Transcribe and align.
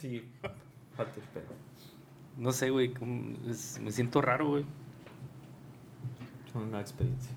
Sí, 0.00 0.22
falta 0.96 1.12
el 1.16 1.22
pelo. 1.28 1.46
No 2.36 2.52
sé, 2.52 2.70
güey. 2.70 2.92
Me 3.82 3.90
siento 3.92 4.20
raro, 4.20 4.48
güey. 4.48 4.64
Una 6.54 6.80
experiencia. 6.80 7.32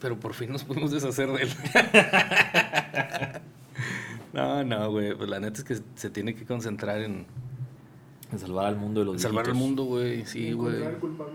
Pero 0.00 0.18
por 0.20 0.32
fin 0.34 0.50
nos 0.52 0.64
pudimos 0.64 0.90
deshacer 0.90 1.28
de 1.32 1.42
él. 1.42 1.50
no, 4.32 4.64
no, 4.64 4.90
güey. 4.90 5.14
Pues 5.14 5.28
la 5.28 5.40
neta 5.40 5.58
es 5.58 5.64
que 5.64 5.78
se 5.94 6.10
tiene 6.10 6.34
que 6.34 6.44
concentrar 6.44 7.00
en 7.02 7.26
En 8.30 8.38
salvar 8.38 8.66
al 8.66 8.76
mundo 8.76 9.00
de 9.00 9.06
los 9.06 9.20
salvar 9.22 9.46
el 9.46 9.52
viejitos. 9.52 9.68
mundo, 9.68 9.84
güey. 9.84 10.24
Sí, 10.26 10.52
güey. 10.52 10.74
Encontrar 10.76 10.92
al 10.94 10.98
culpable. 11.00 11.34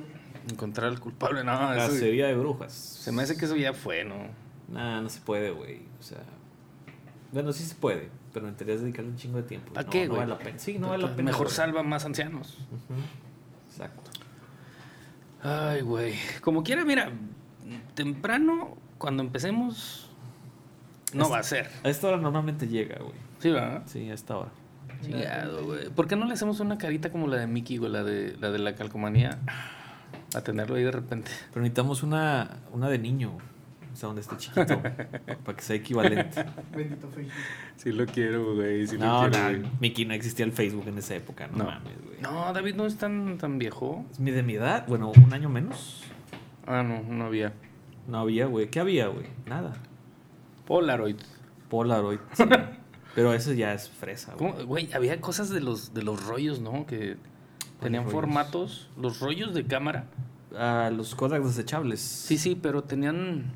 Encontrar 0.52 0.88
al 0.90 1.00
culpable. 1.00 1.44
No, 1.44 1.74
eso- 1.74 1.92
Cacería 1.94 2.28
de 2.28 2.36
brujas. 2.36 2.74
se 2.74 3.12
me 3.12 3.24
hace 3.24 3.36
que 3.38 3.46
eso 3.46 3.56
ya 3.56 3.74
fue, 3.74 4.04
¿no? 4.04 4.16
Nah, 4.70 5.02
no 5.02 5.10
se 5.10 5.20
puede, 5.22 5.52
güey. 5.52 5.82
O 6.00 6.04
sea. 6.04 6.20
Bueno, 7.32 7.52
sí 7.54 7.64
se 7.64 7.74
puede, 7.76 8.10
pero 8.34 8.46
necesitarías 8.48 8.82
dedicarle 8.82 9.12
un 9.12 9.18
chingo 9.18 9.38
de 9.38 9.44
tiempo. 9.44 9.74
¿Para 9.74 9.86
No, 9.86 9.92
qué, 9.92 10.06
No 10.06 10.10
güey? 10.16 10.20
vale 10.22 10.32
la 10.34 10.40
pena. 10.40 10.60
Sí, 10.60 10.78
no 10.80 10.90
vale 10.90 11.04
la 11.04 11.16
pena. 11.16 11.32
Mejor 11.32 11.46
güey. 11.48 11.56
salva 11.56 11.84
más 11.84 12.04
ancianos. 12.06 12.58
Exacto. 13.70 14.12
Ay, 15.42 15.82
güey. 15.82 16.16
Como 16.42 16.64
quiera, 16.64 16.86
mira, 16.86 17.12
temprano, 17.96 18.78
cuando 18.98 19.24
empecemos, 19.24 20.10
no 21.14 21.30
va 21.30 21.40
a 21.40 21.44
ser. 21.44 21.70
A 21.84 21.90
esta 21.90 22.08
hora 22.08 22.18
normalmente 22.18 22.68
llega, 22.68 22.98
güey. 23.00 23.16
Sí, 23.40 23.52
¿verdad? 23.52 23.84
Sí, 23.86 24.10
a 24.10 24.14
esta 24.14 24.38
hora. 24.38 24.52
Chingado, 25.02 25.66
güey. 25.66 25.90
¿Por 25.90 26.08
qué 26.08 26.16
no 26.16 26.26
le 26.26 26.34
hacemos 26.34 26.60
una 26.62 26.78
carita 26.78 27.12
como 27.12 27.28
la 27.28 27.38
de 27.38 27.48
Mickey, 27.48 27.78
güey? 27.78 27.92
La 27.92 28.04
de 28.04 28.38
la, 28.40 28.52
de 28.52 28.60
la 28.60 28.74
calcomanía. 28.76 29.38
A 30.34 30.42
tenerlo 30.42 30.76
ahí 30.78 30.84
de 30.84 30.92
repente. 30.92 31.30
Pero 31.50 31.62
necesitamos 31.62 32.04
una, 32.04 32.58
una 32.72 32.88
de 32.90 32.98
niño. 33.00 33.34
O 33.36 33.40
sea, 33.96 34.08
donde 34.08 34.22
esté 34.22 34.38
chiquito. 34.38 34.82
para 35.46 35.56
que 35.58 35.62
sea 35.62 35.76
equivalente. 35.76 36.46
Bendito 36.76 37.08
Facebook. 37.10 37.34
Sí 37.78 37.92
lo 37.92 38.06
quiero, 38.06 38.56
güey. 38.56 38.88
Sí 38.88 38.98
no, 38.98 39.28
no, 39.30 39.38
Mickey, 39.80 40.06
no 40.06 40.14
existía 40.14 40.46
el 40.46 40.52
Facebook 40.52 40.88
en 40.88 40.98
esa 40.98 41.16
época. 41.16 41.48
No, 41.48 41.60
No. 41.60 41.66
mames, 41.66 42.02
güey. 42.06 42.22
No, 42.22 42.54
David 42.54 42.76
no 42.76 42.86
es 42.86 42.98
tan, 42.98 43.38
tan 43.38 43.58
viejo. 43.60 44.06
¿Es 44.12 44.20
mi 44.20 44.32
de 44.32 44.44
mi 44.44 44.56
edad? 44.56 44.86
Bueno, 44.88 45.12
un 45.16 45.34
año 45.34 45.50
menos. 45.50 46.04
Ah, 46.66 46.84
no, 46.84 47.02
no 47.04 47.26
había. 47.26 47.54
No 48.08 48.20
había, 48.20 48.46
güey. 48.48 48.70
¿Qué 48.70 48.80
había, 48.80 49.08
güey? 49.08 49.28
Nada. 49.46 49.74
Polaroid. 50.66 51.18
Polaroid. 51.70 52.20
sí. 52.34 52.44
Pero 53.16 53.34
eso 53.34 53.54
ya 53.54 53.74
es 53.74 53.90
fresa, 53.90 54.34
güey. 54.36 54.64
Güey, 54.66 54.94
había 54.94 55.20
cosas 55.22 55.50
de 55.50 55.60
los, 55.62 55.94
de 55.94 56.02
los 56.04 56.26
rollos, 56.26 56.62
¿no? 56.62 56.86
Que 56.86 57.18
tenían 57.80 58.04
rollos? 58.04 58.14
formatos. 58.14 58.90
Los 58.98 59.20
rollos 59.20 59.54
de 59.54 59.66
cámara. 59.66 60.06
Ah, 60.56 60.90
los 60.96 61.16
Kodak 61.16 61.44
desechables. 61.44 62.00
Sí, 62.00 62.38
sí, 62.38 62.58
pero 62.60 62.84
tenían. 62.84 63.52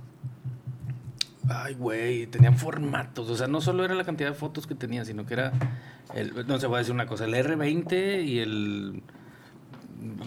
Ay, 1.50 1.74
güey, 1.76 2.28
tenían 2.28 2.58
formatos. 2.58 3.30
O 3.30 3.36
sea, 3.38 3.48
no 3.48 3.62
solo 3.62 3.86
era 3.86 3.96
la 3.96 4.04
cantidad 4.04 4.30
de 4.30 4.36
fotos 4.36 4.68
que 4.68 4.76
tenía, 4.76 5.06
sino 5.06 5.26
que 5.26 5.34
era. 5.36 5.54
El, 6.14 6.46
no 6.48 6.60
se 6.60 6.68
voy 6.68 6.76
a 6.76 6.80
decir 6.80 6.94
una 6.94 7.06
cosa, 7.06 7.26
el 7.26 7.34
R20 7.34 8.26
y 8.26 8.40
el. 8.40 9.04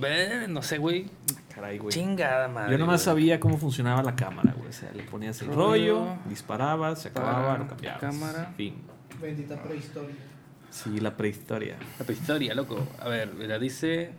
eh, 0.04 0.46
No 0.48 0.62
sé, 0.62 0.78
güey. 0.78 1.06
Caray, 1.54 1.78
güey. 1.78 1.92
Chingada 1.92 2.48
madre. 2.48 2.72
Yo 2.72 2.78
nomás 2.78 3.00
güey. 3.04 3.04
sabía 3.16 3.40
cómo 3.40 3.58
funcionaba 3.58 4.02
la 4.02 4.14
cámara, 4.16 4.54
güey. 4.56 4.68
O 4.68 4.72
sea, 4.72 4.90
le 4.92 5.02
ponías 5.02 5.40
el 5.42 5.48
Rollo, 5.48 5.98
rollo, 6.04 6.16
disparabas, 6.28 7.02
se 7.02 7.08
acababa, 7.08 7.58
lo 7.58 7.66
cambiabas. 7.68 8.00
cámara. 8.00 8.52
Fin. 8.56 8.76
Bendita 9.20 9.62
prehistoria. 9.62 10.14
Sí, 10.70 11.00
la 11.00 11.16
prehistoria. 11.16 11.76
La 11.98 12.04
prehistoria, 12.06 12.54
loco. 12.54 12.86
A 13.00 13.08
ver, 13.08 13.34
mira, 13.34 13.58
dice. 13.58 14.12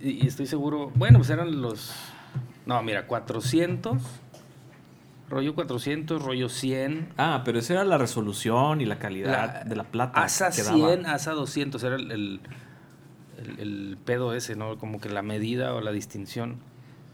Y, 0.00 0.24
y 0.24 0.26
estoy 0.26 0.46
seguro. 0.46 0.92
Bueno, 0.94 1.18
pues 1.18 1.30
eran 1.30 1.60
los. 1.62 1.92
No, 2.66 2.82
mira, 2.82 3.06
400. 3.06 4.02
Rollo 5.32 5.54
400, 5.54 6.22
rollo 6.22 6.50
100. 6.50 7.08
Ah, 7.16 7.40
pero 7.42 7.58
esa 7.58 7.72
era 7.72 7.84
la 7.84 7.96
resolución 7.96 8.82
y 8.82 8.84
la 8.84 8.98
calidad 8.98 9.30
La- 9.62 9.64
de 9.64 9.76
la 9.76 9.84
plata. 9.84 10.22
ASA 10.22 10.50
que 10.50 10.62
daba. 10.62 10.76
100, 10.76 11.06
ASA 11.06 11.32
200, 11.32 11.82
era 11.82 11.96
el, 11.96 12.10
el, 12.12 12.40
el- 13.38 13.58
el 13.60 13.98
pedo 14.04 14.34
ese, 14.34 14.56
¿no? 14.56 14.76
Como 14.76 15.00
que 15.00 15.08
la 15.08 15.22
medida 15.22 15.72
o 15.74 15.80
la 15.80 15.90
distinción. 15.90 16.56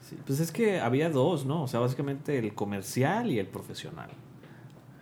Sí, 0.02 0.16
pues 0.26 0.40
es 0.40 0.50
que 0.50 0.80
había 0.80 1.10
dos, 1.10 1.46
¿no? 1.46 1.62
O 1.62 1.68
sea, 1.68 1.78
básicamente 1.78 2.38
el 2.38 2.54
comercial 2.54 3.30
y 3.30 3.38
el 3.38 3.46
profesional. 3.46 4.10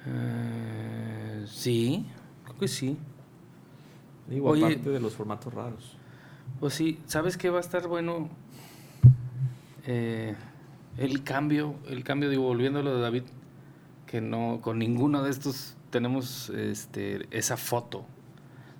Eh, 0.07 1.45
sí, 1.47 2.05
creo 2.45 2.59
que 2.59 2.69
sí. 2.69 2.99
Digo, 4.29 4.51
Oye. 4.51 4.65
aparte 4.67 4.91
de 4.91 5.01
los 5.01 5.15
formatos 5.15 5.55
raros. 5.55 5.97
Pues 6.61 6.75
sí, 6.75 7.01
¿sabes 7.07 7.37
qué 7.39 7.49
va 7.49 7.59
a 7.59 7.61
estar 7.61 7.87
bueno? 7.89 8.29
Eh, 9.87 10.35
el 10.99 11.23
cambio, 11.25 11.75
el 11.89 12.05
cambio, 12.05 12.29
digo, 12.31 12.43
volviendo 12.45 12.81
a 12.81 12.83
lo 12.83 12.95
de 12.97 13.03
David, 13.03 13.23
que 14.07 14.21
no, 14.21 14.61
con 14.63 14.79
ninguno 14.79 15.23
de 15.23 15.31
estos 15.31 15.77
tenemos 15.91 16.51
este, 16.51 17.27
esa 17.37 17.57
foto. 17.57 18.05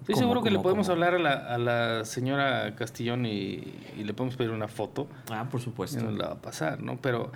Estoy 0.01 0.15
¿Cómo, 0.15 0.25
seguro 0.25 0.43
que 0.43 0.51
le 0.51 0.59
podemos 0.61 0.87
cómo? 0.87 0.95
hablar 0.95 1.15
a 1.15 1.19
la, 1.19 1.33
a 1.33 1.59
la 1.59 2.05
señora 2.05 2.77
Castillón 2.77 3.27
y, 3.27 3.75
y 3.97 4.05
le 4.05 4.15
podemos 4.15 4.37
pedir 4.37 4.53
una 4.53 4.69
foto. 4.69 5.09
Ah, 5.31 5.49
por 5.51 5.61
Y 5.61 5.65
supuesto. 5.65 6.01
nos 6.05 6.15
la 6.17 6.29
va 6.29 6.35
a 6.35 6.43
pasar, 6.43 6.81
¿no? 6.81 7.01
Pero 7.01 7.33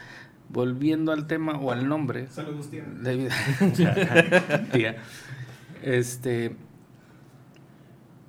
volviendo 0.49 1.11
al 1.13 1.27
tema 1.27 1.59
o 1.59 1.73
al 1.73 1.89
nombre, 1.89 2.29
Saludos, 2.29 2.71
tía. 2.71 2.85
David, 2.87 3.31
tía, 4.73 4.97
este, 5.83 6.55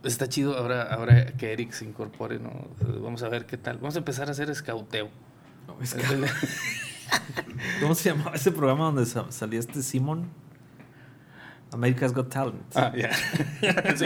está 0.04 0.28
chido 0.28 0.58
ahora, 0.58 0.84
ahora 0.84 1.26
que 1.38 1.54
Eric 1.54 1.72
se 1.72 1.86
incorpore, 1.86 2.40
¿no? 2.40 2.52
Vamos 3.02 3.22
a 3.24 3.30
ver 3.30 3.46
qué 3.46 3.58
tal. 3.58 3.78
Vamos 3.78 3.96
a 3.96 4.00
empezar 4.00 4.28
a 4.28 4.32
hacer 4.32 4.50
escauteo. 4.50 5.10
No, 5.78 5.84
es 5.84 5.94
que- 5.94 6.02
¿Cómo 7.82 7.94
se 7.96 8.10
llamaba 8.10 8.36
ese 8.36 8.52
programa 8.52 8.86
donde 8.86 9.06
sa- 9.06 9.32
salía 9.32 9.60
este 9.60 9.82
Simon? 9.82 10.28
America's 11.74 12.14
Got 12.14 12.30
Talent. 12.30 12.62
Ah, 12.76 12.92
ya. 12.96 13.10
Sí. 13.96 14.06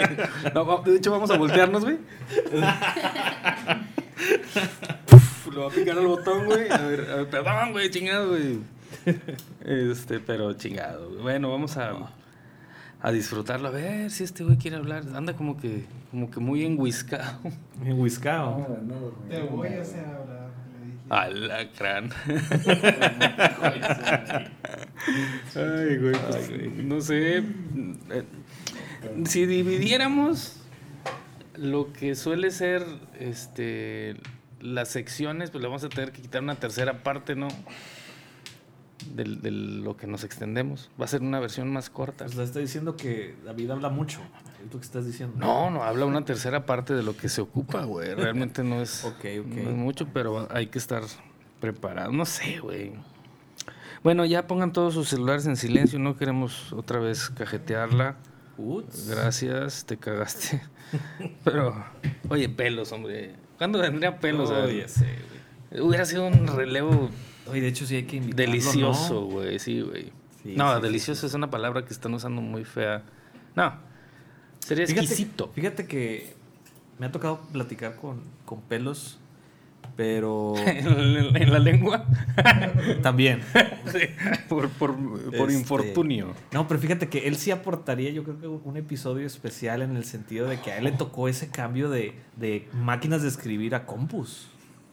No, 0.53 0.65
va- 0.65 0.81
de 0.83 0.97
hecho, 0.97 1.11
vamos 1.11 1.29
a 1.31 1.37
voltearnos, 1.37 1.83
güey. 1.83 1.97
Puf, 5.07 5.47
Le 5.53 5.55
voy 5.59 5.71
a 5.71 5.75
picar 5.75 5.97
el 5.97 6.07
botón, 6.07 6.45
güey. 6.45 6.69
A 6.71 6.77
ver, 6.77 7.01
a 7.11 7.15
ver, 7.17 7.29
perdón, 7.29 7.71
güey, 7.71 7.89
chingado, 7.89 8.29
güey. 8.29 8.59
Este, 9.61 10.19
pero 10.19 10.53
chingado. 10.53 11.09
Bueno, 11.21 11.49
vamos 11.51 11.75
a, 11.77 11.93
a 13.01 13.11
disfrutarlo. 13.11 13.67
A 13.69 13.71
ver 13.71 14.11
si 14.11 14.23
este 14.23 14.43
güey 14.43 14.57
quiere 14.57 14.77
hablar. 14.77 15.03
Anda 15.15 15.33
como 15.33 15.57
que, 15.57 15.85
como 16.11 16.29
que 16.29 16.39
muy 16.39 16.63
enguiscado. 16.65 17.39
En 17.83 17.99
Whiskao. 17.99 18.65
Te 19.29 19.41
voy 19.43 19.67
a 19.69 19.81
hacer 19.81 20.05
hablar. 20.05 20.45
Le 21.09 21.39
dije. 21.41 21.53
Alacrán. 21.53 22.09
Ay, 25.55 25.97
güey. 25.97 26.13
pues, 26.13 26.51
No 26.83 27.01
sé. 27.01 27.37
eh, 27.37 27.43
Si 29.25 29.45
dividiéramos 29.45 30.57
lo 31.55 31.93
que 31.93 32.15
suele 32.15 32.51
ser 32.51 32.83
este 33.19 34.15
las 34.59 34.89
secciones, 34.89 35.51
pues 35.51 35.61
le 35.61 35.67
vamos 35.67 35.83
a 35.83 35.89
tener 35.89 36.11
que 36.11 36.21
quitar 36.21 36.41
una 36.41 36.55
tercera 36.55 37.03
parte, 37.03 37.35
¿no? 37.35 37.47
De, 39.13 39.51
lo 39.51 39.97
que 39.97 40.07
nos 40.07 40.23
extendemos. 40.23 40.89
Va 40.99 41.05
a 41.05 41.07
ser 41.07 41.21
una 41.21 41.39
versión 41.39 41.71
más 41.71 41.89
corta. 41.89 42.25
Pues 42.25 42.35
le 42.35 42.43
está 42.43 42.59
diciendo 42.59 42.95
que 42.95 43.35
David 43.45 43.71
habla 43.71 43.89
mucho. 43.89 44.19
Es 44.65 44.73
lo 44.73 44.79
que 44.79 44.85
estás 44.85 45.05
diciendo. 45.05 45.35
No, 45.37 45.69
no, 45.69 45.83
habla 45.83 46.05
una 46.05 46.25
tercera 46.25 46.65
parte 46.65 46.93
de 46.93 47.03
lo 47.03 47.15
que 47.15 47.29
se 47.29 47.41
ocupa, 47.41 47.83
güey. 47.83 48.13
Realmente 48.15 48.63
no 48.63 48.81
es, 48.81 49.05
no 49.45 49.71
mucho, 49.71 50.07
pero 50.13 50.47
hay 50.51 50.67
que 50.67 50.79
estar 50.79 51.03
preparado. 51.59 52.11
No 52.11 52.25
sé, 52.25 52.59
güey. 52.59 52.93
Bueno, 54.03 54.25
ya 54.25 54.47
pongan 54.47 54.71
todos 54.71 54.93
sus 54.93 55.09
celulares 55.09 55.45
en 55.47 55.55
silencio. 55.55 55.99
No 55.99 56.17
queremos 56.17 56.73
otra 56.73 56.99
vez 56.99 57.29
cajetearla. 57.29 58.17
Uts. 58.57 59.09
Gracias, 59.09 59.85
te 59.85 59.97
cagaste. 59.97 60.61
Pero, 61.43 61.83
oye, 62.29 62.47
pelos, 62.47 62.91
hombre. 62.91 63.35
¿Cuándo 63.57 63.79
vendría 63.79 64.19
pelos? 64.19 64.51
A- 64.51 64.71
ya 64.71 64.87
sé, 64.87 65.07
güey. 65.69 65.81
Hubiera 65.81 66.05
sido 66.05 66.27
un 66.27 66.47
relevo 66.47 67.09
Oye, 67.47 67.61
de 67.61 67.67
hecho 67.67 67.85
sí 67.85 67.95
hay 67.95 68.03
que 68.03 68.17
invitarlo, 68.17 68.51
delicioso, 68.51 69.13
¿no? 69.13 69.21
güey. 69.27 69.59
Sí, 69.59 69.81
güey. 69.81 70.11
Sí, 70.43 70.53
no, 70.55 70.69
sí, 70.71 70.75
sí, 70.77 70.81
delicioso 70.83 71.27
es 71.27 71.33
una 71.33 71.49
palabra 71.49 71.83
que 71.85 71.93
están 71.93 72.13
usando 72.13 72.41
muy 72.41 72.63
fea. 72.65 73.03
No, 73.55 73.73
sería 74.59 74.85
Fíjate- 74.85 75.01
exquisito. 75.01 75.51
Fíjate 75.53 75.85
que 75.87 76.33
me 76.99 77.05
ha 77.07 77.11
tocado 77.11 77.39
platicar 77.51 77.95
con, 77.95 78.21
con 78.45 78.61
pelos, 78.61 79.19
pero 79.95 80.55
en, 80.65 81.35
en 81.35 81.51
la 81.51 81.59
lengua. 81.59 82.05
también. 83.01 83.41
Por 84.49 84.69
por, 84.69 84.95
por 84.95 85.49
Este, 85.49 85.53
infortunio. 85.53 86.33
No, 86.51 86.67
pero 86.67 86.79
fíjate 86.79 87.07
que 87.09 87.27
él 87.27 87.35
sí 87.37 87.51
aportaría, 87.51 88.11
yo 88.11 88.23
creo 88.23 88.39
que 88.39 88.47
un 88.47 88.77
episodio 88.77 89.25
especial 89.25 89.81
en 89.81 89.95
el 89.95 90.05
sentido 90.05 90.47
de 90.47 90.59
que 90.59 90.71
a 90.71 90.77
él 90.77 90.83
le 90.85 90.91
tocó 90.91 91.27
ese 91.27 91.49
cambio 91.49 91.89
de, 91.89 92.13
de 92.35 92.67
máquinas 92.73 93.21
de 93.21 93.29
escribir 93.29 93.73
a 93.75 93.85
compus 93.85 94.47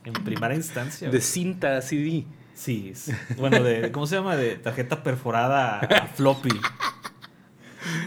en 0.05 0.13
primera 0.15 0.55
instancia. 0.55 1.11
De 1.11 1.21
cinta 1.21 1.81
CD. 1.83 2.25
Sí, 2.55 2.93
bueno, 3.39 3.63
de, 3.63 3.91
¿cómo 3.93 4.07
se 4.07 4.17
llama? 4.17 4.37
De 4.37 4.57
tarjeta 4.57 5.03
perforada 5.03 5.79
a 5.81 6.07
floppy. 6.09 6.51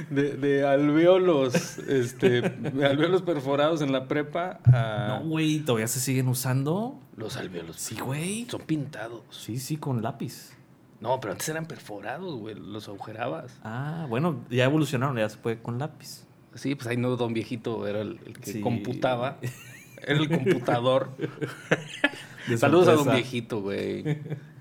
De, 0.09 0.37
de 0.37 0.65
alveolos, 0.65 1.79
este, 1.79 2.41
de 2.41 2.85
alveolos 2.85 3.23
perforados 3.23 3.81
en 3.81 3.91
la 3.91 4.07
prepa 4.07 4.59
a 4.63 5.19
No, 5.19 5.27
güey, 5.27 5.59
todavía 5.59 5.87
se 5.87 5.99
siguen 5.99 6.27
usando. 6.29 6.97
los 7.17 7.35
alveolos. 7.37 7.75
Sí, 7.77 7.95
güey. 7.99 8.45
Son 8.49 8.61
pintados. 8.61 9.21
Sí, 9.31 9.59
sí, 9.59 9.75
con 9.77 10.01
lápiz. 10.01 10.51
No, 11.01 11.19
pero 11.19 11.33
antes 11.33 11.49
eran 11.49 11.65
perforados, 11.65 12.35
güey. 12.39 12.55
Los 12.55 12.87
agujerabas. 12.87 13.57
Ah, 13.63 14.05
bueno, 14.07 14.39
ya 14.49 14.63
evolucionaron, 14.63 15.17
ya 15.17 15.27
se 15.27 15.37
puede 15.37 15.61
con 15.61 15.77
lápiz. 15.77 16.23
Sí, 16.53 16.75
pues 16.75 16.87
ahí 16.87 16.95
no, 16.95 17.15
don 17.17 17.33
viejito 17.33 17.85
era 17.85 17.99
el, 18.01 18.17
el 18.25 18.39
que 18.39 18.53
Sí. 18.53 18.61
computaba. 18.61 19.37
Era 20.07 20.19
el 20.19 20.29
computador. 20.29 21.09
De 22.47 22.57
Saludos 22.59 22.87
a 22.87 22.91
don 22.91 22.99
empresa. 22.99 23.15
viejito, 23.17 23.61
güey. 23.61 24.03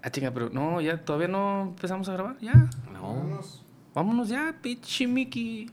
Ah, 0.00 0.10
chinga, 0.10 0.30
pero 0.30 0.48
no, 0.50 0.80
ya 0.80 1.04
todavía 1.04 1.26
no 1.26 1.62
empezamos 1.62 2.08
a 2.08 2.12
grabar. 2.12 2.38
Ya. 2.38 2.52
No. 2.92 3.02
Vámonos. 3.14 3.64
Vámonos 3.92 4.28
ya, 4.28 4.54
pinche 4.62 5.08
Mickey. 5.08 5.68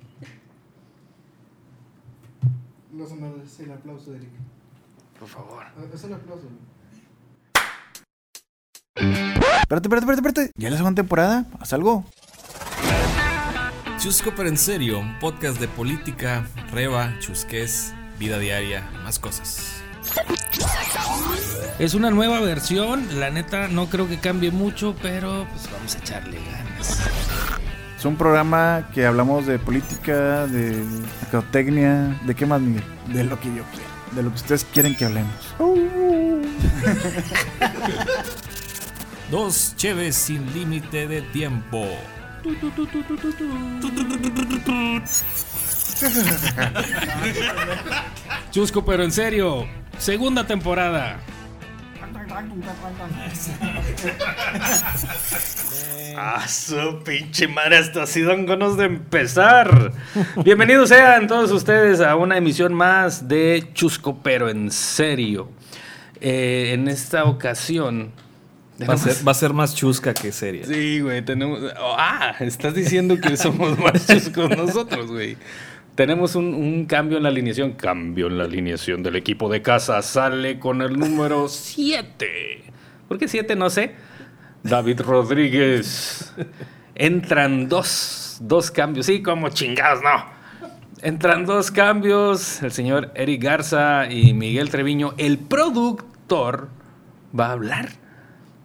Los 2.98 3.12
honores, 3.12 3.60
el 3.60 3.72
aplauso 3.72 4.10
de 4.12 4.18
Eric. 4.18 4.30
Por 5.19 5.28
favor. 5.28 5.63
Ah, 5.63 5.72
Es 5.94 6.04
el 6.06 6.13
aplauso. 6.16 6.48
güey. 8.96 9.13
Espérate, 9.62 9.88
espérate, 9.88 10.06
espérate, 10.12 10.28
espérate. 10.28 10.51
Ya 10.58 10.68
es 10.69 10.72
la 10.72 10.78
segunda 10.80 10.96
temporada. 11.01 11.46
Haz 11.60 11.74
algo. 11.74 12.04
Chusco 14.00 14.31
pero 14.36 14.50
en 14.50 14.58
serio, 14.58 15.00
un 15.00 15.19
podcast 15.19 15.60
de 15.60 15.68
política, 15.68 16.48
reba, 16.72 17.13
chusqués, 17.19 17.94
vida 18.18 18.40
diaria, 18.40 18.90
más 19.04 19.19
cosas. 19.19 19.84
Es 21.77 21.94
una 21.94 22.10
nueva 22.10 22.39
versión. 22.39 23.19
La 23.19 23.30
neta, 23.30 23.68
no 23.68 23.88
creo 23.88 24.07
que 24.07 24.18
cambie 24.18 24.50
mucho, 24.50 24.95
pero 25.01 25.45
pues 25.51 25.69
vamos 25.72 25.94
a 25.95 25.98
echarle 25.98 26.39
ganas. 26.51 27.01
Es 27.98 28.06
un 28.06 28.16
programa 28.16 28.88
que 28.94 29.06
hablamos 29.06 29.45
de 29.45 29.60
política, 29.60 30.48
de 30.48 30.81
mercadotecnia. 31.22 32.18
¿De 32.25 32.33
qué 32.33 32.45
más, 32.45 32.62
Miguel? 32.62 32.83
De 33.07 33.25
lo 33.25 33.38
que 33.39 33.48
yo 33.48 33.63
quiero. 33.72 33.89
De 34.12 34.24
lo 34.24 34.30
que 34.30 34.36
ustedes 34.36 34.63
quieren 34.66 34.95
que 34.95 35.06
hablemos. 35.06 35.33
Dos 39.31 39.74
cheves 39.75 40.16
sin 40.16 40.54
límite 40.54 41.07
de 41.07 41.24
tiempo. 41.24 41.86
Chusco, 48.51 48.86
pero 48.86 49.04
en 49.04 49.12
serio. 49.12 49.68
Segunda 49.98 50.48
temporada. 50.48 51.19
Ah, 56.18 56.48
su 56.48 57.04
pinche 57.04 57.48
madre, 57.48 57.78
hasta 57.78 58.04
así 58.04 58.22
dan 58.22 58.46
ganas 58.46 58.78
de 58.78 58.86
empezar. 58.86 59.92
Bienvenidos 60.46 60.88
sean 60.88 61.28
todos 61.28 61.52
ustedes 61.52 62.00
a 62.00 62.16
una 62.16 62.38
emisión 62.38 62.74
más 62.74 63.28
de 63.28 63.68
Chusco, 63.74 64.18
pero 64.24 64.48
en 64.48 64.72
serio. 64.72 65.50
Eh, 66.22 66.72
en 66.74 66.88
esta 66.88 67.26
ocasión. 67.26 68.12
Va 68.88 68.94
a, 68.94 68.98
ser, 68.98 69.28
va 69.28 69.32
a 69.32 69.36
ser 69.36 69.54
más 69.54 69.76
chusca 69.76 70.14
que 70.14 70.32
seria. 70.32 70.66
Sí, 70.66 71.02
güey, 71.02 71.24
tenemos... 71.24 71.60
Ah, 71.78 72.34
estás 72.40 72.74
diciendo 72.74 73.20
que 73.20 73.36
somos 73.38 73.78
más 73.78 74.08
chuscos 74.08 74.50
nosotros, 74.50 75.08
güey. 75.08 75.38
Tenemos 75.95 76.36
un, 76.36 76.53
un 76.53 76.86
cambio 76.86 77.18
en 77.18 77.24
la 77.24 77.30
alineación. 77.30 77.74
Cambio 77.74 78.27
en 78.27 78.38
la 78.38 78.44
alineación 78.44 79.01
del 79.01 79.15
equipo 79.15 79.50
de 79.50 79.62
casa. 79.62 80.01
Sale 80.01 80.59
con 80.59 80.81
el 80.81 81.00
número 81.00 81.47
7. 81.50 82.63
¿Por 83.07 83.18
qué 83.18 83.27
7? 83.27 83.56
No 83.56 83.69
sé. 83.69 83.95
David 84.63 85.01
Rodríguez. 85.01 86.33
Entran 86.95 87.69
dos, 87.69 88.38
dos 88.42 88.71
cambios. 88.71 89.06
Sí, 89.06 89.21
como 89.21 89.50
chingados, 89.50 90.01
no. 90.03 90.25
Entran 91.01 91.45
dos 91.45 91.71
cambios. 91.71 92.63
El 92.63 92.71
señor 92.71 93.12
Eric 93.15 93.44
Garza 93.44 94.12
y 94.12 94.33
Miguel 94.33 94.69
Treviño. 94.69 95.13
El 95.18 95.38
productor 95.38 96.69
va 97.38 97.48
a 97.48 97.51
hablar. 97.51 97.89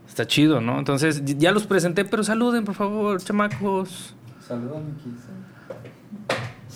Está 0.08 0.26
chido, 0.26 0.60
¿no? 0.60 0.78
Entonces, 0.78 1.22
ya 1.24 1.52
los 1.52 1.66
presenté, 1.66 2.04
pero 2.04 2.24
saluden, 2.24 2.64
por 2.64 2.74
favor, 2.74 3.20
chamacos. 3.22 4.14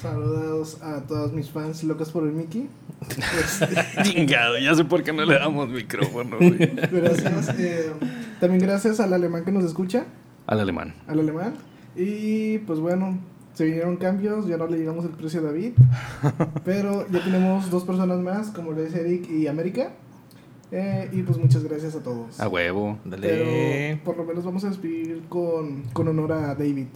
Saludos 0.08 0.82
a 0.82 1.00
todos 1.00 1.32
mis 1.32 1.50
fans 1.50 1.82
locos 1.82 2.10
por 2.10 2.24
el 2.24 2.32
Mickey. 2.32 2.68
Este, 3.08 4.02
Chingado, 4.02 4.58
ya 4.58 4.74
sé 4.74 4.84
por 4.84 5.02
qué 5.02 5.12
no 5.14 5.24
le 5.24 5.34
damos 5.38 5.68
micrófono, 5.70 6.36
güey. 6.36 6.56
gracias. 6.92 7.58
eh, 7.58 7.90
también 8.38 8.60
gracias 8.62 9.00
al 9.00 9.14
alemán 9.14 9.44
que 9.46 9.50
nos 9.52 9.64
escucha, 9.64 10.04
Al 10.46 10.60
alemán. 10.60 10.94
al 11.06 11.20
alemán. 11.20 11.54
Y 11.96 12.58
pues 12.58 12.80
bueno, 12.80 13.18
se 13.54 13.64
vinieron 13.64 13.96
cambios, 13.96 14.46
ya 14.46 14.58
no 14.58 14.66
le 14.66 14.76
llegamos 14.76 15.06
el 15.06 15.12
precio 15.12 15.40
a 15.40 15.44
David. 15.44 15.72
Pero 16.66 17.06
ya 17.10 17.24
tenemos 17.24 17.70
dos 17.70 17.84
personas 17.84 18.18
más, 18.20 18.48
como 18.50 18.72
lo 18.72 18.82
es 18.82 18.94
Eric 18.94 19.30
y 19.30 19.46
América. 19.46 19.92
Eh, 20.70 21.08
y 21.12 21.22
pues 21.22 21.38
muchas 21.38 21.64
gracias 21.64 21.94
a 21.94 22.02
todos. 22.02 22.38
A 22.40 22.48
huevo. 22.48 22.98
Dale. 23.06 23.28
Pero 23.28 24.04
por 24.04 24.16
lo 24.18 24.24
menos 24.24 24.44
vamos 24.44 24.64
a 24.64 24.68
despedir 24.68 25.22
con, 25.30 25.82
con 25.94 26.08
honor 26.08 26.32
a 26.32 26.54
David. 26.54 26.86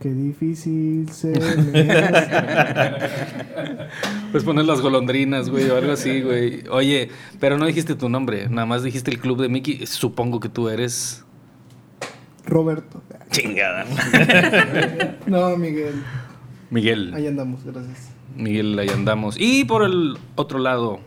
Qué 0.00 0.10
difícil 0.10 1.08
se. 1.10 1.32
Puedes 4.30 4.44
poner 4.44 4.64
las 4.64 4.80
golondrinas, 4.80 5.50
güey, 5.50 5.68
o 5.70 5.76
algo 5.76 5.92
así, 5.92 6.20
güey. 6.22 6.62
Oye, 6.70 7.10
pero 7.40 7.58
no 7.58 7.66
dijiste 7.66 7.96
tu 7.96 8.08
nombre, 8.08 8.48
nada 8.48 8.64
más 8.66 8.84
dijiste 8.84 9.10
el 9.10 9.18
club 9.18 9.40
de 9.42 9.48
Mickey. 9.48 9.86
Supongo 9.86 10.38
que 10.38 10.48
tú 10.48 10.68
eres. 10.68 11.24
Roberto. 12.46 13.02
Chingada. 13.30 13.84
No, 15.26 15.56
Miguel. 15.56 16.02
Miguel. 16.70 17.12
Ahí 17.14 17.26
andamos, 17.26 17.64
gracias. 17.64 18.10
Miguel, 18.36 18.78
ahí 18.78 18.88
andamos. 18.88 19.36
Y 19.38 19.64
por 19.64 19.82
el 19.84 20.16
otro 20.36 20.58
lado, 20.58 21.00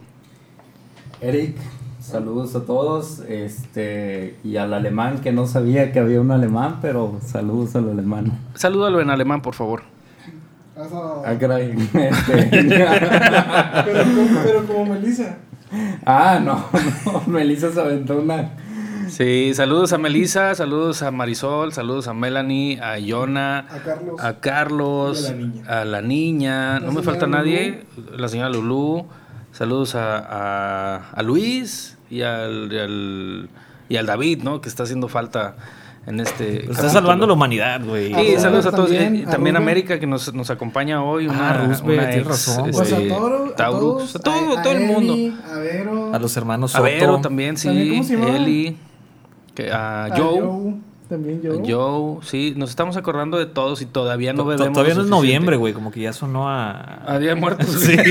Eric, 1.21 1.55
saludos 2.01 2.55
a 2.55 2.65
todos. 2.65 3.19
Este, 3.29 4.35
y 4.43 4.57
al 4.57 4.73
alemán 4.73 5.19
que 5.21 5.31
no 5.31 5.47
sabía 5.47 5.91
que 5.91 5.99
había 5.99 6.19
un 6.19 6.31
alemán, 6.31 6.79
pero 6.81 7.17
saludos 7.25 7.75
al 7.75 7.89
alemán. 7.89 8.31
salúdalo 8.55 8.99
en 9.01 9.09
alemán, 9.09 9.41
por 9.41 9.53
favor. 9.53 9.83
Eso. 10.75 11.21
Ah, 11.25 11.35
caray. 11.39 11.71
Este, 11.93 12.49
Pero, 13.85 14.03
como- 14.03 14.41
pero 14.43 14.65
como 14.65 14.85
Melissa. 14.93 15.37
ah, 16.05 16.39
no, 16.43 16.65
no, 17.05 17.23
Melissa 17.27 17.71
se 17.71 17.79
aventó 17.79 18.19
una. 18.19 18.51
Sí, 19.07 19.51
saludos 19.53 19.91
a 19.93 19.97
Melissa, 19.97 20.55
saludos 20.55 21.01
a 21.03 21.11
Marisol, 21.11 21.73
saludos 21.73 22.07
a 22.07 22.13
Melanie, 22.13 22.79
a 22.81 22.97
Yona, 22.97 23.59
A 23.69 23.79
Carlos. 23.83 24.21
a 24.23 24.39
Carlos, 24.39 25.21
Y 25.21 25.27
a 25.27 25.33
la 25.33 25.35
niña. 25.35 25.63
a 25.81 25.85
la 25.85 26.01
niña, 26.01 26.73
La 26.79 26.85
no 26.87 26.91
me 26.93 27.01
falta 27.03 27.27
nadie, 27.27 27.83
la 28.15 28.29
señora 28.29 28.49
Lulú, 28.49 29.05
saludos 29.51 29.95
a, 29.95 30.17
a- 30.19 31.09
a 31.11 31.23
Luis 31.23 31.97
y 32.09 32.21
al, 32.21 32.71
y 32.71 32.77
al, 32.77 33.49
y 33.89 33.95
al 33.97 34.05
David, 34.05 34.43
¿no? 34.43 34.61
Que 34.61 34.69
está 34.69 34.83
haciendo 34.83 35.07
falta 35.07 35.55
en 36.07 36.19
este... 36.19 36.55
Está 36.55 36.67
capítulo. 36.67 36.89
salvando 36.89 37.27
la 37.27 37.33
humanidad, 37.33 37.81
güey. 37.85 38.13
A 38.13 38.19
Sí, 38.19 38.35
saludos 38.39 38.65
a 38.65 38.71
todos. 38.71 38.89
también, 38.89 39.15
Eh, 39.17 39.23
a 39.27 39.31
también 39.31 39.55
a. 39.55 39.59
América 39.59 39.99
que 39.99 40.07
nos, 40.07 40.33
nos 40.33 40.49
acompaña 40.49 41.03
hoy. 41.03 41.27
Una, 41.27 41.51
Ah, 41.51 41.53
Roosevelt, 41.67 41.99
una 42.01 42.09
tienes 42.09 42.27
razón, 42.27 42.71
Pues 42.71 42.91
a, 42.91 42.97
este, 42.97 43.09
Toro, 43.09 43.45
a 43.45 43.55
Taurus, 43.55 44.13
todos. 44.13 44.15
a 44.15 44.19
todo, 44.19 44.57
a- 44.57 44.61
todo 44.63 44.73
a 44.73 44.77
el 44.77 44.85
mundo. 44.87 45.37
A 45.51 45.57
Vero. 45.59 46.13
A 46.15 46.19
los 46.19 46.35
hermanos 46.37 46.73
A 46.73 46.79
Soto. 46.79 46.89
Vero 46.89 47.21
también, 47.21 47.55
sí. 47.57 47.67
También, 47.67 47.89
¿cómo 47.91 48.03
se 48.03 48.13
llamaba? 48.17 48.35
Eli. 48.37 48.77
que- 49.53 49.71
a 49.71 50.05
a 50.05 50.17
Joe. 50.17 50.75
También 51.11 51.41
Joe. 51.43 51.61
Joe, 51.69 52.19
sí. 52.23 52.53
Nos 52.55 52.69
estamos 52.69 52.95
acordando 52.95 53.37
de 53.37 53.45
todos 53.45 53.81
y 53.81 53.85
todavía 53.85 54.31
no 54.31 54.45
bebemos. 54.45 54.71
Todavía 54.71 54.95
no 54.95 55.01
es 55.01 55.07
noviembre, 55.09 55.57
güey. 55.57 55.73
Como 55.73 55.91
que 55.91 55.99
ya 55.99 56.13
sonó 56.13 56.47
a. 56.49 57.03
A 57.05 57.19
Día 57.19 57.31
de 57.31 57.35
Muertos. 57.35 57.67
Sí. 57.67 57.97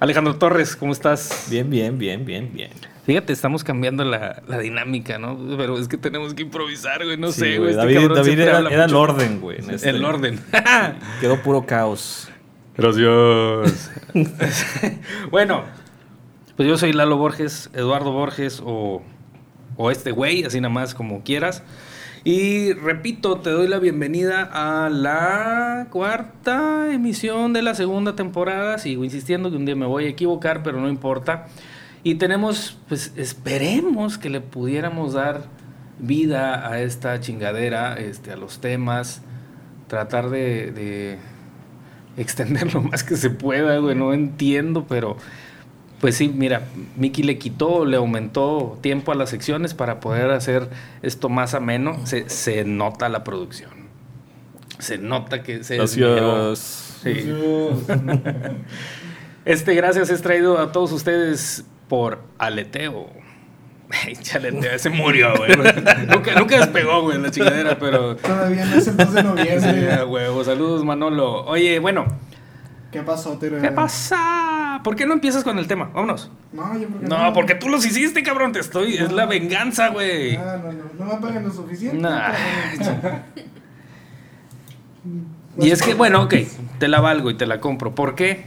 Alejandro 0.00 0.36
Torres, 0.36 0.76
¿cómo 0.76 0.92
estás? 0.92 1.48
Bien, 1.50 1.68
bien, 1.68 1.98
bien, 1.98 2.24
bien, 2.24 2.50
bien. 2.54 2.70
Fíjate, 3.04 3.34
estamos 3.34 3.62
cambiando 3.62 4.02
la, 4.04 4.42
la 4.48 4.58
dinámica, 4.58 5.18
¿no? 5.18 5.38
Pero 5.58 5.78
es 5.78 5.88
que 5.88 5.98
tenemos 5.98 6.32
que 6.32 6.42
improvisar, 6.42 7.04
güey. 7.04 7.18
No 7.18 7.30
Sí, 7.32 7.40
sé, 7.40 7.58
güey. 7.58 7.70
este 7.72 7.82
David, 7.94 8.08
David 8.14 8.40
era, 8.40 8.84
el 8.86 8.94
orden, 8.94 9.40
güey. 9.40 9.58
este. 9.58 9.90
El 9.90 10.02
orden. 10.04 10.40
Quedó 11.20 11.42
puro 11.42 11.66
caos. 11.66 12.28
Gracias. 12.78 13.90
bueno, 15.30 15.64
pues 16.56 16.66
yo 16.66 16.78
soy 16.78 16.94
Lalo 16.94 17.18
Borges, 17.18 17.68
Eduardo 17.74 18.12
Borges 18.12 18.62
o, 18.64 19.02
o 19.76 19.90
este 19.90 20.10
güey, 20.10 20.44
así 20.44 20.60
nada 20.60 20.72
más 20.72 20.94
como 20.94 21.22
quieras. 21.22 21.62
Y 22.22 22.74
repito, 22.74 23.38
te 23.38 23.48
doy 23.48 23.66
la 23.66 23.78
bienvenida 23.78 24.42
a 24.52 24.90
la 24.90 25.86
cuarta 25.90 26.92
emisión 26.92 27.54
de 27.54 27.62
la 27.62 27.74
segunda 27.74 28.14
temporada. 28.14 28.76
Sigo 28.76 29.04
insistiendo 29.04 29.50
que 29.50 29.56
un 29.56 29.64
día 29.64 29.74
me 29.74 29.86
voy 29.86 30.04
a 30.04 30.08
equivocar, 30.10 30.62
pero 30.62 30.80
no 30.80 30.90
importa. 30.90 31.46
Y 32.02 32.16
tenemos, 32.16 32.78
pues 32.88 33.14
esperemos 33.16 34.18
que 34.18 34.28
le 34.28 34.42
pudiéramos 34.42 35.14
dar 35.14 35.44
vida 35.98 36.68
a 36.68 36.80
esta 36.80 37.18
chingadera, 37.20 37.94
este, 37.94 38.32
a 38.32 38.36
los 38.36 38.60
temas, 38.60 39.22
tratar 39.88 40.28
de, 40.28 40.72
de 40.72 41.18
extender 42.16 42.74
lo 42.74 42.82
más 42.82 43.02
que 43.02 43.16
se 43.16 43.30
pueda, 43.30 43.78
güey, 43.78 43.94
no 43.94 44.12
entiendo, 44.12 44.86
pero 44.86 45.16
pues 46.00 46.16
sí, 46.16 46.32
mira, 46.34 46.62
Miki 46.96 47.22
le 47.22 47.38
quitó, 47.38 47.84
le 47.84 47.96
aumentó 47.96 48.78
tiempo 48.80 49.12
a 49.12 49.14
las 49.14 49.30
secciones 49.30 49.74
para 49.74 50.00
poder 50.00 50.30
hacer 50.30 50.68
esto 51.02 51.28
más 51.28 51.54
ameno, 51.54 52.06
se, 52.06 52.28
se 52.30 52.64
nota 52.64 53.08
la 53.08 53.22
producción. 53.22 53.70
Se 54.78 54.96
nota 54.96 55.42
que 55.42 55.62
se. 55.62 55.76
Gracias. 55.76 57.00
Sí. 57.02 57.30
Este 59.44 59.74
gracias 59.74 60.10
es 60.10 60.20
traído 60.22 60.58
a 60.58 60.70
todos 60.70 60.92
ustedes 60.92 61.64
por 61.88 62.20
Aleteo. 62.38 63.08
Ay, 64.06 64.14
chale, 64.16 64.78
se 64.78 64.88
murió, 64.90 65.34
güey. 65.36 65.50
nunca, 66.06 66.34
nunca 66.38 66.58
despegó, 66.58 67.02
güey, 67.02 67.18
la 67.18 67.30
chingadera, 67.30 67.78
pero. 67.78 68.16
Todavía 68.16 68.64
no 68.64 68.76
es 68.76 68.86
el 68.86 68.96
2 68.96 69.12
de 69.14 69.22
noviembre. 69.22 70.04
huevo. 70.08 70.44
Saludos, 70.44 70.84
Manolo. 70.84 71.44
Oye, 71.46 71.78
bueno, 71.78 72.06
¿Qué 72.90 73.02
pasó, 73.02 73.38
Tere? 73.38 73.60
¿qué 73.60 73.70
pasa? 73.70 74.18
¿Por 74.82 74.96
qué 74.96 75.06
no 75.06 75.12
empiezas 75.14 75.44
con 75.44 75.58
el 75.58 75.66
tema? 75.66 75.90
Vámonos. 75.94 76.30
No, 76.52 76.72
yo 76.78 76.86
creo 76.88 77.00
que 77.00 77.06
No, 77.06 77.32
porque 77.32 77.54
tú 77.54 77.68
los 77.68 77.84
hiciste, 77.86 78.22
cabrón. 78.22 78.52
Te 78.52 78.60
estoy. 78.60 78.94
Es 78.96 79.12
la 79.12 79.26
venganza, 79.26 79.88
güey. 79.88 80.36
Ah, 80.36 80.58
no, 80.62 80.72
no. 80.72 80.84
No 81.06 81.14
me 81.14 81.20
pagan 81.20 81.44
lo 81.44 81.52
suficiente. 81.52 81.98
Nah. 81.98 82.32
Y 85.58 85.70
es 85.70 85.82
que, 85.82 85.94
bueno, 85.94 86.22
ok, 86.22 86.34
te 86.78 86.88
la 86.88 87.00
valgo 87.00 87.30
y 87.30 87.34
te 87.34 87.46
la 87.46 87.60
compro. 87.60 87.94
¿Por 87.94 88.14
qué? 88.14 88.44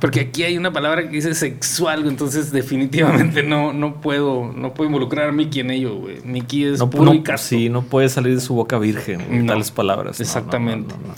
Porque 0.00 0.20
aquí 0.20 0.42
hay 0.44 0.56
una 0.56 0.72
palabra 0.72 1.02
que 1.02 1.08
dice 1.10 1.34
sexual, 1.34 2.06
entonces 2.06 2.50
definitivamente 2.52 3.42
no, 3.42 3.72
no 3.72 4.00
puedo, 4.00 4.52
no 4.54 4.72
puedo 4.74 4.88
involucrar 4.88 5.28
a 5.28 5.32
Mickey 5.32 5.60
en 5.60 5.70
ello, 5.70 5.96
güey. 5.96 6.20
Mickey 6.24 6.64
es 6.64 6.78
No, 6.78 6.88
puro 6.90 7.04
no- 7.04 7.14
y 7.14 7.22
casto. 7.22 7.48
sí, 7.48 7.68
no 7.68 7.82
puede 7.82 8.08
salir 8.08 8.34
de 8.34 8.40
su 8.40 8.54
boca 8.54 8.78
virgen, 8.78 9.44
No, 9.46 9.52
tales 9.52 9.70
palabras. 9.70 10.18
No, 10.18 10.22
no, 10.24 10.26
exactamente. 10.28 10.94
no, 10.94 11.00
no, 11.02 11.08
no. 11.08 11.14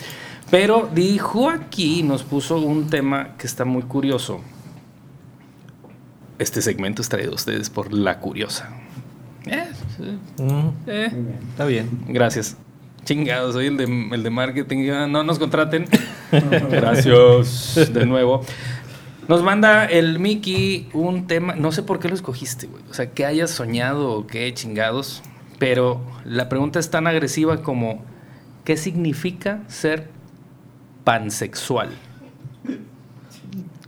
Pero 0.51 0.89
dijo 0.95 1.49
aquí, 1.49 2.03
nos 2.03 2.25
puso 2.25 2.59
un 2.59 2.91
tema 2.91 3.31
que 3.39 3.47
está 3.47 3.65
muy 3.65 3.83
curioso. 3.83 4.41
Este 6.43 6.61
segmento 6.61 7.03
es 7.03 7.09
traído 7.09 7.31
a 7.31 7.35
ustedes 7.37 7.71
por 7.71 7.93
La 7.93 8.19
Curiosa. 8.19 8.69
Eh, 9.47 9.65
sí, 9.97 10.19
Mm, 10.43 10.69
eh. 10.89 11.13
está 11.51 11.65
bien. 11.67 11.89
Gracias. 12.09 12.57
Chingados, 13.05 13.55
soy 13.55 13.67
el 13.67 13.77
de, 13.77 13.85
el 13.85 14.23
de 14.25 14.31
marketing. 14.31 14.89
No 15.09 15.23
nos 15.23 15.39
contraten. 15.39 15.85
Gracias. 16.71 17.93
De 17.95 18.07
nuevo. 18.07 18.45
Nos 19.29 19.41
manda 19.45 19.85
el 19.85 20.19
Mickey 20.19 20.89
un 20.93 21.29
tema. 21.29 21.55
No 21.55 21.71
sé 21.71 21.85
por 21.85 22.01
qué 22.01 22.09
lo 22.09 22.15
escogiste, 22.17 22.67
güey. 22.67 22.83
O 22.91 22.95
sea, 22.95 23.13
que 23.13 23.25
hayas 23.25 23.53
soñado 23.53 24.11
o 24.11 24.27
qué 24.27 24.53
chingados. 24.53 25.23
Pero 25.61 26.01
la 26.25 26.49
pregunta 26.49 26.81
es 26.81 26.91
tan 26.91 27.07
agresiva 27.07 27.63
como: 27.63 28.05
¿qué 28.65 28.77
significa 28.77 29.61
ser 29.69 30.09
pansexual? 31.05 31.91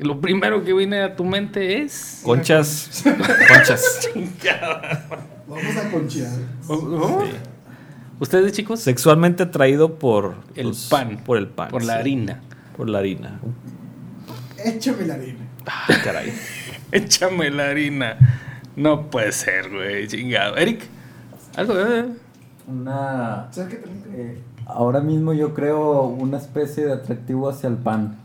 Lo 0.04 0.20
primero 0.20 0.62
que 0.62 0.74
viene 0.74 1.00
a 1.00 1.16
tu 1.16 1.24
mente 1.24 1.80
es. 1.80 2.20
Conchas. 2.22 3.02
Conchas. 3.48 4.10
Vamos 5.48 5.76
a 5.76 5.90
conchear. 5.90 6.30
¿Ustedes, 8.20 8.52
chicos? 8.52 8.80
Sexualmente 8.80 9.44
atraído 9.44 9.98
por 9.98 10.34
El 10.54 10.74
pan. 10.90 11.24
Por 11.24 11.38
el 11.38 11.48
pan. 11.48 11.70
Por 11.70 11.84
la 11.84 11.94
sí. 11.94 11.98
harina. 12.00 12.42
Por 12.76 12.90
la 12.90 12.98
harina. 12.98 13.40
Échame 14.62 15.06
la 15.06 15.14
harina. 15.14 15.48
Ah, 15.66 15.86
caray. 16.04 16.32
Échame 16.92 17.50
la 17.50 17.70
harina. 17.70 18.18
No 18.76 19.08
puede 19.10 19.32
ser, 19.32 19.70
güey, 19.70 20.06
chingado. 20.06 20.56
Eric, 20.58 20.82
algo 21.56 21.80
eh? 21.80 22.04
Una. 22.66 23.48
¿Sabes 23.52 23.74
qué 23.74 23.82
eh, 24.12 24.38
ahora 24.66 25.00
mismo 25.00 25.32
yo 25.32 25.54
creo 25.54 26.02
una 26.02 26.38
especie 26.38 26.86
de 26.86 26.92
atractivo 26.92 27.48
hacia 27.48 27.68
el 27.68 27.76
pan. 27.76 28.16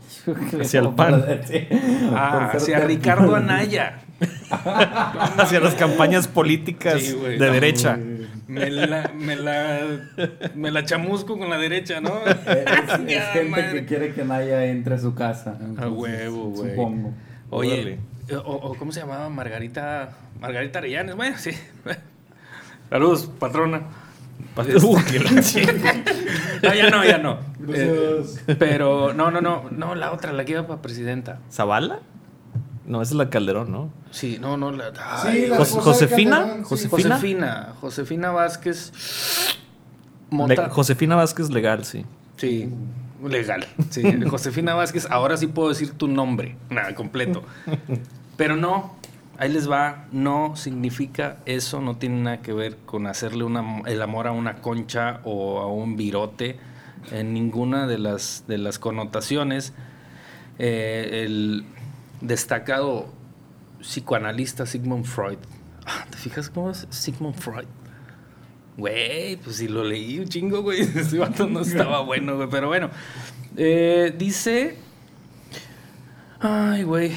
Hacia 0.60 0.80
el 0.80 0.90
pan. 0.90 1.24
Ah, 2.12 2.50
hacia 2.52 2.80
Ricardo 2.80 3.34
Anaya. 3.36 4.00
Hacia 5.38 5.60
las 5.60 5.74
campañas 5.74 6.28
políticas 6.28 7.00
Sí, 7.00 7.16
de 7.16 7.38
no, 7.38 7.52
derecha. 7.52 7.98
Me 8.48 8.68
la, 8.68 9.10
me 9.14 9.34
la, 9.36 9.80
me 10.54 10.70
la 10.70 10.84
chamusco 10.84 11.38
con 11.38 11.48
la 11.48 11.56
derecha, 11.56 12.00
¿no? 12.02 12.12
Es, 12.26 13.24
gente 13.32 13.48
madre. 13.48 13.72
que 13.72 13.84
quiere 13.86 14.12
que 14.12 14.24
Naya 14.24 14.66
entre 14.66 14.96
a 14.96 14.98
su 14.98 15.14
casa. 15.14 15.56
A 15.78 15.88
huevo, 15.88 16.50
güey. 16.50 16.70
Supongo. 16.70 17.14
Oye, 17.48 17.98
o, 18.44 18.52
o 18.52 18.74
¿cómo 18.74 18.92
se 18.92 19.00
llamaba? 19.00 19.30
Margarita, 19.30 20.10
Margarita 20.38 20.80
Arellanes. 20.80 21.16
Bueno, 21.16 21.36
sí. 21.38 21.52
Saludos, 22.90 23.30
patrona. 23.38 23.82
Uh, 24.56 24.98
qué 25.10 25.18
la 25.20 25.42
chingada. 25.42 25.94
No, 26.62 26.74
ya 26.74 26.90
no, 26.90 27.04
ya 27.04 27.18
no. 27.18 27.38
Gracias. 27.58 28.42
Eh, 28.46 28.56
pero, 28.58 29.12
no, 29.14 29.30
no, 29.30 29.40
no, 29.40 29.64
no, 29.70 29.94
la 29.94 30.12
otra, 30.12 30.32
la 30.32 30.44
que 30.44 30.52
iba 30.52 30.66
para 30.66 30.82
presidenta. 30.82 31.40
¿Zavala? 31.50 32.00
No, 32.86 33.02
esa 33.02 33.12
es 33.12 33.16
la 33.16 33.30
Calderón, 33.30 33.70
¿no? 33.70 33.90
Sí, 34.10 34.38
no, 34.40 34.56
no, 34.56 34.72
la. 34.72 34.92
Sí, 35.22 35.46
la 35.46 35.56
Josefina, 35.56 36.38
Calderón, 36.38 36.58
sí. 36.58 36.64
Josefina. 36.64 37.14
Josefina, 37.14 37.74
Josefina 37.80 38.30
Vázquez. 38.30 38.92
Le-. 40.30 40.56
Josefina 40.68 41.16
Vázquez 41.16 41.50
legal, 41.50 41.84
sí. 41.84 42.04
Sí, 42.36 42.72
legal. 43.24 43.66
Sí, 43.90 44.02
Josefina 44.28 44.74
Vázquez, 44.74 45.06
ahora 45.10 45.36
sí 45.36 45.46
puedo 45.46 45.68
decir 45.68 45.92
tu 45.92 46.08
nombre, 46.08 46.56
nada, 46.68 46.94
completo. 46.94 47.42
Pero 48.36 48.56
no, 48.56 48.96
ahí 49.40 49.50
les 49.50 49.70
va, 49.70 50.06
no 50.12 50.54
significa 50.54 51.38
eso, 51.46 51.80
no 51.80 51.96
tiene 51.96 52.20
nada 52.20 52.42
que 52.42 52.52
ver 52.52 52.76
con 52.84 53.06
hacerle 53.06 53.46
el 53.86 54.02
amor 54.02 54.26
a 54.26 54.32
una 54.32 54.56
concha 54.60 55.20
o 55.24 55.60
a 55.60 55.66
un 55.66 55.96
virote, 55.96 56.58
en 57.10 57.32
ninguna 57.32 57.86
de 57.86 57.98
las, 57.98 58.44
de 58.46 58.58
las 58.58 58.78
connotaciones. 58.78 59.72
Eh, 60.58 61.24
el 61.24 61.64
destacado 62.20 63.08
psicoanalista 63.80 64.66
Sigmund 64.66 65.06
Freud. 65.06 65.38
Ah, 65.86 66.04
¿Te 66.10 66.18
fijas 66.18 66.50
cómo 66.50 66.70
es 66.70 66.86
Sigmund 66.90 67.34
Freud? 67.34 67.66
Güey, 68.76 69.36
pues 69.36 69.56
si 69.56 69.68
lo 69.68 69.82
leí 69.82 70.18
un 70.18 70.28
chingo, 70.28 70.62
güey. 70.62 70.86
No 71.48 71.60
estaba 71.60 72.00
bueno, 72.02 72.36
güey. 72.36 72.48
Pero 72.50 72.68
bueno. 72.68 72.90
Eh, 73.56 74.14
dice. 74.18 74.76
Ay, 76.40 76.82
güey. 76.82 77.12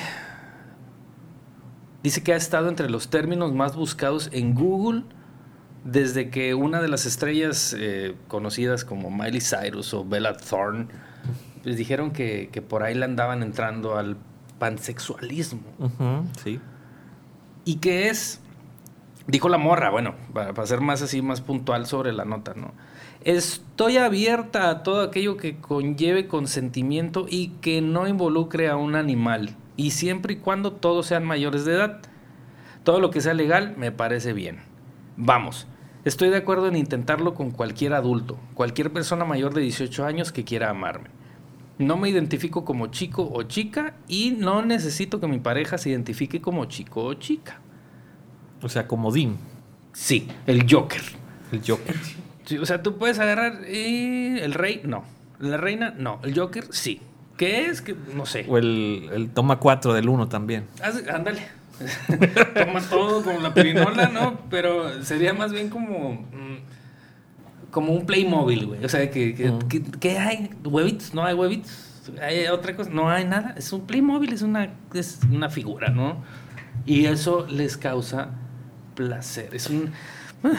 Dice 2.04 2.22
que 2.22 2.34
ha 2.34 2.36
estado 2.36 2.70
entre 2.70 2.90
los 2.90 3.10
términos 3.10 3.54
más 3.54 3.76
buscados 3.76 4.30
en 4.34 4.54
Google 4.54 5.04
desde 5.84 6.30
que 6.30 6.54
una 6.54 6.82
de 6.82 6.88
las 6.88 7.06
estrellas 7.06 7.76
eh, 7.78 8.16
conocidas 8.28 8.86
como 8.86 9.10
Miley 9.10 9.42
Cyrus 9.42 9.94
o 9.94 10.06
Bella 10.06 10.36
Thorne 10.36 10.88
pues 11.64 11.78
dijeron 11.78 12.12
que, 12.12 12.50
que 12.52 12.62
por 12.62 12.84
ahí 12.84 12.94
le 12.94 13.06
andaban 13.06 13.42
entrando 13.42 13.98
al 13.98 14.18
pansexualismo. 14.60 15.62
Sí. 16.44 16.60
¿Y 17.64 17.76
qué 17.76 18.10
es? 18.10 18.42
Dijo 19.28 19.48
la 19.48 19.58
morra, 19.58 19.90
bueno, 19.90 20.16
para, 20.34 20.54
para 20.54 20.68
ser 20.68 20.82
más 20.82 21.02
así, 21.02 21.22
más 21.22 21.40
puntual 21.40 21.86
sobre 21.86 22.12
la 22.12 22.26
nota, 22.26 22.54
¿no? 22.54 22.74
Estoy 23.24 23.96
abierta 23.96 24.70
a 24.70 24.84
todo 24.84 25.02
aquello 25.02 25.38
que 25.38 25.58
conlleve 25.58 26.28
consentimiento 26.28 27.26
y 27.30 27.50
que 27.62 27.82
no 27.82 28.06
involucre 28.10 28.68
a 28.68 28.76
un 28.76 28.96
animal. 28.96 29.56
Y 29.76 29.92
siempre 29.92 30.34
y 30.34 30.38
cuando 30.38 30.74
todos 30.74 31.08
sean 31.08 31.26
mayores 31.26 31.66
de 31.66 31.74
edad. 31.74 32.02
Todo 32.84 33.00
lo 33.00 33.12
que 33.12 33.22
sea 33.22 33.34
legal 33.34 33.76
me 33.78 33.92
parece 33.92 34.34
bien. 34.34 34.60
Vamos, 35.16 35.68
estoy 36.04 36.30
de 36.30 36.38
acuerdo 36.38 36.68
en 36.68 36.76
intentarlo 36.76 37.34
con 37.34 37.52
cualquier 37.52 37.94
adulto, 37.94 38.38
cualquier 38.56 38.92
persona 38.92 39.26
mayor 39.26 39.54
de 39.54 39.62
18 39.62 40.06
años 40.06 40.32
que 40.32 40.44
quiera 40.44 40.70
amarme. 40.70 41.10
No 41.78 41.98
me 41.98 42.10
identifico 42.10 42.66
como 42.66 42.88
chico 42.88 43.30
o 43.34 43.44
chica 43.44 43.96
y 44.08 44.32
no 44.32 44.64
necesito 44.64 45.20
que 45.20 45.28
mi 45.28 45.40
pareja 45.40 45.78
se 45.78 45.90
identifique 45.90 46.42
como 46.42 46.66
chico 46.66 47.04
o 47.04 47.14
chica. 47.16 47.62
O 48.62 48.70
sea, 48.70 48.88
comodín. 48.88 49.38
Sí, 49.94 50.28
el 50.46 50.66
Joker. 50.70 51.02
El 51.52 51.62
Joker. 51.66 51.96
Sí, 52.46 52.58
o 52.58 52.66
sea, 52.66 52.84
tú 52.84 52.98
puedes 52.98 53.20
agarrar 53.20 53.62
eh, 53.66 54.44
el 54.44 54.54
rey, 54.54 54.82
no. 54.84 55.04
La 55.40 55.58
reina, 55.58 55.94
no. 55.98 56.20
El 56.24 56.38
Joker, 56.38 56.66
sí. 56.72 57.02
¿Qué 57.38 57.66
es? 57.68 57.82
Que 57.82 57.96
no 58.16 58.26
sé. 58.26 58.46
O 58.48 58.58
el, 58.58 59.10
el 59.14 59.30
toma 59.30 59.58
4 59.60 59.94
del 59.94 60.08
1 60.10 60.28
también. 60.30 60.66
Ándale. 61.14 61.42
Toma 62.54 62.80
todo 62.82 63.24
como 63.24 63.40
la 63.40 63.54
pirinola, 63.54 64.08
¿no? 64.08 64.40
Pero 64.50 65.04
sería 65.04 65.34
más 65.34 65.52
bien 65.52 65.70
como. 65.70 66.14
mm, 66.14 67.72
como 67.72 67.94
un 67.94 68.06
Playmobil, 68.06 68.68
güey. 68.68 68.86
O 68.86 68.90
sea, 68.90 69.10
que, 69.10 69.34
que, 69.34 69.52
que- 69.68 69.82
¿qué 70.00 70.20
hay? 70.20 70.52
¿Huevitos? 70.64 71.14
¿No 71.16 71.26
hay 71.26 71.34
huevitos? 71.34 71.72
¿Hay 72.22 72.46
otra 72.48 72.76
cosa? 72.76 72.92
No 72.92 73.10
hay 73.10 73.26
nada. 73.26 73.56
Es 73.58 73.74
un 73.74 73.88
Playmobil, 73.88 74.32
es 74.32 74.44
una, 74.44 74.70
es 74.94 75.20
una 75.32 75.50
figura, 75.50 75.90
¿no? 75.90 76.24
Y 76.86 77.06
eso 77.06 77.48
les 77.50 77.76
causa 77.78 78.30
placer. 78.94 79.50
Es 79.56 79.70
un. 79.72 79.92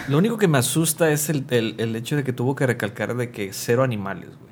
Lo 0.08 0.18
único 0.18 0.38
que 0.38 0.48
me 0.48 0.58
asusta 0.58 1.10
es 1.10 1.28
el, 1.28 1.44
el- 1.50 1.74
el 1.78 1.94
hecho 1.94 2.16
de 2.16 2.24
que 2.24 2.32
tuvo 2.32 2.56
que 2.56 2.66
recalcar 2.66 3.14
de 3.14 3.30
que 3.30 3.52
cero 3.52 3.84
animales, 3.84 4.30
güey. 4.30 4.43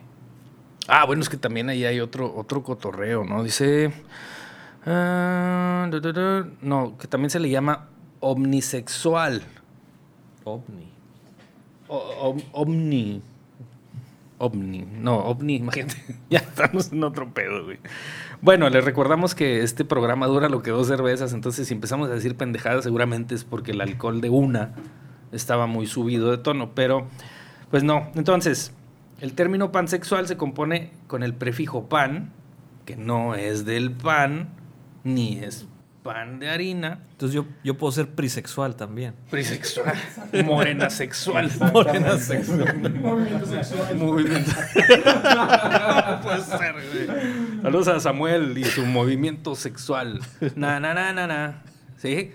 Ah, 0.89 1.05
bueno, 1.07 1.23
es 1.23 1.29
que 1.29 1.37
también 1.37 1.69
ahí 1.69 1.85
hay 1.85 2.01
otro, 2.01 2.35
otro 2.35 2.63
cotorreo, 2.63 3.25
¿no? 3.25 3.43
Dice. 3.43 3.93
ah, 4.87 5.89
no, 6.63 6.97
que 6.99 7.07
también 7.07 7.31
se 7.31 7.41
le 7.41 7.51
llama 7.51 7.87
omnisexual. 8.21 9.43
OVNI. 10.45 10.89
O- 11.89 12.31
om- 12.31 12.43
omni. 12.53 13.23
Omni. 14.39 14.85
No, 15.01 15.19
ovni, 15.19 15.57
imagínate. 15.57 15.97
Ya 16.31 16.39
estamos 16.39 16.91
en 16.93 17.05
otro 17.05 17.33
pedo, 17.33 17.65
güey. 17.65 17.79
Bueno, 18.41 18.69
les 18.71 18.85
recordamos 18.85 19.35
que 19.37 19.63
este 19.63 19.85
programa 19.85 20.27
dura 20.27 20.49
lo 20.49 20.63
que 20.63 20.73
dos 20.73 20.89
cervezas, 20.89 21.33
entonces 21.33 21.69
si 21.69 21.75
empezamos 21.75 22.11
a 22.11 22.15
decir 22.15 22.37
pendejadas, 22.37 22.83
seguramente 22.83 23.37
es 23.37 23.45
porque 23.45 23.71
el 23.71 23.81
alcohol 23.81 24.21
de 24.21 24.31
una 24.31 24.73
estaba 25.31 25.67
muy 25.67 25.87
subido 25.87 26.31
de 26.33 26.39
tono, 26.39 26.71
pero 26.75 27.07
pues 27.71 27.85
no. 27.85 28.11
Entonces, 28.17 28.73
el 29.23 29.35
término 29.35 29.71
pansexual 29.71 30.27
se 30.27 30.37
compone 30.37 30.91
con 31.07 31.23
el 31.23 31.33
prefijo 31.33 31.89
pan, 31.89 32.33
que 32.85 32.97
no 32.97 33.37
es 33.37 33.65
del 33.65 33.93
pan, 33.93 34.49
ni 35.05 35.39
es 35.39 35.67
pan 36.03 36.41
de 36.41 36.51
harina, 36.51 36.99
Entonces 37.13 37.33
yo, 37.37 37.47
yo 37.63 37.79
puedo 37.79 37.93
ser 37.93 38.09
prisexual 38.09 38.75
también. 38.75 39.15
prisexual, 39.31 39.95
morena 40.45 40.91
sexual. 40.91 41.49
Morena 41.73 42.19
sexual. 42.19 42.91
Movimiento 43.01 43.47
sexual. 43.47 43.95
Movimiento. 43.97 44.51
No 46.11 46.21
puede 46.21 46.41
ser, 46.41 46.73
güey. 46.73 47.63
Saludos 47.63 47.89
a 47.89 48.01
Samuel 48.01 48.59
y 48.59 48.65
su 48.65 48.85
movimiento 48.85 49.55
sexual. 49.55 50.21
Na, 50.57 50.81
na, 50.81 50.95
na, 50.95 51.13
na, 51.13 51.29
na. 51.29 51.63
¿Sí? 51.97 52.33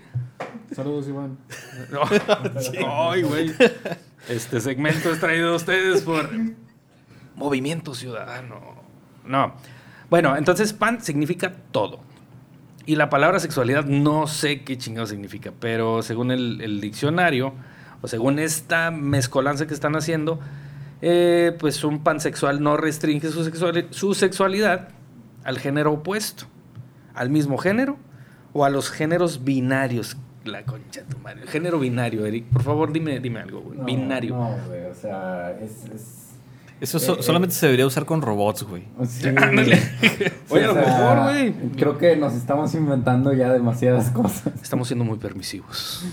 Saludos, 0.74 1.06
Iván. 1.06 1.36
No. 1.90 2.00
Ay, 3.10 3.22
güey. 3.22 3.52
Este 4.30 4.60
segmento 4.62 5.10
es 5.12 5.20
traído 5.20 5.52
a 5.52 5.56
ustedes 5.56 6.00
por 6.02 6.30
Movimiento 7.38 7.94
Ciudadano. 7.94 8.60
No. 9.24 9.54
Bueno, 10.10 10.36
entonces 10.36 10.72
pan 10.72 11.00
significa 11.02 11.52
todo. 11.70 12.00
Y 12.86 12.96
la 12.96 13.10
palabra 13.10 13.38
sexualidad 13.38 13.84
no 13.84 14.26
sé 14.26 14.62
qué 14.64 14.78
chingado 14.78 15.06
significa, 15.06 15.52
pero 15.60 16.02
según 16.02 16.30
el, 16.30 16.60
el 16.62 16.80
diccionario, 16.80 17.52
o 18.00 18.08
según 18.08 18.38
esta 18.38 18.90
mezcolanza 18.90 19.66
que 19.66 19.74
están 19.74 19.94
haciendo, 19.96 20.40
eh, 21.02 21.54
pues 21.60 21.84
un 21.84 22.02
pansexual 22.02 22.62
no 22.62 22.76
restringe 22.76 23.30
su, 23.30 23.44
sexuali- 23.44 23.86
su 23.90 24.14
sexualidad 24.14 24.88
al 25.44 25.58
género 25.58 25.92
opuesto, 25.92 26.46
al 27.14 27.28
mismo 27.30 27.58
género 27.58 27.98
o 28.54 28.64
a 28.64 28.70
los 28.70 28.90
géneros 28.90 29.44
binarios. 29.44 30.16
La 30.44 30.64
concha 30.64 31.02
tu 31.02 31.18
madre. 31.18 31.42
El 31.42 31.48
género 31.48 31.78
binario, 31.78 32.24
Eric. 32.24 32.46
Por 32.46 32.62
favor, 32.62 32.90
dime, 32.90 33.20
dime 33.20 33.40
algo, 33.40 33.60
güey. 33.60 33.78
No, 33.78 33.84
binario. 33.84 34.34
No, 34.34 34.56
güey, 34.66 34.86
o 34.86 34.94
sea, 34.94 35.50
es... 35.60 35.84
es 35.94 36.24
Eso 36.80 36.98
so- 36.98 37.18
Eh, 37.18 37.22
solamente 37.22 37.54
se 37.56 37.66
debería 37.66 37.86
usar 37.86 38.04
con 38.04 38.22
robots, 38.22 38.62
güey. 38.62 38.84
sí, 39.08 39.28
Ándale. 39.36 39.76
sí, 39.76 40.24
Oye, 40.50 40.64
a 40.64 40.66
lo 40.68 40.74
mejor, 40.76 41.22
güey. 41.24 41.52
Creo 41.76 41.98
que 41.98 42.16
nos 42.16 42.34
estamos 42.34 42.72
inventando 42.74 43.32
ya 43.32 43.52
demasiadas 43.52 44.10
cosas. 44.10 44.52
Estamos 44.62 44.86
siendo 44.88 45.04
muy 45.04 45.18
permisivos. 45.18 46.04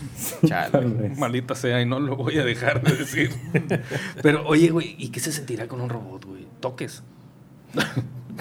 Chale. 0.46 0.72
Tal 0.72 0.92
vez. 0.94 1.18
Maldita 1.18 1.54
sea, 1.56 1.82
y 1.82 1.86
no 1.86 2.00
lo 2.00 2.16
voy 2.16 2.38
a 2.40 2.44
dejar 2.44 2.82
de 2.82 2.96
decir. 2.96 3.30
Pero, 4.22 4.46
oye, 4.48 4.70
güey, 4.70 4.96
¿y 4.98 5.10
qué 5.10 5.20
se 5.20 5.32
sentirá 5.32 5.68
con 5.68 5.82
un 5.82 5.90
robot, 5.90 6.26
güey? 6.26 6.46
Toques. 6.60 7.04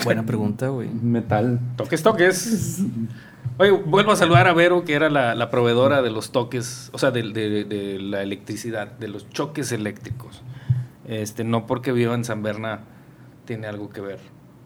Buena 0.04 0.24
pregunta, 0.24 0.68
güey. 0.68 0.88
Metal. 0.88 1.60
Toques, 1.76 2.02
toques. 2.02 2.80
Oye, 3.58 3.70
vuelvo 3.70 4.12
a 4.12 4.16
saludar 4.16 4.48
a 4.48 4.52
Vero, 4.52 4.84
que 4.84 4.94
era 4.94 5.08
la, 5.10 5.34
la 5.34 5.50
proveedora 5.50 6.02
de 6.02 6.10
los 6.10 6.32
toques, 6.32 6.90
o 6.92 6.98
sea, 6.98 7.10
de, 7.12 7.22
de- 7.32 7.64
de 7.64 7.98
la 8.00 8.22
electricidad, 8.22 8.90
de 8.92 9.08
los 9.08 9.28
choques 9.30 9.70
eléctricos. 9.70 10.42
Este, 11.06 11.44
no 11.44 11.66
porque 11.66 11.92
viva 11.92 12.14
en 12.14 12.24
San 12.24 12.42
Berna 12.42 12.80
tiene 13.44 13.66
algo 13.66 13.90
que 13.90 14.00
ver 14.00 14.18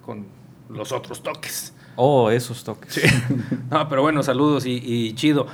con 0.05 0.27
los 0.69 0.93
otros 0.93 1.23
toques. 1.23 1.73
Oh, 1.97 2.31
esos 2.31 2.65
toques. 2.65 3.03
No, 3.71 3.89
pero 3.89 4.03
bueno, 4.03 4.23
saludos 4.23 4.65
y, 4.65 4.81
y 4.83 5.15
chido. 5.15 5.47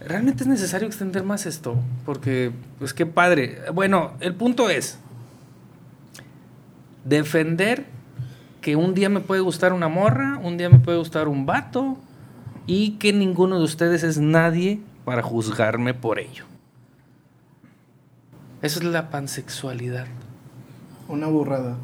¿Realmente 0.00 0.42
es 0.42 0.48
necesario 0.48 0.86
extender 0.86 1.24
más 1.24 1.46
esto? 1.46 1.76
Porque, 2.04 2.52
pues 2.78 2.92
qué 2.92 3.06
padre. 3.06 3.58
Bueno, 3.72 4.12
el 4.20 4.34
punto 4.34 4.68
es 4.68 4.98
defender 7.04 7.86
que 8.60 8.76
un 8.76 8.94
día 8.94 9.08
me 9.08 9.20
puede 9.20 9.40
gustar 9.40 9.72
una 9.72 9.88
morra, 9.88 10.38
un 10.42 10.56
día 10.58 10.68
me 10.68 10.78
puede 10.78 10.98
gustar 10.98 11.28
un 11.28 11.46
vato 11.46 11.96
y 12.66 12.92
que 12.92 13.12
ninguno 13.12 13.58
de 13.58 13.64
ustedes 13.64 14.02
es 14.02 14.18
nadie 14.18 14.80
para 15.04 15.22
juzgarme 15.22 15.94
por 15.94 16.18
ello. 16.18 16.44
Eso 18.64 18.78
es 18.80 18.84
la 18.86 19.10
pansexualidad. 19.10 20.06
Una 21.08 21.26
burrada. 21.26 21.76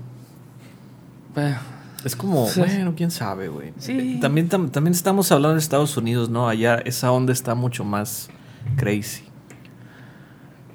Eh, 1.37 1.55
Es 2.03 2.17
como, 2.17 2.47
Sí. 2.49 2.61
bueno, 2.61 2.95
quién 2.97 3.11
sabe, 3.11 3.49
güey. 3.49 3.75
Sí. 3.79 4.19
También, 4.23 4.49
tam- 4.49 4.71
también 4.71 4.95
estamos 4.95 5.31
hablando 5.33 5.53
de 5.57 5.61
Estados 5.61 5.95
Unidos, 5.99 6.31
¿no? 6.31 6.49
Allá 6.49 6.77
esa 6.77 7.13
onda 7.13 7.31
está 7.35 7.55
mucho 7.55 7.85
más 7.85 8.31
crazy. 8.77 9.25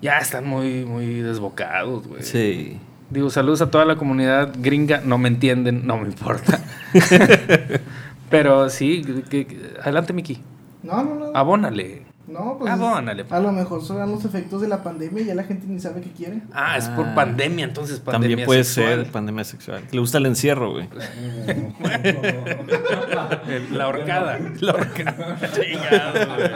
Ya 0.03 0.19
están 0.19 0.47
muy, 0.47 0.85
muy 0.85 1.21
desbocados, 1.21 2.07
güey. 2.07 2.21
Sí. 2.21 2.79
Digo, 3.09 3.31
saludos 3.31 3.63
a 3.63 3.71
toda 3.71 3.85
la 3.85 3.95
comunidad 3.95 4.53
gringa. 4.59 5.01
No 5.03 5.17
me 5.17 5.27
entienden, 5.27 5.87
no 5.87 5.97
me 5.97 6.07
importa. 6.07 6.59
Pero 8.29 8.69
sí, 8.69 9.03
que- 9.03 9.47
que- 9.47 9.73
adelante, 9.81 10.13
Miki. 10.13 10.43
No, 10.83 11.03
no, 11.03 11.15
no. 11.15 11.25
Abónale. 11.33 12.04
No, 12.27 12.57
pues. 12.57 12.71
Abónale. 12.71 13.25
A 13.29 13.39
lo 13.39 13.51
mejor 13.51 13.83
serán 13.83 14.11
los 14.11 14.25
efectos 14.25 14.61
de 14.61 14.67
la 14.67 14.81
pandemia 14.81 15.21
y 15.21 15.25
ya 15.25 15.35
la 15.35 15.43
gente 15.43 15.67
ni 15.67 15.79
sabe 15.79 16.01
qué 16.01 16.11
quiere. 16.11 16.41
Ah, 16.53 16.77
es 16.77 16.87
por 16.89 17.05
Ah. 17.07 17.15
pandemia, 17.15 17.65
entonces 17.65 17.99
pandemia 17.99 18.29
También 18.29 18.45
puede 18.47 18.63
sexual. 18.63 19.03
ser 19.03 19.11
pandemia 19.11 19.43
sexual. 19.43 19.83
Le 19.91 19.99
gusta 19.99 20.17
el 20.17 20.25
encierro, 20.25 20.71
güey. 20.71 20.89
La 23.71 23.87
horcada. 23.87 24.39
La 24.59 24.73
horcada. 24.73 25.37
Chingado, 25.53 26.35
güey. 26.35 26.49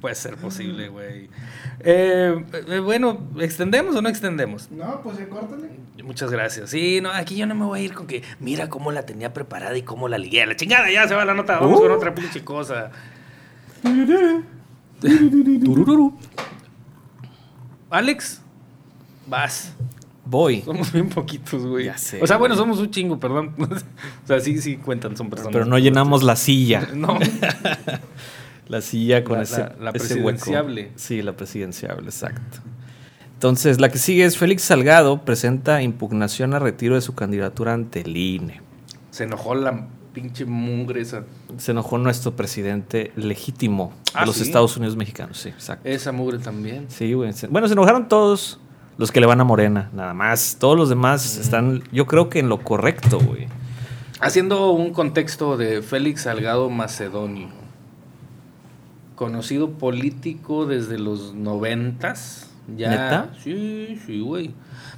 Puede 0.00 0.14
ser 0.14 0.36
posible, 0.36 0.88
güey. 0.88 1.28
Eh, 1.80 2.44
eh, 2.68 2.78
bueno, 2.78 3.18
¿extendemos 3.40 3.96
o 3.96 4.02
no 4.02 4.08
extendemos? 4.08 4.70
No, 4.70 5.00
pues 5.02 5.18
ya 5.18 5.28
córtale. 5.28 5.70
Muchas 6.04 6.30
gracias. 6.30 6.70
Sí, 6.70 7.00
no, 7.00 7.10
aquí 7.10 7.36
yo 7.36 7.46
no 7.46 7.54
me 7.54 7.64
voy 7.64 7.80
a 7.80 7.82
ir 7.84 7.94
con 7.94 8.06
que 8.06 8.22
mira 8.38 8.68
cómo 8.68 8.92
la 8.92 9.06
tenía 9.06 9.32
preparada 9.32 9.76
y 9.76 9.82
cómo 9.82 10.06
la 10.08 10.18
ligué. 10.18 10.44
La 10.44 10.56
chingada, 10.56 10.90
ya 10.90 11.08
se 11.08 11.14
va 11.14 11.24
la 11.24 11.32
nota. 11.34 11.58
Vamos 11.58 11.80
con 11.80 11.90
otra 11.90 12.14
pinche 12.14 12.44
cosa. 12.44 12.90
Alex, 17.90 18.40
vas. 19.26 19.72
Voy. 20.26 20.62
Somos 20.62 20.90
bien 20.92 21.08
poquitos, 21.10 21.66
güey. 21.66 21.84
Ya 21.86 21.98
sé, 21.98 22.22
O 22.22 22.26
sea, 22.26 22.38
bueno, 22.38 22.54
güey. 22.54 22.64
somos 22.64 22.80
un 22.80 22.90
chingo, 22.90 23.20
perdón. 23.20 23.54
o 23.58 24.26
sea, 24.26 24.40
sí, 24.40 24.60
sí 24.60 24.76
cuentan, 24.78 25.16
son 25.16 25.28
personas. 25.28 25.52
Pero 25.52 25.66
no 25.66 25.78
llenamos 25.78 26.22
la 26.22 26.36
silla. 26.36 26.88
No, 26.94 27.18
La 28.68 28.80
silla 28.80 29.22
con 29.24 29.36
La- 29.36 29.42
ese, 29.42 29.58
la- 29.60 29.74
la 29.78 29.90
ese 29.90 30.14
hueco. 30.14 30.28
presidenciable. 30.28 30.92
Sí, 30.96 31.20
la 31.20 31.36
presidenciable, 31.36 32.06
exacto. 32.06 32.58
Entonces, 33.34 33.78
la 33.78 33.90
que 33.90 33.98
sigue 33.98 34.24
es 34.24 34.38
Félix 34.38 34.62
Salgado 34.62 35.22
presenta 35.22 35.82
impugnación 35.82 36.54
a 36.54 36.58
retiro 36.58 36.94
de 36.94 37.02
su 37.02 37.14
candidatura 37.14 37.74
ante 37.74 38.00
el 38.00 38.16
INE. 38.16 38.62
se 39.10 39.24
enojó 39.24 39.54
la 39.54 39.86
pinche 40.14 40.46
mugre 40.46 41.02
esa. 41.02 41.24
Se 41.58 41.72
enojó 41.72 41.98
nuestro 41.98 42.34
presidente 42.34 43.12
legítimo 43.16 43.92
de 44.06 44.10
Ah, 44.20 44.24
los 44.24 44.36
¿sí? 44.36 44.42
Estados 44.44 44.74
Unidos 44.76 44.96
mexicanos, 44.96 45.36
sí, 45.38 45.50
exacto. 45.50 45.86
Esa 45.86 46.12
mugre 46.12 46.38
también. 46.38 46.86
Sí, 46.88 47.12
güey. 47.12 47.32
Bueno, 47.50 47.66
se 47.66 47.74
enojaron 47.74 48.08
todos 48.08 48.58
los 48.96 49.10
que 49.12 49.20
le 49.20 49.26
van 49.26 49.40
a 49.40 49.44
Morena, 49.44 49.90
nada 49.92 50.14
más. 50.14 50.56
Todos 50.58 50.78
los 50.78 50.88
demás 50.88 51.36
están, 51.36 51.82
yo 51.92 52.06
creo 52.06 52.30
que 52.30 52.38
en 52.38 52.48
lo 52.48 52.62
correcto, 52.62 53.18
güey. 53.18 53.48
Haciendo 54.20 54.70
un 54.70 54.92
contexto 54.94 55.56
de 55.58 55.82
Félix 55.82 56.22
Salgado 56.22 56.70
Macedonio, 56.70 57.48
conocido 59.16 59.70
político 59.72 60.66
desde 60.66 60.98
los 60.98 61.34
noventas. 61.34 62.50
Ya, 62.76 62.90
¿Neta? 62.90 63.30
Sí, 63.42 64.00
sí, 64.06 64.20
güey. 64.20 64.52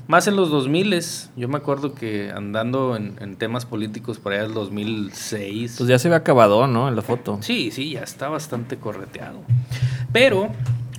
Más 0.06 0.28
en 0.28 0.36
los 0.36 0.50
2000 0.50 1.00
Yo 1.36 1.48
me 1.48 1.56
acuerdo 1.56 1.94
que 1.94 2.30
andando 2.30 2.96
en, 2.96 3.16
en 3.20 3.36
temas 3.36 3.66
políticos 3.66 4.18
por 4.18 4.32
allá 4.32 4.42
del 4.42 4.54
2006. 4.54 5.74
Pues 5.78 5.88
ya 5.88 5.98
se 5.98 6.08
ve 6.08 6.14
acabado, 6.14 6.66
¿no? 6.66 6.88
En 6.88 6.94
la 6.94 7.02
foto. 7.02 7.38
Sí, 7.42 7.70
sí, 7.70 7.90
ya 7.90 8.02
está 8.02 8.28
bastante 8.28 8.76
correteado. 8.76 9.40
Pero, 10.12 10.50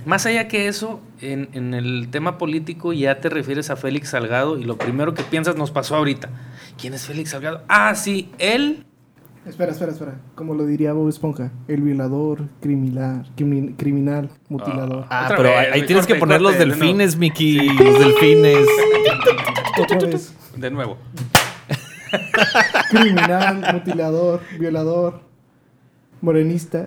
más 0.04 0.26
allá 0.26 0.46
que 0.48 0.68
eso, 0.68 1.00
en, 1.20 1.48
en 1.54 1.72
el 1.72 2.08
tema 2.10 2.36
político 2.36 2.92
ya 2.92 3.20
te 3.20 3.30
refieres 3.30 3.70
a 3.70 3.76
Félix 3.76 4.10
Salgado 4.10 4.58
y 4.58 4.64
lo 4.64 4.76
primero 4.76 5.14
que 5.14 5.22
piensas 5.22 5.56
nos 5.56 5.70
pasó 5.70 5.96
ahorita. 5.96 6.28
¿Quién 6.78 6.92
es 6.94 7.06
Félix 7.06 7.30
Salgado? 7.30 7.62
Ah, 7.68 7.94
sí, 7.94 8.30
él. 8.38 8.84
Espera, 9.48 9.72
espera, 9.72 9.92
espera. 9.92 10.20
Como 10.34 10.54
lo 10.54 10.66
diría 10.66 10.92
Bob 10.92 11.08
Esponja, 11.08 11.50
el 11.68 11.80
violador, 11.82 12.48
criminal, 12.60 13.26
crimin- 13.36 13.74
criminal, 13.76 14.28
mutilador. 14.48 15.06
Ah, 15.10 15.26
pero 15.36 15.48
vez, 15.48 15.58
ahí, 15.72 15.86
tienes 15.86 16.06
que 16.06 16.16
poner 16.16 16.40
los 16.40 16.52
corte, 16.52 16.66
delfines, 16.66 17.16
Mickey. 17.16 17.68
Los 17.76 17.98
delfines. 17.98 18.66
Otra 19.82 19.98
vez. 20.00 20.34
De 20.56 20.70
nuevo. 20.70 20.98
Criminal, 22.90 23.64
mutilador, 23.74 24.40
violador, 24.58 25.20
morenista. 26.20 26.86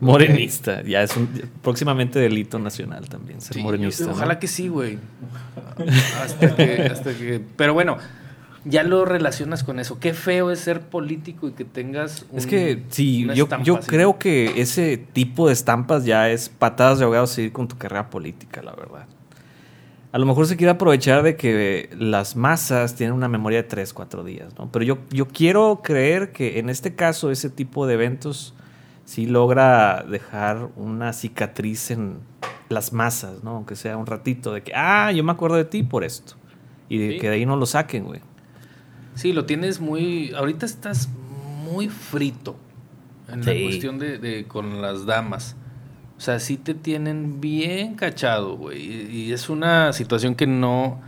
Morenista. 0.00 0.82
Ya 0.82 1.02
es 1.02 1.16
un 1.16 1.28
próximamente 1.62 2.18
delito 2.18 2.58
nacional 2.58 3.08
también, 3.08 3.40
ser 3.40 3.54
Sí, 3.54 3.62
morenista. 3.62 4.06
¿no? 4.06 4.12
Ojalá 4.12 4.38
que 4.38 4.48
sí, 4.48 4.68
güey. 4.68 4.98
hasta, 6.22 6.56
que, 6.56 6.82
hasta 6.82 7.14
que. 7.14 7.40
Pero 7.56 7.74
bueno, 7.74 7.98
ya 8.64 8.82
lo 8.82 9.04
relacionas 9.04 9.64
con 9.64 9.78
eso. 9.80 9.98
Qué 9.98 10.12
feo 10.14 10.50
es 10.50 10.60
ser 10.60 10.80
político 10.80 11.48
y 11.48 11.52
que 11.52 11.64
tengas. 11.64 12.26
Es 12.34 12.44
un- 12.44 12.50
que 12.50 12.82
sí, 12.90 13.24
una 13.24 13.34
yo, 13.34 13.48
yo 13.62 13.78
así. 13.78 13.88
creo 13.88 14.18
que 14.18 14.60
ese 14.60 14.96
tipo 14.98 15.46
de 15.48 15.52
estampas 15.52 16.04
ya 16.04 16.28
es 16.30 16.48
patadas 16.48 16.98
de 16.98 17.04
ahogado 17.04 17.26
seguir 17.26 17.52
con 17.52 17.68
tu 17.68 17.76
carrera 17.78 18.08
política, 18.10 18.62
la 18.62 18.72
verdad. 18.72 19.06
A 20.12 20.18
lo 20.18 20.26
mejor 20.26 20.46
se 20.46 20.56
quiere 20.58 20.70
aprovechar 20.72 21.22
de 21.22 21.36
que 21.36 21.88
las 21.98 22.36
masas 22.36 22.94
tienen 22.94 23.14
una 23.14 23.28
memoria 23.28 23.62
de 23.62 23.68
3, 23.68 23.94
4 23.94 24.22
días, 24.22 24.52
¿no? 24.58 24.70
Pero 24.70 24.84
yo, 24.84 24.98
yo 25.10 25.26
quiero 25.26 25.80
creer 25.82 26.32
que 26.32 26.58
en 26.58 26.68
este 26.68 26.94
caso 26.94 27.30
ese 27.30 27.48
tipo 27.48 27.86
de 27.86 27.94
eventos 27.94 28.54
sí 29.06 29.24
logra 29.26 30.04
dejar 30.06 30.68
una 30.76 31.14
cicatriz 31.14 31.90
en 31.90 32.18
las 32.68 32.92
masas, 32.92 33.42
¿no? 33.42 33.52
Aunque 33.52 33.74
sea 33.74 33.96
un 33.96 34.04
ratito 34.06 34.52
de 34.52 34.62
que, 34.62 34.72
ah, 34.74 35.10
yo 35.12 35.24
me 35.24 35.32
acuerdo 35.32 35.56
de 35.56 35.64
ti 35.64 35.82
por 35.82 36.04
esto. 36.04 36.34
Y 36.90 36.98
de 36.98 37.12
Sí. 37.12 37.18
que 37.18 37.28
de 37.30 37.36
ahí 37.36 37.46
no 37.46 37.56
lo 37.56 37.64
saquen, 37.64 38.04
güey. 38.04 38.20
Sí, 39.14 39.32
lo 39.32 39.44
tienes 39.44 39.80
muy. 39.80 40.32
Ahorita 40.34 40.66
estás 40.66 41.08
muy 41.64 41.88
frito 41.88 42.56
en 43.32 43.42
Sí. 43.44 43.54
la 43.54 43.64
cuestión 43.64 43.98
de, 43.98 44.18
de 44.18 44.44
con 44.44 44.80
las 44.82 45.06
damas. 45.06 45.56
O 46.16 46.20
sea, 46.20 46.38
sí 46.38 46.56
te 46.56 46.74
tienen 46.74 47.40
bien 47.40 47.94
cachado, 47.94 48.56
güey. 48.56 48.80
Y, 48.80 49.10
y 49.28 49.32
es 49.32 49.48
una 49.50 49.92
situación 49.92 50.34
que 50.34 50.46
no, 50.46 51.00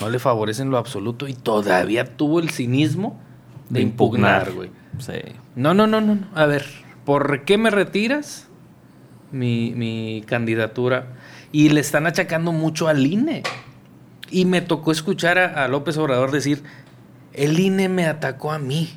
no 0.00 0.08
le 0.10 0.18
favorece 0.18 0.62
en 0.62 0.70
lo 0.70 0.78
absoluto. 0.78 1.26
Y 1.28 1.34
todavía 1.34 2.16
tuvo 2.16 2.38
el 2.40 2.50
cinismo 2.50 3.18
de, 3.68 3.80
De 3.80 3.82
impugnar. 3.82 4.52
güey. 4.52 4.70
Sí. 4.98 5.12
No, 5.56 5.74
no, 5.74 5.86
no, 5.86 6.00
no. 6.00 6.14
no. 6.14 6.26
A 6.34 6.46
ver, 6.46 6.64
¿por 7.04 7.44
qué 7.44 7.58
me 7.58 7.70
retiras 7.70 8.46
mi, 9.32 9.72
mi 9.74 10.22
candidatura? 10.26 11.08
Y 11.50 11.70
le 11.70 11.80
están 11.80 12.06
achacando 12.06 12.52
mucho 12.52 12.86
al 12.88 13.04
INE. 13.06 13.42
Y 14.30 14.44
me 14.46 14.60
tocó 14.62 14.92
escuchar 14.92 15.38
a, 15.38 15.64
a 15.64 15.68
López 15.68 15.96
Obrador 15.98 16.30
decir, 16.30 16.62
el 17.34 17.58
INE 17.58 17.88
me 17.88 18.06
atacó 18.06 18.52
a 18.52 18.58
mí. 18.58 18.88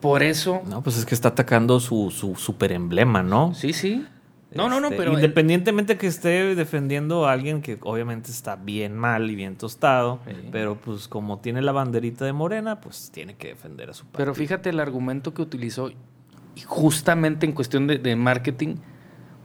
Por 0.00 0.22
eso... 0.22 0.62
No, 0.68 0.82
pues 0.82 0.96
es 0.98 1.04
que 1.06 1.14
está 1.14 1.28
atacando 1.28 1.80
su, 1.80 2.10
su 2.10 2.34
super 2.36 2.70
emblema, 2.72 3.22
¿no? 3.22 3.54
Sí, 3.54 3.72
sí. 3.72 4.06
No, 4.54 4.68
no, 4.68 4.80
no, 4.80 4.86
Este, 4.86 4.96
pero... 4.98 5.10
el- 5.12 5.16
Independientemente 5.18 5.98
que 5.98 6.06
esté 6.06 6.54
defendiendo 6.54 7.26
a 7.26 7.32
alguien 7.32 7.60
que 7.60 7.78
obviamente 7.82 8.30
está 8.30 8.56
bien 8.56 8.96
mal 8.96 9.30
y 9.30 9.34
bien 9.34 9.56
tostado, 9.56 10.20
Sí. 10.26 10.48
pero 10.52 10.76
pues 10.76 11.08
como 11.08 11.40
tiene 11.40 11.60
la 11.62 11.72
banderita 11.72 12.24
de 12.24 12.32
Morena, 12.32 12.80
pues 12.80 13.10
tiene 13.12 13.34
que 13.34 13.48
defender 13.48 13.90
a 13.90 13.94
su 13.94 14.06
Pero 14.06 14.34
fíjate 14.34 14.70
el 14.70 14.80
argumento 14.80 15.34
que 15.34 15.42
utilizó, 15.42 15.90
y 15.90 16.60
justamente 16.64 17.44
en 17.44 17.52
cuestión 17.52 17.86
de, 17.86 17.98
de 17.98 18.16
marketing, 18.16 18.76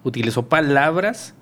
utilizó 0.04 0.48
palabras 0.48 1.34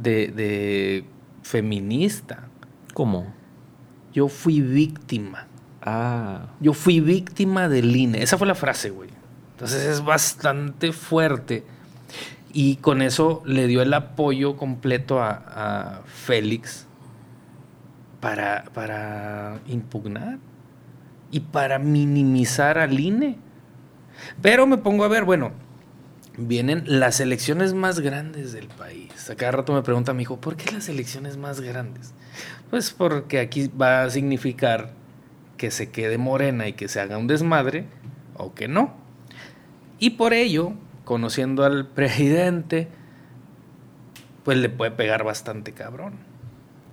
de, 0.00 0.28
de 0.28 1.04
feminista. 1.42 2.48
¿Cómo? 2.94 3.26
Yo 4.12 4.28
fui 4.28 4.60
víctima. 4.60 5.47
Ah, 5.90 6.48
Yo 6.60 6.74
fui 6.74 7.00
víctima 7.00 7.68
del 7.68 7.96
INE. 7.96 8.22
Esa 8.22 8.36
fue 8.36 8.46
la 8.46 8.54
frase, 8.54 8.90
güey. 8.90 9.08
Entonces 9.52 9.86
es 9.86 10.04
bastante 10.04 10.92
fuerte. 10.92 11.64
Y 12.52 12.76
con 12.76 13.00
eso 13.00 13.42
le 13.46 13.66
dio 13.66 13.80
el 13.80 13.94
apoyo 13.94 14.56
completo 14.56 15.22
a, 15.22 16.02
Félix 16.06 16.86
para, 18.20 18.64
para 18.74 19.60
impugnar 19.66 20.38
y 21.30 21.40
para 21.40 21.78
minimizar 21.78 22.78
al 22.78 23.00
INE. 23.00 23.38
Pero 24.42 24.66
me 24.66 24.76
pongo 24.76 25.04
a 25.04 25.08
ver, 25.08 25.24
bueno, 25.24 25.52
vienen 26.36 26.84
las 26.86 27.20
elecciones 27.20 27.72
más 27.72 28.00
grandes 28.00 28.52
del 28.52 28.68
país. 28.68 29.30
A 29.30 29.36
cada 29.36 29.52
rato 29.52 29.72
me 29.72 29.82
pregunta 29.82 30.12
mi 30.12 30.22
hijo, 30.22 30.38
¿por 30.38 30.56
qué 30.56 30.70
las 30.70 30.88
elecciones 30.88 31.36
más 31.36 31.60
grandes? 31.60 32.12
Pues 32.68 32.90
porque 32.90 33.40
aquí 33.40 33.68
va 33.68 34.02
a 34.02 34.10
significar 34.10 34.97
que 35.58 35.70
se 35.70 35.90
quede 35.90 36.16
morena 36.16 36.66
y 36.68 36.72
que 36.72 36.88
se 36.88 37.00
haga 37.00 37.18
un 37.18 37.26
desmadre 37.26 37.84
o 38.36 38.54
que 38.54 38.68
no. 38.68 38.94
Y 39.98 40.10
por 40.10 40.32
ello, 40.32 40.72
conociendo 41.04 41.64
al 41.64 41.86
presidente, 41.94 42.88
pues 44.44 44.56
le 44.56 44.70
puede 44.70 44.92
pegar 44.92 45.24
bastante 45.24 45.72
cabrón. 45.72 46.14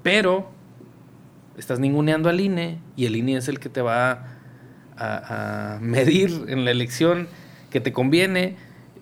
Pero 0.03 0.49
estás 1.57 1.79
ninguneando 1.79 2.27
al 2.27 2.41
INE 2.41 2.79
y 2.97 3.05
el 3.05 3.15
INE 3.15 3.37
es 3.37 3.47
el 3.47 3.59
que 3.59 3.69
te 3.69 3.81
va 3.81 4.25
a, 4.97 5.75
a 5.75 5.79
medir 5.81 6.45
en 6.49 6.65
la 6.65 6.71
elección 6.71 7.29
que 7.69 7.79
te 7.79 7.93
conviene 7.93 8.57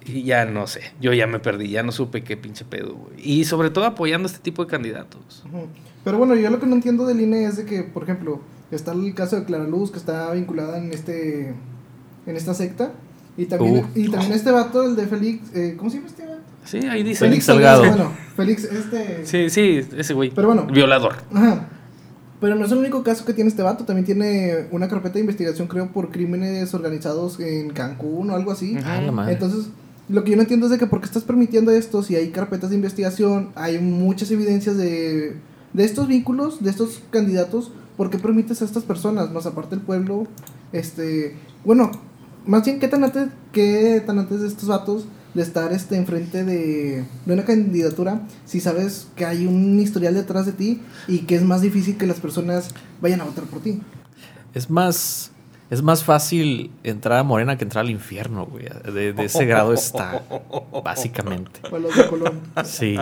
y 0.06 0.23
ya 0.23 0.45
no 0.45 0.67
sé, 0.67 0.82
yo 0.99 1.13
ya 1.13 1.28
me 1.28 1.39
perdí, 1.39 1.69
ya 1.69 1.84
no 1.84 1.91
supe 1.91 2.23
qué 2.23 2.36
pinche 2.36 2.65
pedo. 2.65 2.97
Y 3.17 3.45
sobre 3.45 3.69
todo 3.69 3.86
apoyando 3.86 4.28
a 4.28 4.32
este 4.32 4.43
tipo 4.43 4.63
de 4.63 4.69
candidatos. 4.69 5.43
Pero 6.04 6.17
bueno, 6.17 6.36
yo 6.36 6.49
lo 6.49 6.60
que 6.60 6.65
no 6.65 6.76
entiendo 6.76 7.06
del 7.06 7.21
INE 7.21 7.45
es 7.45 7.58
de 7.58 7.65
que, 7.65 7.84
por 7.84 8.04
ejemplo, 8.04 8.41
está 8.75 8.91
el 8.93 9.13
caso 9.13 9.36
de 9.36 9.45
Clara 9.45 9.67
Luz, 9.67 9.91
que 9.91 9.97
está 9.97 10.31
vinculada 10.31 10.77
en 10.77 10.91
este 10.91 11.53
en 12.25 12.36
esta 12.36 12.53
secta. 12.53 12.91
Y 13.36 13.45
también, 13.45 13.77
Uh. 13.77 13.88
y 13.95 14.09
también 14.09 14.33
este 14.33 14.51
vato, 14.51 14.83
el 14.83 14.95
de 14.95 15.07
Félix, 15.07 15.55
eh, 15.55 15.75
¿cómo 15.77 15.89
se 15.89 15.97
llama 15.97 16.07
este 16.07 16.25
vato? 16.25 16.41
Sí, 16.65 16.77
ahí 16.77 17.01
dice. 17.03 17.25
Félix 17.25 17.45
Salgado. 17.45 17.83
Bueno, 17.83 18.12
Félix, 18.36 18.63
este... 18.63 19.25
Sí, 19.25 19.49
sí, 19.49 19.81
ese 19.97 20.13
güey. 20.13 20.31
Pero 20.33 20.47
bueno. 20.49 20.67
Violador. 20.67 21.15
Ajá. 21.33 21.67
Pero 22.39 22.55
no 22.55 22.65
es 22.65 22.71
el 22.71 22.77
único 22.77 23.03
caso 23.03 23.25
que 23.25 23.33
tiene 23.33 23.49
este 23.49 23.63
vato, 23.63 23.86
también 23.86 24.05
tiene 24.05 24.67
una 24.71 24.88
carpeta 24.88 25.15
de 25.15 25.21
investigación, 25.21 25.67
creo, 25.67 25.91
por 25.91 26.12
crímenes 26.12 26.73
organizados 26.73 27.39
en 27.39 27.71
Cancún 27.71 28.29
o 28.29 28.36
algo 28.36 28.51
así. 28.51 28.77
Ah, 28.86 29.01
la 29.01 29.12
madre. 29.12 29.33
Entonces, 29.33 29.67
lo 30.09 30.23
que 30.23 30.31
yo 30.31 30.36
no 30.36 30.43
entiendo 30.43 30.65
es 30.67 30.71
de 30.73 30.77
que 30.77 30.86
por 30.86 30.99
qué 30.99 31.05
estás 31.05 31.23
permitiendo 31.23 31.71
esto, 31.71 32.03
si 32.03 32.15
hay 32.15 32.29
carpetas 32.29 32.69
de 32.69 32.75
investigación, 32.75 33.49
hay 33.55 33.79
muchas 33.79 34.29
evidencias 34.29 34.77
de, 34.77 35.38
de 35.73 35.83
estos 35.83 36.07
vínculos, 36.07 36.62
de 36.62 36.69
estos 36.69 37.01
candidatos, 37.12 37.71
¿por 37.97 38.10
qué 38.10 38.17
permites 38.17 38.62
a 38.62 38.65
estas 38.65 38.84
personas? 38.84 39.32
Más 39.32 39.45
aparte 39.45 39.75
el 39.75 39.82
pueblo, 39.82 40.27
este, 40.71 41.36
bueno, 41.65 41.91
más 42.45 42.65
bien, 42.65 42.79
¿qué 42.79 42.88
tan 42.88 43.03
antes, 43.03 43.29
qué 43.51 44.01
tan 44.06 44.19
antes 44.19 44.41
de 44.41 44.47
estos 44.47 44.69
vatos 44.69 45.06
de 45.34 45.41
estar 45.41 45.73
este, 45.73 45.95
enfrente 45.95 46.43
de, 46.43 47.06
de 47.25 47.34
una 47.34 47.43
candidatura 47.43 48.21
si 48.45 48.60
sabes 48.60 49.08
que 49.15 49.25
hay 49.25 49.47
un 49.47 49.79
historial 49.79 50.13
detrás 50.13 50.45
de 50.45 50.51
ti 50.51 50.82
y 51.08 51.19
que 51.19 51.36
es 51.36 51.43
más 51.43 51.62
difícil 51.62 51.97
que 51.97 52.06
las 52.06 52.19
personas 52.19 52.69
vayan 53.01 53.21
a 53.21 53.23
votar 53.23 53.45
por 53.45 53.60
ti? 53.60 53.82
es 54.53 54.69
más, 54.69 55.32
es 55.69 55.82
más 55.82 56.03
fácil 56.03 56.71
entrar 56.84 57.19
a 57.19 57.23
Morena 57.23 57.58
que 57.58 57.63
entrar 57.63 57.86
al 57.86 57.91
infierno, 57.91 58.45
güey. 58.45 58.65
De, 58.93 59.13
de 59.13 59.25
ese 59.25 59.45
grado 59.45 59.73
está, 59.73 60.23
básicamente. 60.84 61.60
Sí. 62.63 62.97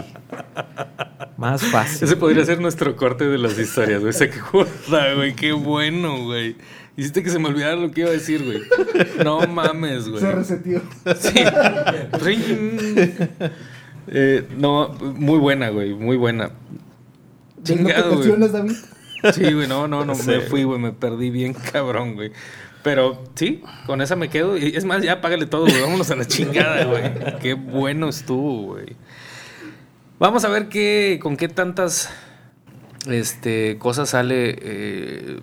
Más 1.41 1.63
fácil. 1.63 2.03
Ese 2.03 2.15
podría 2.17 2.45
ser 2.45 2.61
nuestro 2.61 2.95
corte 2.95 3.27
de 3.27 3.39
las 3.39 3.57
historias, 3.57 3.99
güey. 3.99 4.13
Se 4.13 4.25
acuerda, 4.25 5.15
güey. 5.15 5.33
Qué 5.33 5.53
bueno, 5.53 6.25
güey. 6.25 6.55
Hiciste 6.95 7.23
que 7.23 7.31
se 7.31 7.39
me 7.39 7.47
olvidara 7.47 7.75
lo 7.75 7.89
que 7.89 8.01
iba 8.01 8.11
a 8.11 8.13
decir, 8.13 8.45
güey. 8.45 8.61
No 9.25 9.47
mames, 9.47 10.07
güey. 10.07 10.21
Se 10.21 10.31
resetió. 10.31 10.83
Sí. 11.19 11.33
Ring. 12.23 13.11
Eh, 14.07 14.47
no, 14.55 14.89
muy 14.89 15.39
buena, 15.39 15.69
güey. 15.69 15.95
Muy 15.95 16.15
buena. 16.15 16.49
¿No 16.49 17.63
te 17.63 17.73
Chingado, 17.73 18.03
güey. 18.03 18.15
cuestionas, 18.17 18.51
David? 18.51 18.75
Sí, 19.33 19.53
güey, 19.53 19.67
no, 19.67 19.87
no, 19.87 20.05
no, 20.05 20.13
Sí, 20.13 20.27
me 20.27 20.41
fui, 20.41 20.63
güey, 20.63 20.79
me 20.79 20.91
perdí 20.91 21.31
bien 21.31 21.53
cabrón, 21.53 22.13
güey. 22.13 22.31
Pero 22.83 23.23
sí, 23.35 23.63
con 23.87 24.01
esa 24.01 24.15
me 24.15 24.29
quedo. 24.29 24.57
Y 24.57 24.75
es 24.75 24.85
más, 24.85 25.01
ya 25.01 25.21
págale 25.21 25.47
todo, 25.47 25.65
güey. 25.65 25.81
Vámonos 25.81 26.11
a 26.11 26.15
la 26.15 26.25
chingada, 26.25 26.85
güey. 26.85 27.39
Qué 27.39 27.53
bueno 27.53 28.09
estuvo, 28.09 28.73
güey. 28.73 28.95
Vamos 30.21 30.45
a 30.45 30.49
ver 30.49 30.69
qué, 30.69 31.17
con 31.19 31.35
qué 31.35 31.47
tantas 31.47 32.13
este, 33.07 33.79
cosas 33.79 34.09
sale 34.09 34.55
eh, 34.61 35.39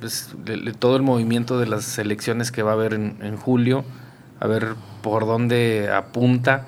pues, 0.00 0.34
todo 0.78 0.96
el 0.96 1.02
movimiento 1.02 1.58
de 1.58 1.66
las 1.66 1.98
elecciones 1.98 2.50
que 2.50 2.62
va 2.62 2.70
a 2.70 2.74
haber 2.76 2.94
en, 2.94 3.18
en 3.20 3.36
julio. 3.36 3.84
A 4.40 4.46
ver 4.46 4.68
por 5.02 5.26
dónde 5.26 5.90
apunta. 5.92 6.66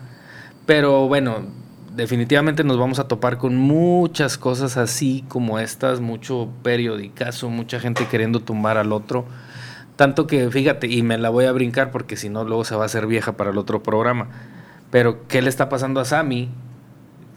Pero 0.66 1.08
bueno, 1.08 1.38
definitivamente 1.96 2.64
nos 2.64 2.76
vamos 2.76 2.98
a 2.98 3.08
topar 3.08 3.38
con 3.38 3.56
muchas 3.56 4.36
cosas 4.36 4.76
así 4.76 5.24
como 5.28 5.58
estas, 5.58 6.00
mucho 6.00 6.50
periodicazo, 6.62 7.48
mucha 7.48 7.80
gente 7.80 8.04
queriendo 8.10 8.40
tumbar 8.40 8.76
al 8.76 8.92
otro. 8.92 9.24
Tanto 9.96 10.26
que, 10.26 10.50
fíjate, 10.50 10.86
y 10.88 11.00
me 11.00 11.16
la 11.16 11.30
voy 11.30 11.46
a 11.46 11.52
brincar 11.52 11.92
porque 11.92 12.18
si 12.18 12.28
no, 12.28 12.44
luego 12.44 12.66
se 12.66 12.76
va 12.76 12.82
a 12.82 12.86
hacer 12.86 13.06
vieja 13.06 13.38
para 13.38 13.52
el 13.52 13.56
otro 13.56 13.82
programa. 13.82 14.28
Pero, 14.90 15.26
¿qué 15.28 15.40
le 15.40 15.48
está 15.48 15.70
pasando 15.70 16.00
a 16.00 16.04
Sammy? 16.04 16.50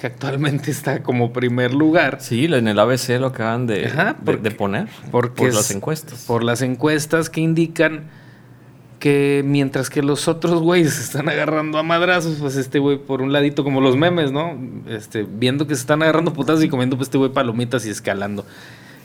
Que 0.02 0.08
actualmente 0.08 0.72
está 0.72 1.04
como 1.04 1.32
primer 1.32 1.76
lugar. 1.76 2.18
Sí, 2.22 2.46
en 2.46 2.68
el 2.68 2.80
ABC 2.80 3.20
lo 3.20 3.28
acaban 3.28 3.68
de, 3.68 3.86
Ajá, 3.86 4.14
de- 4.14 4.26
porque- 4.26 4.42
de 4.42 4.52
poner. 4.52 4.88
porque 5.12 5.44
por 5.44 5.54
las 5.54 5.70
encuestas. 5.70 6.26
Por 6.26 6.44
las 6.44 6.64
encuestas 6.64 7.30
que 7.30 7.40
indican 7.42 8.10
que 8.98 9.44
mientras 9.46 9.90
que 9.90 10.02
los 10.04 10.28
otros 10.28 10.62
güeyes 10.62 10.94
se 10.94 11.02
están 11.02 11.30
agarrando 11.30 11.78
a 11.80 11.84
madrazos, 11.84 12.38
pues 12.40 12.56
este 12.56 12.80
güey 12.80 12.98
por 12.98 13.22
un 13.22 13.32
ladito 13.32 13.64
como 13.64 13.80
los 13.82 13.96
memes, 13.96 14.32
¿no? 14.32 14.58
Este, 14.88 15.24
viendo 15.24 15.66
que 15.68 15.76
se 15.76 15.82
están 15.82 16.02
agarrando 16.04 16.34
putazos 16.34 16.64
y 16.64 16.70
comiendo 16.70 16.98
pues 16.98 17.08
este 17.08 17.18
güey 17.18 17.32
palomitas 17.32 17.86
y 17.86 17.90
escalando. 17.90 18.46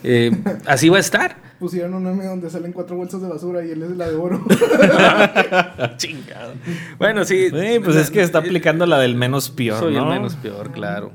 Eh, 0.08 0.30
así 0.66 0.88
va 0.88 0.98
a 0.98 1.00
estar. 1.00 1.36
Pusieron 1.58 1.94
un 1.94 2.04
meme 2.04 2.26
donde 2.26 2.48
salen 2.48 2.72
cuatro 2.72 2.96
bolsas 2.96 3.20
de 3.20 3.28
basura 3.28 3.64
y 3.64 3.72
él 3.72 3.82
es 3.82 3.90
la 3.96 4.08
de 4.08 4.14
oro. 4.14 4.44
Chingado. 5.96 6.52
Bueno, 6.96 7.24
sí. 7.24 7.48
Sí, 7.50 7.80
pues 7.82 7.96
es 7.96 8.10
que 8.10 8.22
está 8.22 8.38
aplicando 8.38 8.86
la 8.86 8.98
del 8.98 9.16
menos 9.16 9.50
peor, 9.50 9.80
Soy 9.80 9.94
¿no? 9.94 10.04
el 10.04 10.08
menos 10.18 10.36
peor, 10.36 10.70
claro. 10.70 11.10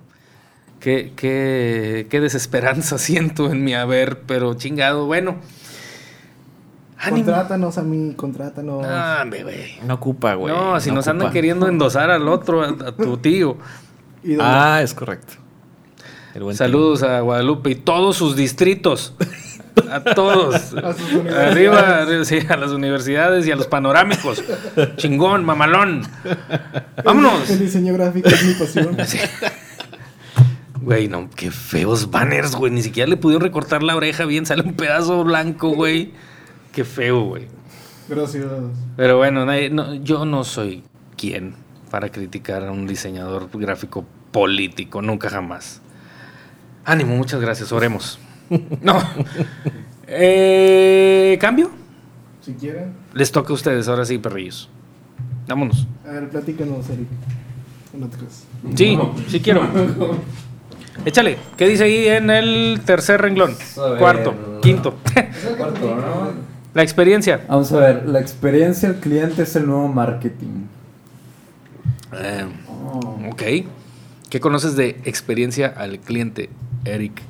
Qué, 0.81 1.13
qué, 1.15 2.07
qué 2.09 2.19
desesperanza 2.19 2.97
siento 2.97 3.49
en 3.49 3.63
mi 3.63 3.73
haber, 3.75 4.23
pero 4.23 4.55
chingado, 4.55 5.05
bueno. 5.05 5.37
Ánimo. 6.97 7.25
Contrátanos 7.25 7.77
a 7.77 7.83
mí, 7.83 8.13
contrátanos. 8.15 8.85
Ah, 8.85 9.23
güey. 9.27 9.79
No 9.87 9.93
ocupa, 9.93 10.33
güey. 10.33 10.53
no, 10.53 10.79
si 10.81 10.91
nos 10.91 11.07
andan 11.07 11.31
queriendo 11.31 11.67
endosar 11.67 12.11
al 12.11 12.27
otro, 12.27 12.61
a, 12.61 12.69
a 12.69 12.91
tu 12.91 13.17
tío. 13.17 13.57
Ah, 14.39 14.81
es 14.83 14.93
correcto. 14.93 15.40
Saludos 16.53 17.03
a 17.03 17.19
Guadalupe 17.21 17.71
y 17.71 17.75
todos 17.75 18.17
sus 18.17 18.35
distritos. 18.35 19.13
A 19.89 20.01
todos. 20.03 20.73
A 20.83 20.93
sus. 20.93 21.13
Arriba, 21.33 22.01
arriba, 22.01 22.25
sí, 22.25 22.39
a 22.47 22.57
las 22.57 22.71
universidades 22.71 23.47
y 23.47 23.51
a 23.51 23.55
los 23.55 23.67
panorámicos. 23.67 24.43
Chingón, 24.97 25.45
mamalón. 25.45 26.03
Vámonos. 27.03 27.49
El 27.49 27.59
diseño 27.59 27.93
gráfico 27.93 28.29
es 28.29 28.43
mi 28.45 28.53
pasión. 28.53 28.97
Sí. 29.05 29.17
Güey, 30.81 31.07
no, 31.07 31.29
qué 31.35 31.51
feos 31.51 32.09
banners, 32.09 32.55
güey. 32.55 32.71
Ni 32.71 32.81
siquiera 32.81 33.07
le 33.09 33.15
pudieron 33.17 33.43
recortar 33.43 33.83
la 33.83 33.95
oreja 33.95 34.25
bien. 34.25 34.45
Sale 34.45 34.63
un 34.63 34.73
pedazo 34.73 35.23
blanco, 35.23 35.69
güey. 35.69 36.11
Qué 36.71 36.83
feo, 36.83 37.21
güey. 37.21 37.47
Gracias. 38.09 38.45
Pero 38.97 39.17
bueno, 39.17 39.45
nadie- 39.45 39.69
no, 39.69 39.93
yo 39.95 40.25
no 40.25 40.43
soy 40.43 40.83
quien 41.17 41.53
para 41.91 42.09
criticar 42.09 42.63
a 42.65 42.71
un 42.71 42.87
diseñador 42.87 43.49
gráfico 43.53 44.05
político, 44.31 45.01
nunca 45.03 45.29
jamás. 45.29 45.81
Ánimo, 46.85 47.15
muchas 47.15 47.41
gracias, 47.41 47.71
oremos. 47.71 48.19
No. 48.81 48.99
Eh, 50.07 51.37
¿Cambio? 51.39 51.71
Si 52.41 52.53
quieren. 52.53 52.93
Les 53.13 53.31
toca 53.31 53.51
a 53.51 53.53
ustedes, 53.53 53.87
ahora 53.87 54.03
sí, 54.05 54.17
perrillos. 54.17 54.69
Vámonos. 55.47 55.87
A 56.05 56.11
ver, 56.11 56.29
platícanos, 56.29 56.89
Eric. 56.89 57.07
No 57.93 58.07
te 58.07 58.17
creas. 58.17 58.43
Sí, 58.75 58.99
sí 59.29 59.39
quiero. 59.39 59.67
Échale, 61.05 61.37
¿qué 61.57 61.67
dice 61.67 61.85
ahí 61.85 62.07
en 62.07 62.29
el 62.29 62.81
tercer 62.85 63.21
renglón? 63.21 63.55
Ver. 63.77 63.97
Cuarto, 63.99 64.59
quinto. 64.61 64.95
Cuarto, 65.57 65.95
¿no? 65.95 66.31
La 66.73 66.83
experiencia. 66.83 67.45
Vamos 67.47 67.71
a 67.71 67.79
ver, 67.79 68.07
la 68.09 68.19
experiencia 68.19 68.89
del 68.91 68.99
cliente 68.99 69.43
es 69.43 69.55
el 69.55 69.65
nuevo 69.65 69.87
marketing. 69.87 70.65
Eh, 72.13 72.45
Oh. 72.93 73.19
ok. 73.31 73.41
¿Qué 74.29 74.39
conoces 74.41 74.75
de 74.75 74.99
experiencia 75.05 75.67
al 75.77 75.99
cliente, 75.99 76.49
Eric? 76.85 77.21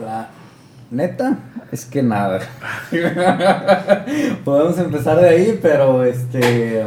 La 0.00 0.28
neta 0.90 1.38
es 1.72 1.84
que 1.84 2.02
nada. 2.02 2.40
Podemos 4.44 4.78
empezar 4.78 5.20
de 5.20 5.28
ahí, 5.28 5.58
pero 5.60 6.04
este 6.04 6.84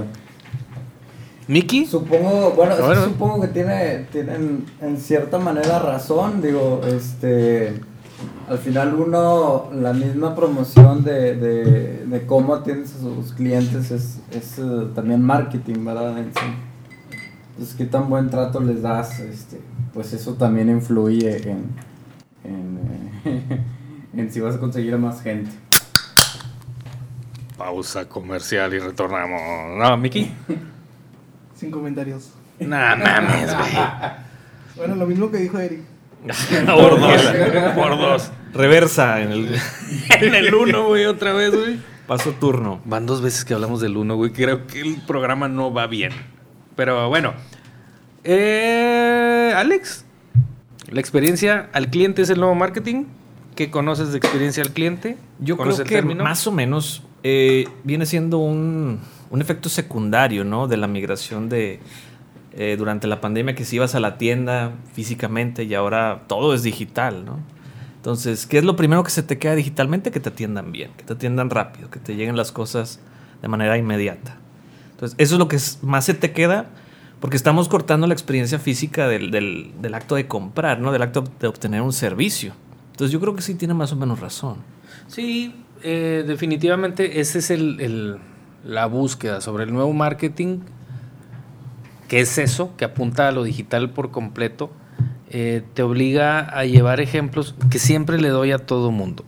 ¿Miki? 1.47 1.85
supongo, 1.85 2.51
bueno, 2.51 2.73
es 2.73 2.81
que 2.81 3.05
supongo 3.05 3.41
que 3.41 3.47
tiene 3.47 4.05
tienen 4.11 4.65
en 4.81 4.97
cierta 4.97 5.39
manera 5.39 5.79
razón, 5.79 6.41
digo, 6.41 6.81
este 6.85 7.73
al 8.49 8.57
final 8.57 8.95
uno 8.95 9.69
la 9.73 9.93
misma 9.93 10.35
promoción 10.35 11.03
de, 11.03 11.35
de, 11.35 12.05
de 12.05 12.25
cómo 12.25 12.55
atiendes 12.55 12.95
a 12.95 12.99
sus 12.99 13.33
clientes 13.33 13.91
es, 13.91 14.19
es 14.31 14.57
eh, 14.59 14.87
también 14.95 15.21
marketing, 15.21 15.85
¿verdad? 15.85 16.17
En 16.17 16.33
sí. 16.33 16.45
Entonces, 17.57 17.75
qué 17.75 17.85
tan 17.85 18.07
buen 18.07 18.29
trato 18.29 18.59
les 18.59 18.83
das, 18.83 19.19
este, 19.19 19.59
pues 19.91 20.13
eso 20.13 20.35
también 20.35 20.69
influye 20.69 21.37
en, 21.49 21.65
en, 22.43 22.79
eh, 23.25 23.63
en 24.15 24.31
si 24.31 24.39
vas 24.39 24.57
a 24.57 24.59
conseguir 24.59 24.93
a 24.93 24.99
más 24.99 25.23
gente. 25.23 25.49
Pausa 27.57 28.07
comercial 28.07 28.75
y 28.75 28.77
retornamos. 28.77 29.41
No, 29.75 29.97
Miki. 29.97 30.31
Sin 31.55 31.71
comentarios. 31.71 32.29
No 32.59 32.75
mames, 32.77 33.55
güey. 33.57 33.71
Bueno, 34.75 34.93
lo 34.93 35.07
mismo 35.07 35.31
que 35.31 35.37
dijo 35.37 35.57
Eric. 35.57 35.79
Por 36.67 36.99
dos. 36.99 37.21
Por 37.73 37.97
dos. 37.97 38.31
Reversa 38.53 39.23
en 39.23 39.31
el 39.31 39.55
En 40.21 40.35
el 40.35 40.53
uno, 40.53 40.85
güey, 40.89 41.05
otra 41.05 41.33
vez, 41.33 41.55
güey. 41.55 41.79
paso 42.05 42.33
turno. 42.33 42.79
Van 42.85 43.07
dos 43.07 43.23
veces 43.23 43.43
que 43.43 43.55
hablamos 43.55 43.81
del 43.81 43.97
uno, 43.97 44.15
güey. 44.15 44.31
Creo 44.31 44.67
que 44.67 44.81
el 44.81 45.01
programa 45.07 45.47
no 45.47 45.73
va 45.73 45.87
bien. 45.87 46.11
Pero 46.77 47.09
bueno. 47.09 47.33
Eh, 48.23 49.51
Alex, 49.53 50.05
la 50.89 51.01
experiencia 51.01 51.69
al 51.73 51.89
cliente 51.89 52.21
es 52.21 52.29
el 52.29 52.39
nuevo 52.39 52.55
marketing. 52.55 53.05
¿Qué 53.55 53.69
conoces 53.71 54.11
de 54.11 54.19
experiencia 54.19 54.63
al 54.63 54.71
cliente? 54.71 55.17
Yo 55.39 55.55
creo 55.55 55.65
¿Conoces 55.65 55.79
el 55.81 55.87
que 55.87 55.95
término? 55.95 56.23
más 56.23 56.45
o 56.47 56.51
menos 56.51 57.03
eh, 57.23 57.67
viene 57.83 58.05
siendo 58.05 58.37
un, 58.37 58.99
un 59.31 59.41
efecto 59.41 59.67
secundario, 59.67 60.45
¿no? 60.45 60.67
De 60.67 60.77
la 60.77 60.87
migración 60.87 61.49
de 61.49 61.79
eh, 62.53 62.75
durante 62.77 63.07
la 63.07 63.19
pandemia 63.19 63.55
que 63.55 63.65
si 63.65 63.77
ibas 63.77 63.95
a 63.95 63.99
la 63.99 64.17
tienda 64.17 64.73
físicamente 64.93 65.63
y 65.63 65.73
ahora 65.73 66.23
todo 66.27 66.53
es 66.53 66.61
digital, 66.63 67.25
¿no? 67.25 67.39
Entonces, 67.95 68.45
¿qué 68.45 68.59
es 68.59 68.63
lo 68.63 68.75
primero 68.75 69.03
que 69.03 69.09
se 69.09 69.23
te 69.23 69.39
queda 69.39 69.55
digitalmente? 69.55 70.11
Que 70.11 70.19
te 70.19 70.29
atiendan 70.29 70.71
bien, 70.71 70.91
que 70.95 71.03
te 71.03 71.13
atiendan 71.13 71.49
rápido, 71.49 71.89
que 71.89 71.99
te 71.99 72.15
lleguen 72.15 72.37
las 72.37 72.51
cosas 72.51 72.99
de 73.41 73.47
manera 73.47 73.77
inmediata. 73.77 74.37
Entonces, 74.97 75.15
eso 75.19 75.35
es 75.35 75.39
lo 75.39 75.47
que 75.47 75.57
más 75.83 76.05
se 76.05 76.15
te 76.15 76.31
queda 76.31 76.65
porque 77.19 77.37
estamos 77.37 77.69
cortando 77.69 78.07
la 78.07 78.13
experiencia 78.13 78.57
física 78.59 79.07
del, 79.07 79.29
del- 79.31 79.71
del 79.79 79.93
acto 79.93 80.15
de 80.15 80.27
comprar, 80.27 80.79
¿no? 80.79 80.91
Del 80.91 81.03
acto 81.03 81.23
de 81.39 81.47
obtener 81.47 81.81
un 81.83 81.93
servicio. 81.93 82.53
Entonces, 82.91 83.11
yo 83.11 83.19
creo 83.19 83.35
que 83.35 83.41
sí 83.43 83.53
tiene 83.55 83.73
más 83.75 83.91
o 83.93 83.95
menos 83.95 84.19
razón. 84.19 84.57
Sí, 85.07 85.53
eh, 85.83 86.23
definitivamente 86.27 87.19
esa 87.19 87.37
es 87.37 87.51
el, 87.51 87.79
el- 87.79 88.17
la 88.65 88.87
búsqueda 88.87 89.39
sobre 89.39 89.65
el 89.65 89.73
nuevo 89.73 89.93
marketing, 89.93 90.59
que 92.07 92.19
es 92.21 92.37
eso, 92.39 92.75
que 92.77 92.85
apunta 92.85 93.27
a 93.27 93.31
lo 93.31 93.43
digital 93.43 93.91
por 93.91 94.11
completo, 94.11 94.71
eh, 95.29 95.61
te 95.73 95.83
obliga 95.83 96.39
a 96.39 96.65
llevar 96.65 97.01
ejemplos 97.01 97.53
que 97.69 97.79
siempre 97.79 98.19
le 98.19 98.29
doy 98.29 98.51
a 98.51 98.59
todo 98.59 98.91
mundo. 98.91 99.25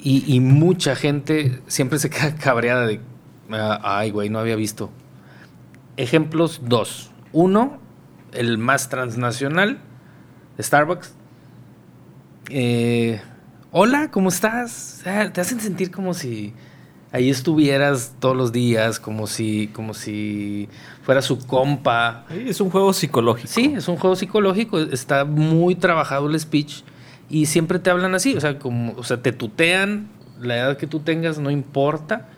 Y, 0.00 0.24
y 0.26 0.40
mucha 0.40 0.96
gente 0.96 1.60
siempre 1.68 1.98
se 1.98 2.10
queda 2.10 2.34
cabreada 2.42 2.86
de, 2.86 2.96
"Ah, 2.96 3.00
ay, 3.52 4.10
güey, 4.10 4.28
no 4.28 4.38
había 4.38 4.56
visto. 4.56 4.90
Ejemplos 5.96 6.60
dos. 6.64 7.10
Uno, 7.32 7.78
el 8.32 8.58
más 8.58 8.88
transnacional, 8.88 9.78
Starbucks. 10.60 11.14
Eh, 12.50 13.20
hola, 13.70 14.10
¿cómo 14.10 14.28
estás? 14.28 15.02
Ah, 15.06 15.30
Te 15.32 15.40
hacen 15.40 15.60
sentir 15.60 15.90
como 15.90 16.14
si 16.14 16.52
ahí 17.12 17.30
estuvieras 17.30 18.14
todos 18.18 18.36
los 18.36 18.52
días, 18.52 18.98
como 18.98 19.26
si, 19.26 19.68
como 19.68 19.94
si 19.94 20.68
fuera 21.02 21.22
su 21.22 21.38
compa. 21.38 22.24
Es 22.30 22.60
un 22.60 22.70
juego 22.70 22.92
psicológico. 22.92 23.48
Sí, 23.48 23.74
es 23.76 23.86
un 23.88 23.96
juego 23.96 24.16
psicológico, 24.16 24.78
está 24.80 25.24
muy 25.24 25.74
trabajado 25.74 26.28
el 26.28 26.38
speech 26.40 26.82
y 27.28 27.46
siempre 27.46 27.78
te 27.78 27.90
hablan 27.90 28.14
así, 28.14 28.34
o 28.34 28.40
sea, 28.40 28.58
como, 28.58 28.94
o 28.96 29.04
sea, 29.04 29.22
te 29.22 29.32
tutean, 29.32 30.10
la 30.40 30.56
edad 30.56 30.76
que 30.76 30.86
tú 30.86 31.00
tengas 31.00 31.38
no 31.38 31.50
importa, 31.50 32.28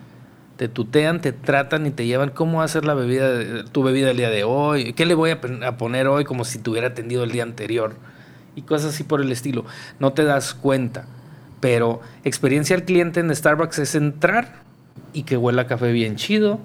te 0.57 0.67
tutean, 0.69 1.21
te 1.21 1.31
tratan 1.33 1.85
y 1.85 1.91
te 1.91 2.05
llevan 2.05 2.29
cómo 2.29 2.59
va 2.59 2.63
a 2.63 2.67
ser 2.67 2.85
la 2.85 2.93
bebida, 2.93 3.65
tu 3.71 3.83
bebida 3.83 4.11
el 4.11 4.17
día 4.17 4.29
de 4.29 4.43
hoy, 4.43 4.93
qué 4.93 5.05
le 5.05 5.13
voy 5.15 5.31
a, 5.31 5.41
poner 5.77 6.07
hoy 6.07 6.23
como 6.23 6.45
si 6.45 6.59
te 6.59 6.69
hubiera 6.69 6.87
atendido 6.87 7.23
el 7.23 7.31
día 7.31 7.43
anterior 7.43 7.95
y 8.55 8.61
cosas 8.61 8.93
así 8.93 9.03
por 9.03 9.21
el 9.21 9.31
estilo. 9.31 9.65
No 9.99 10.13
te 10.13 10.23
das 10.23 10.53
cuenta, 10.53 11.05
pero 11.59 11.99
experiencia 12.23 12.75
al 12.75 12.83
cliente 12.83 13.19
en 13.19 13.35
Starbucks 13.35 13.79
es 13.79 13.95
entrar 13.95 14.61
y 15.13 15.23
que 15.23 15.35
huela 15.35 15.63
a 15.63 15.67
café 15.67 15.91
bien 15.91 16.15
chido, 16.15 16.59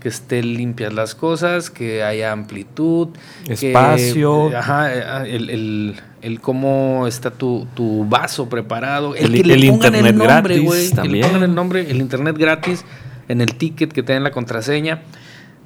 que 0.00 0.08
estén 0.08 0.54
limpias 0.54 0.92
las 0.92 1.14
cosas, 1.14 1.70
que 1.70 2.02
haya 2.02 2.32
amplitud, 2.32 3.08
que- 3.46 3.52
Espacio. 3.52 4.56
ajá, 4.56 4.92
eh, 5.24 5.36
el, 5.36 5.50
el- 5.50 5.94
el 6.22 6.40
cómo 6.40 7.06
está 7.06 7.30
tu, 7.30 7.68
tu 7.74 8.04
vaso 8.08 8.48
preparado, 8.48 9.14
el, 9.14 9.26
El- 9.26 9.42
que 9.42 9.46
le 9.46 9.54
el 9.54 9.68
pongan 9.70 9.94
el 9.94 10.00
internet 10.06 10.16
nombre, 10.16 10.54
gratis 10.56 10.64
güey, 10.64 10.90
que 10.90 11.08
le 11.08 11.22
pongan 11.22 11.42
el 11.44 11.54
nombre, 11.54 11.88
el 11.90 11.96
internet 11.98 12.36
gratis, 12.36 12.84
en 13.28 13.40
el 13.40 13.54
ticket 13.54 13.92
que 13.92 14.02
te 14.02 14.12
den 14.12 14.24
la 14.24 14.30
contraseña. 14.30 15.02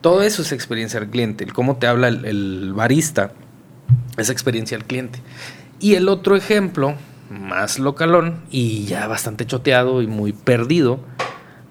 Todo 0.01 0.23
eso 0.23 0.43
es 0.43 0.53
experiencia 0.53 0.99
al 1.01 1.09
cliente, 1.09 1.45
el 1.45 1.53
cómo 1.53 1.77
te 1.77 1.87
habla 1.87 2.09
el, 2.09 2.25
el 2.25 2.73
barista, 2.75 3.33
es 4.17 4.31
experiencia 4.31 4.77
al 4.77 4.85
cliente. 4.85 5.21
Y 5.79 5.95
el 5.95 6.09
otro 6.09 6.37
ejemplo, 6.37 6.95
más 7.31 7.79
localón 7.79 8.41
y 8.51 8.85
ya 8.85 9.07
bastante 9.07 9.47
choteado 9.47 10.03
y 10.03 10.07
muy 10.07 10.33
perdido, 10.33 11.01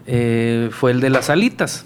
eh, 0.07 0.69
fue 0.71 0.91
el 0.91 1.01
de 1.01 1.09
las 1.09 1.29
alitas. 1.29 1.85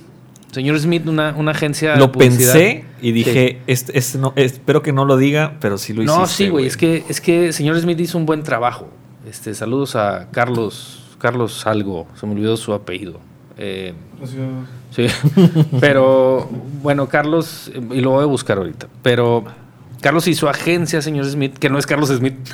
Señor 0.51 0.79
Smith, 0.79 1.07
una, 1.07 1.33
una 1.35 1.51
agencia 1.51 1.95
Lo 1.95 2.11
pensé 2.11 2.85
y 3.01 3.11
dije, 3.11 3.61
este, 3.65 3.97
este 3.97 4.19
no, 4.19 4.33
espero 4.35 4.83
que 4.83 4.93
no 4.93 5.03
lo 5.03 5.17
diga, 5.17 5.57
pero 5.59 5.79
sí 5.79 5.93
lo 5.93 6.03
hiciste. 6.03 6.19
no, 6.19 6.27
sí, 6.27 6.49
güey. 6.49 6.67
Es 6.67 6.77
que, 6.77 7.03
es 7.09 7.19
que 7.19 7.51
señor 7.51 7.79
Smith 7.81 7.99
hizo 7.99 8.17
un 8.17 8.25
buen 8.25 8.43
trabajo. 8.43 8.87
Este, 9.27 9.55
saludos 9.55 9.95
a 9.95 10.29
Carlos, 10.31 11.17
Carlos 11.17 11.65
algo, 11.65 12.07
se 12.15 12.27
me 12.27 12.33
olvidó 12.33 12.55
su 12.55 12.73
apellido. 12.73 13.19
Eh, 13.57 13.93
sí, 14.91 15.05
pero 15.79 16.49
bueno, 16.81 17.07
Carlos, 17.07 17.71
y 17.91 18.01
lo 18.01 18.11
voy 18.11 18.23
a 18.23 18.27
buscar 18.27 18.57
ahorita, 18.57 18.87
pero 19.01 19.43
Carlos 20.01 20.27
y 20.27 20.35
su 20.35 20.49
agencia, 20.49 21.01
señor 21.01 21.25
Smith, 21.25 21.57
que 21.57 21.69
no 21.69 21.77
es 21.77 21.85
Carlos 21.85 22.09
Smith, 22.09 22.35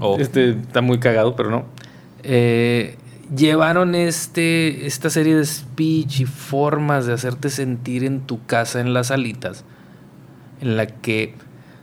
Oh. 0.00 0.16
este 0.18 0.50
está 0.50 0.80
muy 0.80 0.98
cagado, 0.98 1.34
pero 1.34 1.50
no. 1.50 1.64
Eh, 2.22 2.96
llevaron 3.34 3.94
este, 3.94 4.86
esta 4.86 5.10
serie 5.10 5.34
de 5.36 5.44
speech 5.44 6.20
y 6.20 6.24
formas 6.24 7.06
de 7.06 7.14
hacerte 7.14 7.50
sentir 7.50 8.04
en 8.04 8.20
tu 8.20 8.44
casa 8.46 8.80
en 8.80 8.94
las 8.94 9.10
alitas, 9.10 9.64
en 10.60 10.76
la 10.76 10.86
que, 10.86 11.34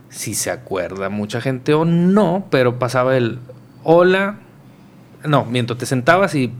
si 0.08 0.34
se 0.34 0.50
acuerda 0.50 1.08
mucha 1.08 1.40
gente 1.40 1.74
o 1.74 1.84
no, 1.84 2.46
pero 2.50 2.78
pasaba 2.78 3.16
el 3.16 3.38
hola, 3.84 4.38
no, 5.24 5.44
mientras 5.44 5.78
te 5.78 5.86
sentabas 5.86 6.34
y 6.34 6.52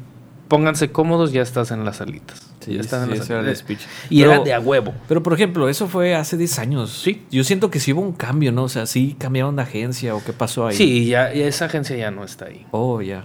pónganse 0.49 0.91
cómodos, 0.93 1.33
ya 1.33 1.43
estás 1.43 1.71
en 1.71 1.85
las 1.85 2.01
alitas. 2.01 2.43
Sí, 2.61 2.75
ya 2.75 2.81
estás 2.81 3.03
en 3.05 3.13
sí, 3.13 3.19
las 3.19 3.25
ese 3.31 3.39
era 3.39 3.55
speech. 3.55 3.81
Y 4.11 4.21
Pero- 4.21 4.33
era 4.35 4.43
de 4.45 4.55
a 4.55 4.61
huevo. 4.61 4.93
Pero 5.09 5.23
por 5.23 5.33
ejemplo, 5.35 5.69
eso 5.69 5.89
fue 5.89 6.15
hace 6.15 6.37
10 6.37 6.59
años. 6.59 6.91
Sí. 7.03 7.23
Yo 7.31 7.45
siento 7.45 7.71
que 7.71 7.81
sí 7.81 7.93
hubo 7.93 8.01
un 8.03 8.13
cambio, 8.13 8.53
¿no? 8.53 8.65
O 8.65 8.69
sea, 8.69 8.87
sí 8.87 9.17
cambiaron 9.19 9.57
de 9.57 9.63
agencia 9.63 10.15
o 10.15 10.23
qué 10.25 10.33
pasó 10.33 10.67
ahí. 10.67 10.77
Sí, 10.77 11.07
ya, 11.07 11.33
ya 11.33 11.47
esa 11.47 11.67
agencia 11.67 11.97
ya 11.97 12.11
no 12.11 12.25
está 12.25 12.47
ahí. 12.47 12.67
Oh, 12.73 13.01
ya. 13.03 13.25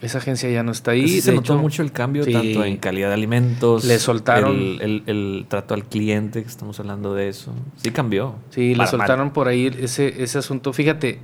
Esa 0.00 0.18
agencia 0.18 0.48
ya 0.48 0.62
no 0.62 0.70
está 0.70 0.92
Ahí 0.92 1.08
sí 1.08 1.20
se 1.20 1.32
notó 1.32 1.54
hecho, 1.54 1.58
mucho 1.58 1.82
el 1.82 1.90
cambio, 1.90 2.22
sí. 2.22 2.32
tanto 2.32 2.62
en 2.64 2.76
calidad 2.76 3.08
de 3.08 3.14
alimentos. 3.14 3.84
Le 3.84 3.98
soltaron- 3.98 4.78
El, 4.80 4.80
el- 4.80 5.02
el 5.06 5.46
trato 5.48 5.74
al 5.74 5.84
cliente, 5.86 6.40
que 6.42 6.48
estamos 6.48 6.78
hablando 6.78 7.14
de 7.14 7.28
eso. 7.28 7.52
Sí 7.78 7.90
cambió. 7.90 8.36
Sí, 8.50 8.70
le 8.70 8.76
mal. 8.76 8.88
soltaron 8.88 9.32
por 9.32 9.48
ahí 9.48 9.66
ese, 9.80 10.22
ese 10.22 10.38
asunto. 10.38 10.72
Fíjate, 10.72 11.18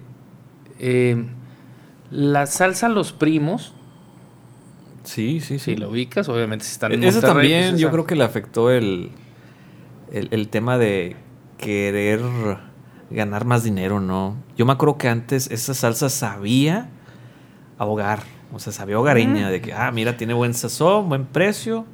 eh, 0.81 1.25
la 2.11 2.47
salsa 2.47 2.89
Los 2.89 3.13
Primos 3.13 3.75
Sí, 5.05 5.41
sí, 5.41 5.59
sí. 5.59 5.73
Si 5.73 5.77
lo 5.77 5.91
ubicas, 5.91 6.29
obviamente 6.29 6.65
si 6.65 6.73
están 6.73 6.93
en 6.93 7.05
Eso 7.05 7.21
Monterrey, 7.21 7.33
también 7.35 7.71
pues, 7.71 7.81
yo 7.81 7.89
esa. 7.89 7.93
creo 7.93 8.07
que 8.07 8.17
le 8.17 8.25
afectó 8.25 8.71
el, 8.71 9.11
el, 10.13 10.29
el 10.31 10.49
tema 10.49 10.79
de 10.79 11.17
querer 11.59 12.21
ganar 13.11 13.45
más 13.45 13.63
dinero, 13.63 14.01
¿no? 14.01 14.37
Yo 14.57 14.67
me 14.67 14.73
acuerdo 14.73 14.99
que 14.99 15.09
antes 15.09 15.51
esa 15.51 15.75
salsa 15.75 16.09
sabía 16.09 16.89
ahogar, 17.79 18.23
o 18.53 18.59
sea, 18.59 18.73
sabía 18.73 18.99
hogareña, 18.99 19.51
de 19.51 19.61
que, 19.61 19.73
ah, 19.73 19.91
mira, 19.93 20.17
tiene 20.17 20.35
buen 20.35 20.55
sazón, 20.55 21.09
buen 21.09 21.27
precio, 21.27 21.87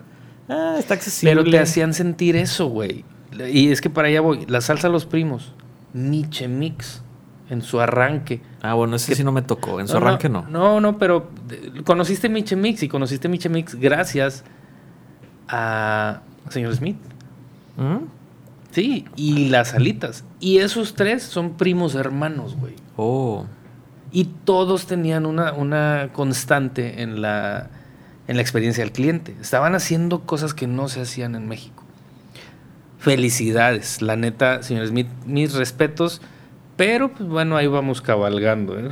ah, 0.48 0.76
está 0.78 0.94
accesible. 0.94 1.34
Pero 1.34 1.50
te 1.50 1.58
hacían 1.58 1.94
sentir 1.94 2.36
eso, 2.36 2.66
güey. 2.68 3.04
Y 3.52 3.70
es 3.70 3.80
que 3.80 3.90
para 3.90 4.08
allá 4.08 4.20
voy. 4.20 4.44
La 4.46 4.60
salsa 4.60 4.88
Los 4.88 5.06
Primos. 5.06 5.54
Miche 5.92 6.48
Mix. 6.48 7.02
En 7.50 7.62
su 7.62 7.80
arranque. 7.80 8.40
Ah, 8.62 8.74
bueno, 8.74 8.96
ese 8.96 9.08
que- 9.12 9.16
sí 9.16 9.24
no 9.24 9.32
me 9.32 9.42
tocó, 9.42 9.80
en 9.80 9.88
su 9.88 9.96
arranque 9.96 10.28
no. 10.28 10.42
No, 10.48 10.80
no, 10.80 10.96
pero 10.98 11.30
conociste 11.84 12.28
Miche 12.28 12.56
Mix 12.56 12.82
y 12.82 12.88
conociste 12.88 13.28
Miche 13.28 13.48
Mix 13.48 13.74
gracias 13.74 14.44
a 15.48 16.22
señor 16.48 16.74
Smith. 16.74 16.96
¿Mm? 17.76 18.04
Sí, 18.70 19.04
y 19.16 19.48
las 19.48 19.74
alitas. 19.74 20.24
Y 20.38 20.58
esos 20.58 20.94
tres 20.94 21.22
son 21.24 21.54
primos 21.54 21.94
hermanos, 21.96 22.56
güey. 22.56 22.74
Oh, 22.96 23.46
Y 24.12 24.24
todos 24.44 24.86
tenían 24.86 25.26
una, 25.26 25.52
una 25.52 26.10
constante 26.12 27.02
en 27.02 27.20
la, 27.20 27.68
en 28.28 28.36
la 28.36 28.42
experiencia 28.42 28.84
del 28.84 28.92
cliente. 28.92 29.34
Estaban 29.40 29.74
haciendo 29.74 30.20
cosas 30.20 30.54
que 30.54 30.66
no 30.68 30.88
se 30.88 31.00
hacían 31.00 31.34
en 31.34 31.48
México. 31.48 31.82
Felicidades, 32.98 34.02
la 34.02 34.14
neta, 34.16 34.62
señor 34.62 34.86
Smith, 34.86 35.08
mis 35.26 35.54
respetos. 35.54 36.20
Pero, 36.80 37.10
pues 37.12 37.28
bueno, 37.28 37.58
ahí 37.58 37.66
vamos 37.66 38.00
cabalgando. 38.00 38.78
¿eh? 38.78 38.88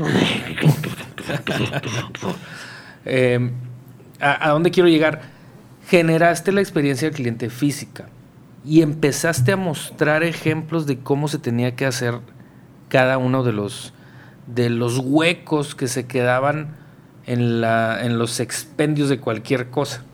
Eh, 3.07 3.51
¿a, 4.20 4.46
a 4.46 4.51
dónde 4.51 4.70
quiero 4.70 4.90
llegar? 4.90 5.22
Generaste 5.87 6.53
la 6.53 6.61
experiencia 6.61 7.09
del 7.09 7.16
cliente 7.16 7.48
física 7.48 8.11
y 8.62 8.83
empezaste 8.83 9.53
a 9.53 9.57
mostrar 9.57 10.22
ejemplos 10.22 10.85
de 10.85 10.98
cómo 10.98 11.29
se 11.29 11.38
tenía 11.38 11.77
que 11.77 11.87
hacer 11.87 12.20
cada 12.90 13.16
uno 13.16 13.42
de 13.42 13.55
los, 13.55 13.94
de 14.46 14.68
los 14.68 14.98
huecos 14.98 15.74
que 15.74 15.88
se 15.88 16.07
quedaban 16.07 16.77
en, 17.24 17.62
la, 17.62 18.05
en 18.05 18.18
los 18.18 18.38
expendios 18.40 19.09
de 19.09 19.18
cualquier 19.18 19.70
cosa. 19.70 20.05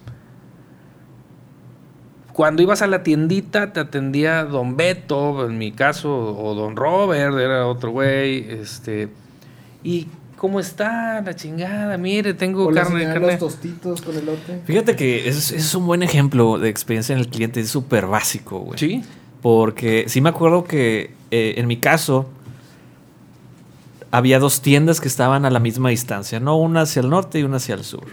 Cuando 2.35 2.63
ibas 2.63 2.83
a 2.83 2.87
la 2.89 3.03
tiendita 3.03 3.73
te 3.73 3.81
atendía 3.81 4.45
Don 4.45 4.77
Beto, 4.77 5.47
en 5.47 5.57
mi 5.57 5.73
caso, 5.73 6.11
o 6.37 6.55
Don 6.55 6.77
Robert, 6.77 7.39
era 7.39 7.67
otro 7.67 7.93
güey, 7.93 8.45
este, 8.51 9.09
y 9.85 10.09
¿cómo 10.37 10.59
está 10.59 11.23
la 11.23 11.35
chingada? 11.37 11.97
Mire, 11.97 12.35
tengo 12.35 12.67
O 12.67 12.73
carne, 12.73 13.05
carne. 13.05 13.27
los 13.29 13.39
tostitos 13.39 14.03
con 14.03 14.17
elote. 14.17 14.61
fíjate 14.67 14.97
que 14.97 15.29
es 15.29 15.75
un 15.77 15.87
buen 15.87 16.03
ejemplo 16.03 16.59
de 16.59 16.69
experiencia 16.69 17.13
en 17.15 17.21
el 17.21 17.29
cliente, 17.29 17.61
es 17.61 17.69
súper 17.71 18.07
básico, 18.07 18.59
güey. 18.59 18.79
Sí, 18.79 19.03
Porque 19.41 20.07
sí 20.09 20.21
me 20.21 20.29
acuerdo 20.31 20.65
que 20.65 21.13
eh, 21.31 21.55
en 21.59 21.67
mi 21.69 21.77
caso 21.77 22.29
había 24.11 24.39
dos 24.39 24.61
tiendas 24.61 25.01
que 25.01 25.09
estaban 25.09 25.45
a 25.45 25.51
la 25.51 25.61
misma 25.61 25.91
distancia, 25.91 26.41
¿no? 26.41 26.57
Una 26.57 26.83
hacia 26.83 27.01
el 27.01 27.11
norte 27.11 27.39
y 27.39 27.43
una 27.45 27.57
hacia 27.59 27.75
el 27.77 27.85
sur. 27.85 28.07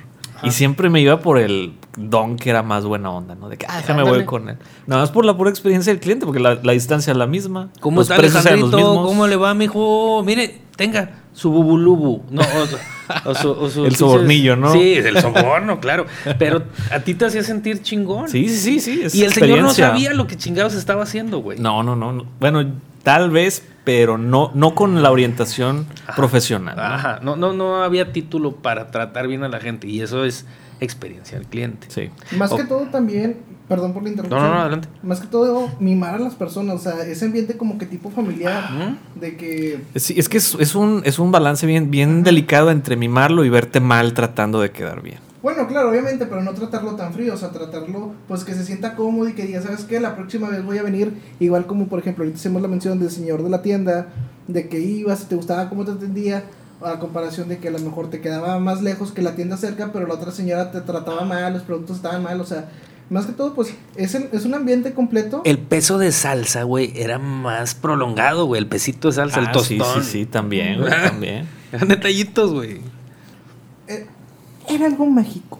Y 0.44 0.52
siempre 0.52 0.90
me 0.90 1.02
iba 1.02 1.20
por 1.20 1.38
el 1.38 1.74
don 1.98 2.36
que 2.38 2.50
era 2.50 2.64
más 2.64 2.86
buena 2.86 3.12
onda, 3.12 3.36
¿no? 3.36 3.50
De 3.50 3.58
que, 3.58 3.66
ah, 3.70 3.78
déjame 3.78 4.04
voy 4.04 4.26
con 4.26 4.50
él. 4.50 4.58
Nada 4.88 5.02
más 5.02 5.12
por 5.12 5.26
la 5.26 5.36
pura 5.38 5.50
experiencia 5.50 5.92
del 5.94 6.00
cliente, 6.02 6.26
porque 6.26 6.40
la, 6.40 6.56
la 6.62 6.72
distancia 6.74 7.12
es 7.12 7.18
la 7.18 7.28
misma. 7.28 7.70
¿Cómo 7.80 8.02
los 8.02 8.10
está 8.10 8.18
precios 8.20 8.46
eran 8.46 8.62
los 8.62 8.74
mismos. 8.74 9.06
¿Cómo 9.08 9.28
le 9.28 9.36
va, 9.36 9.54
mijo? 9.54 10.24
Mire, 10.26 10.62
tenga 10.76 11.12
su 11.34 11.52
bubulubu. 11.52 12.24
No, 12.30 12.42
o, 12.42 13.30
o 13.30 13.36
su, 13.36 13.52
o 13.52 13.70
su- 13.70 13.86
El 13.86 13.96
sobornillo, 13.96 14.56
¿no? 14.56 14.72
Sí, 14.74 14.94
el 14.94 15.20
soborno, 15.20 15.80
claro. 15.80 16.06
Pero 16.40 16.64
a 16.92 17.00
ti 17.00 17.14
te 17.14 17.26
hacía 17.26 17.44
sentir 17.44 17.82
chingón. 17.82 18.30
Sí, 18.30 18.48
sí, 18.50 18.80
sí, 18.80 18.80
sí. 18.80 19.02
es 19.04 19.16
y 19.16 19.24
el 19.24 19.34
señor 19.34 19.60
no 19.62 19.74
sabía 19.74 20.14
lo 20.14 20.28
que 20.28 20.38
chingados 20.38 20.74
estaba 20.74 21.04
haciendo, 21.04 21.40
güey. 21.40 21.60
No, 21.60 21.84
no, 21.84 21.96
no. 21.96 22.26
Bueno, 22.40 22.66
tal 23.04 23.30
vez, 23.32 23.68
pero 23.84 24.18
no, 24.18 24.52
no 24.54 24.76
con 24.76 25.02
la 25.02 25.12
orientación 25.12 25.86
profesional. 26.16 26.76
¿no? 26.76 26.82
Ajá, 26.84 27.20
no, 27.24 27.36
no, 27.36 27.54
no 27.54 27.84
había 27.84 28.12
título 28.14 28.56
para 28.56 28.92
tratar 28.92 29.28
bien 29.28 29.44
a 29.44 29.50
la 29.50 29.60
gente. 29.60 29.88
Y 29.88 30.02
eso 30.02 30.24
es 30.26 30.46
experiencia 30.80 31.38
del 31.38 31.48
cliente. 31.48 31.88
Sí. 31.90 32.10
Más 32.38 32.52
O- 32.52 32.58
que 32.58 32.64
todo 32.64 32.82
también, 32.92 33.38
perdón 33.68 33.94
por 33.94 34.02
la 34.04 34.10
No, 34.10 34.16
interrupción. 34.16 34.42
no, 34.50 34.54
no, 34.56 34.62
adelante. 34.62 34.88
Más 35.04 35.20
que 35.20 35.28
todo, 35.28 35.70
mimar 35.80 36.16
a 36.16 36.20
las 36.20 36.34
personas, 36.36 36.76
o 36.76 36.80
sea, 36.80 37.02
ese 37.04 37.26
ambiente 37.26 37.56
como 37.58 37.78
que 37.78 37.86
tipo 37.86 38.10
familiar, 38.10 38.70
de 39.16 39.38
que 39.38 39.82
Sí, 39.96 40.16
es 40.18 40.28
que 40.30 40.38
es, 40.38 40.56
es 40.60 40.74
un, 40.76 41.02
es 41.06 41.20
un 41.20 41.32
balance 41.32 41.66
bien, 41.68 41.92
bien 41.92 42.24
delicado 42.24 42.72
entre 42.72 42.96
mimarlo 42.96 43.46
y 43.46 43.50
verte 43.50 43.80
mal 43.80 44.14
tratando 44.14 44.60
de 44.62 44.72
quedar 44.72 45.02
bien. 45.02 45.20
Bueno, 45.42 45.68
claro, 45.68 45.90
obviamente, 45.90 46.26
pero 46.28 46.44
no 46.44 46.54
tratarlo 46.54 46.96
tan 46.96 47.14
frío, 47.14 47.34
o 47.34 47.38
sea, 47.38 47.50
tratarlo, 47.50 48.14
pues 48.28 48.44
que 48.44 48.54
se 48.54 48.64
sienta 48.64 48.96
cómodo 48.96 49.28
y 49.28 49.34
que 49.34 49.46
diga, 49.48 49.62
¿sabes 49.62 49.86
qué? 49.86 50.00
La 50.00 50.16
próxima 50.16 50.50
vez 50.50 50.64
voy 50.64 50.78
a 50.78 50.84
venir, 50.84 51.14
igual 51.40 51.66
como 51.66 51.88
por 51.88 51.98
ejemplo, 52.00 52.24
ahorita 52.24 52.38
hicimos 52.40 52.62
la 52.62 52.68
mención 52.68 53.00
del 53.00 53.10
señor 53.10 53.44
de 53.44 53.50
la 53.50 53.62
tienda, 53.64 54.08
de 54.48 54.70
que 54.70 54.80
ibas, 54.80 55.28
te 55.28 55.36
gustaba 55.36 55.68
cómo 55.70 55.84
te 55.84 55.92
atendía, 55.92 56.44
a 56.84 57.00
comparación 57.00 57.48
de 57.50 57.58
que 57.60 57.68
a 57.70 57.72
lo 57.72 57.80
mejor 57.80 58.10
te 58.10 58.22
quedaba 58.22 58.60
más 58.60 58.82
lejos 58.82 59.12
que 59.12 59.22
la 59.22 59.36
tienda 59.36 59.58
cerca, 59.58 59.92
pero 59.94 60.06
la 60.08 60.14
otra 60.16 60.32
señora 60.32 60.72
te 60.72 60.82
trataba 60.82 61.24
mal, 61.26 61.54
los 61.54 61.64
productos 61.64 61.98
estaban 61.98 62.22
mal, 62.24 62.40
o 62.42 62.46
sea, 62.46 62.70
más 63.10 63.26
que 63.26 63.34
todo, 63.34 63.54
pues 63.56 63.74
es, 63.96 64.16
el- 64.16 64.30
es 64.32 64.46
un 64.46 64.54
ambiente 64.54 64.94
completo. 64.94 65.42
El 65.44 65.58
peso 65.58 65.98
de 65.98 66.12
salsa, 66.12 66.64
güey, 66.64 66.94
era 66.96 67.20
más 67.20 67.76
prolongado, 67.76 68.46
güey. 68.46 68.62
El 68.62 68.68
pesito 68.68 69.10
de 69.10 69.16
salsa, 69.16 69.40
el 69.42 69.48
Ah, 69.48 69.52
tostón. 69.52 70.02
Sí, 70.02 70.02
sí, 70.04 70.12
sí, 70.20 70.26
también, 70.26 70.78
güey, 70.82 70.92
también. 70.92 71.46
Eran 71.74 71.88
detallitos, 71.90 72.52
güey. 72.54 72.80
Era 74.72 74.86
algo 74.86 75.06
mágico. 75.06 75.60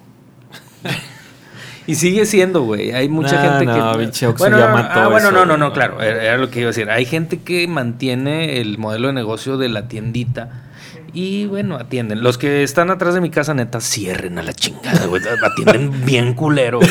Y 1.88 1.96
sigue 1.96 2.26
siendo, 2.26 2.62
güey. 2.62 2.92
Hay 2.92 3.10
mucha 3.10 3.42
gente 3.42 3.66
no, 3.66 3.74
que. 3.74 4.28
bueno, 4.38 4.58
ya 4.58 4.68
no, 4.68 4.74
mató 4.74 5.00
ah, 5.00 5.08
bueno, 5.08 5.30
eso, 5.30 5.32
no, 5.32 5.46
no, 5.46 5.58
no, 5.58 5.74
claro. 5.74 6.02
Era, 6.02 6.24
era 6.24 6.38
lo 6.38 6.50
que 6.50 6.60
iba 6.60 6.68
a 6.68 6.72
decir. 6.72 6.90
Hay 6.90 7.06
gente 7.06 7.40
que 7.40 7.68
mantiene 7.68 8.62
el 8.62 8.78
modelo 8.78 9.08
de 9.08 9.14
negocio 9.14 9.58
de 9.58 9.68
la 9.70 9.88
tiendita. 9.88 10.70
Y 11.14 11.48
bueno, 11.48 11.76
atienden. 11.76 12.24
Los 12.24 12.38
que 12.38 12.64
están 12.64 12.90
atrás 12.90 13.14
de 13.14 13.22
mi 13.22 13.30
casa, 13.30 13.54
neta, 13.54 13.82
cierren 13.82 14.38
a 14.38 14.44
la 14.44 14.54
chingada, 14.54 15.06
güey. 15.08 15.22
Atienden 15.44 16.06
bien 16.06 16.34
culero, 16.34 16.80
güey. 16.80 16.90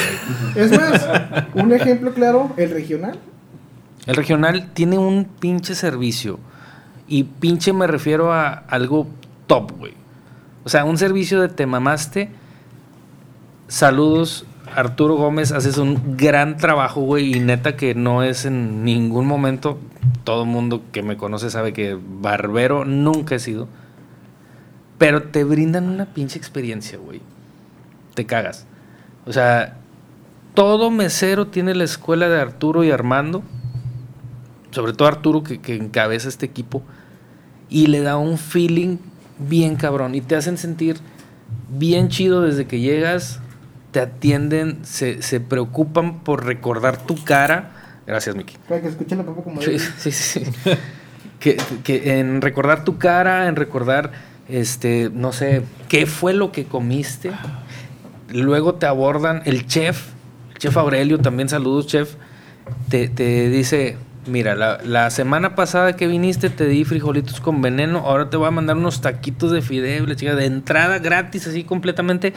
Es 0.56 0.70
más, 0.72 1.08
un 1.54 1.72
ejemplo 1.72 2.12
claro, 2.12 2.52
el 2.56 2.70
regional. 2.70 3.18
El 4.06 4.16
regional 4.16 4.70
tiene 4.74 4.98
un 4.98 5.24
pinche 5.24 5.74
servicio. 5.74 6.38
Y 7.08 7.24
pinche 7.24 7.72
me 7.72 7.86
refiero 7.86 8.32
a 8.32 8.50
algo 8.50 9.06
top, 9.46 9.72
güey. 9.78 9.99
O 10.64 10.68
sea, 10.68 10.84
un 10.84 10.98
servicio 10.98 11.40
de 11.40 11.48
te 11.48 11.66
mamaste. 11.66 12.30
Saludos, 13.68 14.46
Arturo 14.74 15.16
Gómez. 15.16 15.52
Haces 15.52 15.78
un 15.78 16.16
gran 16.16 16.56
trabajo, 16.56 17.00
güey. 17.00 17.34
Y 17.34 17.40
neta 17.40 17.76
que 17.76 17.94
no 17.94 18.22
es 18.22 18.44
en 18.44 18.84
ningún 18.84 19.26
momento. 19.26 19.78
Todo 20.24 20.44
mundo 20.44 20.82
que 20.92 21.02
me 21.02 21.16
conoce 21.16 21.50
sabe 21.50 21.72
que 21.72 21.98
barbero 21.98 22.84
nunca 22.84 23.36
he 23.36 23.38
sido. 23.38 23.68
Pero 24.98 25.24
te 25.24 25.44
brindan 25.44 25.88
una 25.88 26.06
pinche 26.06 26.38
experiencia, 26.38 26.98
güey. 26.98 27.20
Te 28.14 28.26
cagas. 28.26 28.66
O 29.26 29.32
sea, 29.32 29.78
todo 30.54 30.90
mesero 30.90 31.46
tiene 31.46 31.74
la 31.74 31.84
escuela 31.84 32.28
de 32.28 32.40
Arturo 32.40 32.84
y 32.84 32.90
Armando 32.90 33.42
sobre 34.70 34.92
todo 34.92 35.08
Arturo 35.08 35.42
que 35.42 35.76
encabeza 35.76 36.28
este 36.28 36.46
equipo, 36.46 36.82
y 37.68 37.86
le 37.86 38.00
da 38.00 38.16
un 38.16 38.38
feeling 38.38 38.98
bien 39.48 39.76
cabrón 39.76 40.14
y 40.14 40.20
te 40.20 40.36
hacen 40.36 40.58
sentir 40.58 40.96
bien 41.68 42.08
chido 42.08 42.42
desde 42.42 42.66
que 42.66 42.80
llegas, 42.80 43.40
te 43.92 44.00
atienden, 44.00 44.78
se, 44.84 45.22
se 45.22 45.40
preocupan 45.40 46.20
por 46.20 46.44
recordar 46.44 46.96
tu 46.98 47.22
cara. 47.24 47.72
Gracias, 48.06 48.36
Miki. 48.36 48.56
Para 48.68 48.80
que 48.80 48.88
escuche 48.88 49.16
la 49.16 49.24
papa 49.24 49.42
como 49.42 49.60
Sí, 49.62 49.78
sí, 49.78 50.10
sí. 50.12 50.42
que, 51.38 51.56
que 51.84 52.18
en 52.18 52.40
recordar 52.40 52.84
tu 52.84 52.98
cara, 52.98 53.48
en 53.48 53.56
recordar, 53.56 54.12
este, 54.48 55.10
no 55.12 55.32
sé, 55.32 55.62
qué 55.88 56.06
fue 56.06 56.32
lo 56.32 56.52
que 56.52 56.64
comiste. 56.64 57.30
Luego 58.32 58.74
te 58.74 58.86
abordan 58.86 59.42
el 59.44 59.66
chef, 59.66 60.08
el 60.52 60.58
chef 60.58 60.76
Aurelio, 60.76 61.18
también 61.18 61.48
saludos, 61.48 61.86
chef. 61.86 62.14
Te, 62.88 63.08
te 63.08 63.48
dice, 63.48 63.96
mira, 64.26 64.54
la, 64.54 64.78
la 64.84 65.10
semana 65.10 65.54
pasada 65.54 65.96
que 65.96 66.06
viniste 66.06 66.50
te 66.50 66.66
di 66.66 66.84
frijolitos 66.84 67.40
con 67.40 67.62
veneno, 67.62 68.00
ahora 68.00 68.30
te 68.30 68.36
voy 68.36 68.48
a 68.48 68.50
mandar 68.50 68.76
unos 68.76 69.00
taquitos 69.00 69.52
de 69.52 69.62
fideo, 69.62 70.06
la 70.06 70.16
chica, 70.16 70.34
de 70.34 70.46
entrada 70.46 70.98
gratis, 70.98 71.46
así 71.46 71.64
completamente, 71.64 72.32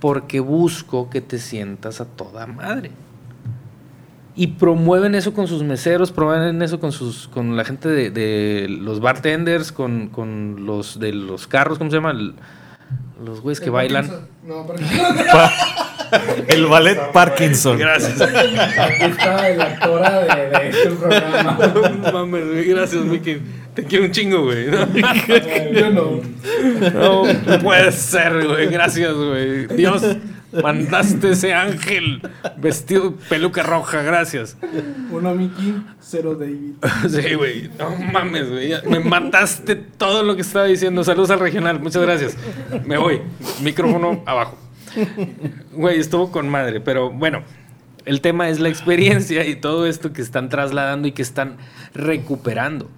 porque 0.00 0.40
busco 0.40 1.10
que 1.10 1.20
te 1.20 1.38
sientas 1.38 2.00
a 2.00 2.04
toda 2.04 2.46
madre 2.46 2.90
y 4.36 4.48
promueven 4.48 5.14
eso 5.14 5.32
con 5.32 5.46
sus 5.46 5.62
meseros, 5.62 6.10
promueven 6.10 6.60
eso 6.62 6.80
con 6.80 6.92
sus 6.92 7.28
con 7.28 7.56
la 7.56 7.64
gente 7.64 7.88
de, 7.88 8.10
de 8.10 8.66
los 8.68 9.00
bartenders, 9.00 9.70
con, 9.70 10.08
con 10.08 10.66
los 10.66 10.98
de 10.98 11.12
los 11.12 11.46
carros, 11.46 11.78
¿cómo 11.78 11.90
se 11.90 11.96
llama? 11.96 12.14
Los 13.24 13.40
güeyes 13.40 13.60
que 13.60 13.70
bailan. 13.70 14.06
Parkinson. 14.06 14.28
No, 14.44 14.66
Parkinson. 14.66 15.16
El 16.48 16.66
ballet 16.66 16.98
Parkinson. 17.12 17.78
Gracias. 17.78 18.20
Aquí 18.20 19.04
está 19.04 19.48
la 19.50 19.64
actora 19.64 20.20
de, 20.20 20.50
de 20.50 20.68
este 20.68 20.90
programa. 20.90 21.58
No 22.04 22.12
mames, 22.12 22.46
güey, 22.46 22.64
gracias, 22.66 23.04
Miki. 23.04 23.40
Te 23.74 23.84
quiero 23.84 24.04
un 24.04 24.12
chingo, 24.12 24.44
güey. 24.44 24.66
No, 24.66 24.86
Yo 25.72 25.90
no. 25.90 26.20
no 27.46 27.58
puede 27.60 27.90
ser, 27.90 28.46
güey. 28.46 28.68
Gracias, 28.68 29.12
güey. 29.12 29.66
Dios, 29.68 30.02
Mandaste 30.62 31.30
ese 31.30 31.52
ángel 31.54 32.20
vestido 32.56 33.14
peluca 33.28 33.62
roja, 33.62 34.02
gracias. 34.02 34.56
Uno 35.10 35.34
Mickey, 35.34 35.82
cero 36.00 36.34
David. 36.34 36.74
Sí, 37.08 37.34
güey. 37.34 37.70
No 37.78 37.90
mames, 38.12 38.50
güey. 38.50 38.72
Me 38.88 39.00
mataste 39.00 39.74
todo 39.76 40.22
lo 40.22 40.34
que 40.36 40.42
estaba 40.42 40.66
diciendo. 40.66 41.02
Saludos 41.04 41.30
al 41.30 41.40
regional. 41.40 41.80
Muchas 41.80 42.02
gracias. 42.02 42.36
Me 42.86 42.98
voy. 42.98 43.20
Micrófono 43.62 44.22
abajo. 44.26 44.58
Güey, 45.72 45.98
estuvo 45.98 46.30
con 46.30 46.48
madre. 46.48 46.80
Pero 46.80 47.10
bueno, 47.10 47.42
el 48.04 48.20
tema 48.20 48.48
es 48.48 48.60
la 48.60 48.68
experiencia 48.68 49.46
y 49.46 49.56
todo 49.56 49.86
esto 49.86 50.12
que 50.12 50.22
están 50.22 50.48
trasladando 50.48 51.08
y 51.08 51.12
que 51.12 51.22
están 51.22 51.56
recuperando. 51.94 52.90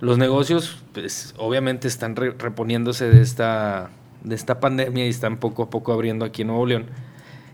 Los 0.00 0.18
negocios, 0.18 0.82
pues, 0.92 1.32
obviamente 1.38 1.86
están 1.88 2.16
re- 2.16 2.34
reponiéndose 2.38 3.08
de 3.08 3.22
esta, 3.22 3.90
de 4.24 4.34
esta 4.34 4.60
pandemia 4.60 5.06
y 5.06 5.08
están 5.10 5.38
poco 5.38 5.64
a 5.64 5.70
poco 5.70 5.92
abriendo 5.92 6.24
aquí 6.24 6.42
en 6.42 6.48
Nuevo 6.48 6.66
León. 6.66 6.86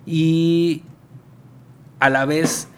Y 0.06 0.82
a 2.00 2.10
la 2.10 2.24
vez, 2.24 2.68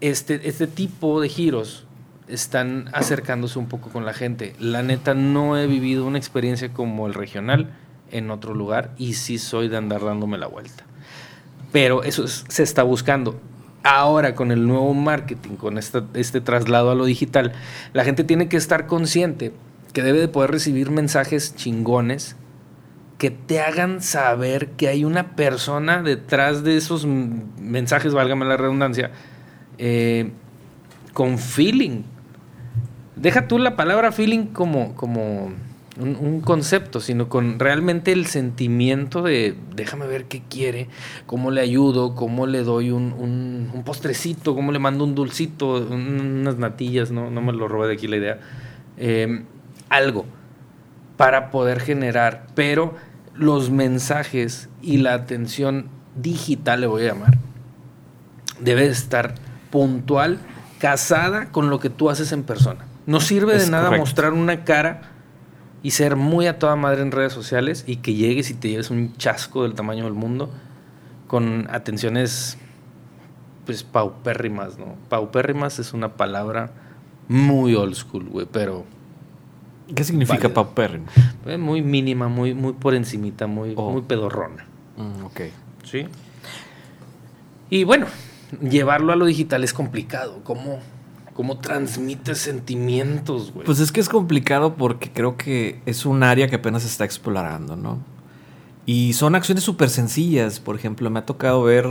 este, 0.00 0.48
este 0.48 0.66
tipo 0.66 1.20
de 1.20 1.28
giros 1.28 1.84
están 2.28 2.88
acercándose 2.92 3.58
un 3.58 3.66
poco 3.68 3.90
con 3.90 4.04
la 4.04 4.12
gente. 4.12 4.54
La 4.60 4.82
neta, 4.82 5.14
no 5.14 5.56
he 5.56 5.66
vivido 5.66 6.06
una 6.06 6.18
experiencia 6.18 6.72
como 6.72 7.06
el 7.06 7.14
regional 7.14 7.70
en 8.10 8.30
otro 8.30 8.54
lugar 8.54 8.92
y 8.98 9.14
sí 9.14 9.38
soy 9.38 9.68
de 9.68 9.76
andar 9.76 10.04
dándome 10.04 10.38
la 10.38 10.46
vuelta. 10.46 10.84
Pero 11.72 12.02
eso 12.02 12.24
es- 12.24 12.44
se 12.48 12.62
está 12.62 12.82
buscando. 12.82 13.38
Ahora, 13.82 14.34
con 14.34 14.50
el 14.52 14.66
nuevo 14.66 14.92
marketing, 14.94 15.56
con 15.56 15.78
esta- 15.78 16.04
este 16.14 16.40
traslado 16.40 16.90
a 16.90 16.94
lo 16.94 17.04
digital, 17.04 17.52
la 17.92 18.04
gente 18.04 18.24
tiene 18.24 18.48
que 18.48 18.56
estar 18.56 18.86
consciente 18.86 19.52
que 19.92 20.02
debe 20.02 20.20
de 20.20 20.28
poder 20.28 20.50
recibir 20.50 20.90
mensajes 20.90 21.54
chingones 21.56 22.36
que 23.18 23.30
te 23.30 23.60
hagan 23.60 24.00
saber 24.00 24.70
que 24.70 24.88
hay 24.88 25.04
una 25.04 25.34
persona 25.34 26.02
detrás 26.02 26.62
de 26.62 26.76
esos 26.76 27.04
mensajes, 27.04 28.14
válgame 28.14 28.46
la 28.46 28.56
redundancia, 28.56 29.10
eh, 29.76 30.30
con 31.12 31.38
feeling. 31.38 32.02
Deja 33.16 33.48
tú 33.48 33.58
la 33.58 33.74
palabra 33.74 34.12
feeling 34.12 34.46
como, 34.46 34.94
como 34.94 35.50
un, 35.98 36.40
concepto, 36.42 37.00
sino 37.00 37.28
con 37.28 37.58
realmente 37.58 38.12
el 38.12 38.26
sentimiento 38.26 39.22
de 39.22 39.56
déjame 39.74 40.06
ver 40.06 40.26
qué 40.26 40.42
quiere, 40.48 40.86
cómo 41.26 41.50
le 41.50 41.60
ayudo, 41.60 42.14
cómo 42.14 42.46
le 42.46 42.62
doy 42.62 42.92
un, 42.92 43.12
un- 43.12 43.82
postrecito, 43.84 44.54
cómo 44.54 44.70
le 44.70 44.78
mando 44.78 45.02
un 45.02 45.16
dulcito, 45.16 45.78
un- 45.90 46.20
unas 46.40 46.56
natillas, 46.58 47.10
no, 47.10 47.30
no 47.30 47.42
me 47.42 47.52
lo 47.52 47.66
robé 47.66 47.88
de 47.88 47.94
aquí 47.94 48.06
la 48.06 48.16
idea. 48.16 48.38
Eh, 48.96 49.42
algo 49.88 50.24
para 51.16 51.50
poder 51.50 51.80
generar, 51.80 52.46
pero 52.54 52.94
los 53.38 53.70
mensajes 53.70 54.68
y 54.82 54.98
la 54.98 55.14
atención 55.14 55.88
digital, 56.16 56.80
le 56.80 56.86
voy 56.86 57.02
a 57.04 57.14
llamar, 57.14 57.38
debe 58.60 58.82
de 58.82 58.90
estar 58.90 59.34
puntual, 59.70 60.38
casada 60.78 61.50
con 61.50 61.70
lo 61.70 61.80
que 61.80 61.90
tú 61.90 62.10
haces 62.10 62.32
en 62.32 62.42
persona. 62.42 62.84
No 63.06 63.20
sirve 63.20 63.58
de 63.58 63.70
nada 63.70 63.86
correcto. 63.86 64.02
mostrar 64.02 64.32
una 64.32 64.64
cara 64.64 65.02
y 65.82 65.92
ser 65.92 66.16
muy 66.16 66.46
a 66.46 66.58
toda 66.58 66.76
madre 66.76 67.02
en 67.02 67.12
redes 67.12 67.32
sociales 67.32 67.84
y 67.86 67.96
que 67.96 68.14
llegues 68.14 68.50
y 68.50 68.54
te 68.54 68.68
lleves 68.68 68.90
un 68.90 69.16
chasco 69.16 69.62
del 69.62 69.74
tamaño 69.74 70.04
del 70.04 70.14
mundo 70.14 70.50
con 71.26 71.68
atenciones 71.70 72.58
pues 73.64 73.82
paupérrimas, 73.82 74.78
¿no? 74.78 74.96
Paupérrimas 75.08 75.78
es 75.78 75.92
una 75.92 76.16
palabra 76.16 76.72
muy 77.28 77.74
old 77.74 77.94
school, 77.94 78.28
güey, 78.28 78.46
pero 78.50 78.84
¿Qué 79.94 80.04
significa 80.04 80.52
paupérrimo? 80.52 81.06
eh, 81.46 81.56
muy 81.56 81.82
mínima, 81.82 82.28
muy, 82.28 82.54
muy 82.54 82.72
por 82.74 82.94
encimita, 82.94 83.46
muy, 83.46 83.72
Oh. 83.76 83.90
muy 83.90 84.02
pedorrona. 84.02 84.66
Mm, 84.96 85.24
ok. 85.24 85.40
¿Sí? 85.84 86.06
Y 87.70 87.84
bueno, 87.84 88.06
llevarlo 88.62 89.12
a 89.12 89.16
lo 89.16 89.26
digital 89.26 89.64
es 89.64 89.72
complicado. 89.72 90.40
¿Cómo, 90.44 90.78
cómo 91.34 91.58
transmites 91.58 92.38
sentimientos, 92.38 93.52
güey? 93.52 93.64
Pues 93.66 93.80
es 93.80 93.92
que 93.92 94.00
es 94.00 94.08
complicado 94.08 94.74
porque 94.74 95.10
creo 95.12 95.36
que 95.36 95.80
es 95.86 96.06
un 96.06 96.22
área 96.22 96.48
que 96.48 96.56
apenas 96.56 96.82
se 96.82 96.88
está 96.88 97.04
explorando, 97.04 97.76
¿no? 97.76 97.98
Y 98.86 99.12
son 99.12 99.34
acciones 99.34 99.64
súper 99.64 99.90
sencillas. 99.90 100.60
Por 100.60 100.76
ejemplo, 100.76 101.10
me 101.10 101.18
ha 101.18 101.26
tocado 101.26 101.62
ver 101.62 101.86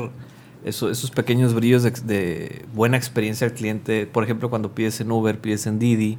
eso- 0.66 0.90
esos 0.90 1.12
pequeños 1.12 1.54
brillos 1.54 1.84
de, 1.84 1.92
de 1.92 2.66
buena 2.74 2.98
experiencia 2.98 3.48
al 3.48 3.54
cliente. 3.54 4.06
Por 4.06 4.24
ejemplo, 4.24 4.50
cuando 4.50 4.74
pides 4.76 5.00
en 5.02 5.12
Uber, 5.12 5.40
pides 5.40 5.66
en 5.68 5.80
Didi. 5.80 6.18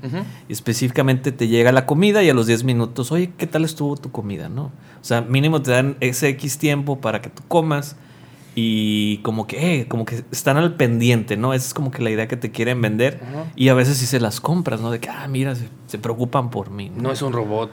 Y 0.49 0.53
específicamente 0.53 1.33
te 1.33 1.49
llega 1.49 1.73
la 1.73 1.87
comida 1.87 2.23
y 2.23 2.31
a 2.31 2.35
los 2.35 2.47
10 2.47 2.65
minutos, 2.65 3.13
oye, 3.13 3.33
¿qué 3.37 3.47
tal 3.47 3.65
estuvo 3.65 3.97
tu 3.97 4.11
comida? 4.11 4.49
¿no? 4.49 4.65
O 5.01 5.05
sea, 5.05 5.21
mínimo 5.23 5.63
te 5.63 5.71
dan 5.73 5.97
ese 6.01 6.29
X 6.31 6.59
tiempo 6.59 7.01
para 7.01 7.21
que 7.23 7.31
tú 7.31 7.43
comas 7.49 7.97
y 8.55 9.19
como 9.19 9.47
que, 9.47 9.81
eh, 9.81 9.87
como 9.89 10.05
que 10.05 10.25
están 10.33 10.57
al 10.57 10.75
pendiente, 10.75 11.37
¿no? 11.37 11.55
Esa 11.55 11.67
es 11.69 11.75
como 11.75 11.91
que 11.93 12.03
la 12.03 12.11
idea 12.11 12.27
que 12.27 12.37
te 12.37 12.51
quieren 12.51 12.81
vender 12.81 13.21
y 13.55 13.69
a 13.69 13.75
veces 13.75 13.99
sí 13.99 14.07
se 14.07 14.19
las 14.19 14.41
compras, 14.41 14.81
¿no? 14.81 14.91
De 14.91 14.99
que, 14.99 15.09
ah, 15.11 15.29
mira, 15.29 15.55
se, 15.55 15.69
se 15.87 15.99
preocupan 15.99 16.51
por 16.51 16.71
mí. 16.71 16.91
No 16.97 17.13
es 17.13 17.23
un 17.23 17.33
robot. 17.33 17.71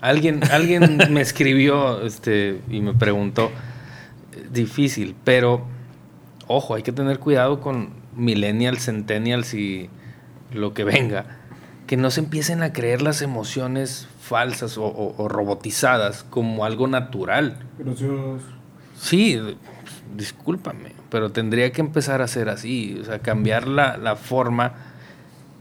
Alguien, 0.00 0.40
alguien 0.52 0.98
me 1.10 1.20
escribió 1.22 2.02
este, 2.06 2.60
y 2.70 2.80
me 2.80 2.94
preguntó. 2.94 3.50
eh, 4.36 4.46
Difícil, 4.52 5.16
pero 5.24 5.64
ojo, 6.48 6.74
hay 6.74 6.82
que 6.82 6.92
tener 6.92 7.18
cuidado 7.20 7.60
con 7.60 7.90
millennials, 8.16 8.84
centennials 8.86 9.54
y 9.54 9.88
lo 10.52 10.74
que 10.74 10.84
venga. 10.84 11.24
Que 11.86 11.96
no 11.96 12.10
se 12.10 12.20
empiecen 12.20 12.62
a 12.62 12.72
creer 12.72 13.00
las 13.00 13.22
emociones 13.22 14.08
falsas 14.20 14.76
o, 14.76 14.84
o- 14.84 15.14
o 15.22 15.28
robotizadas 15.28 16.22
como 16.24 16.64
algo 16.64 16.86
natural. 16.86 17.56
Gracias. 17.78 18.10
Sí, 19.00 19.40
discúlpame, 20.16 20.92
pero 21.10 21.30
tendría 21.32 21.70
que 21.72 21.80
empezar 21.80 22.20
a 22.22 22.28
ser 22.28 22.48
así, 22.48 22.98
o 23.00 23.04
sea, 23.04 23.20
cambiar 23.20 23.68
la, 23.68 23.96
la 23.96 24.16
forma 24.16 24.72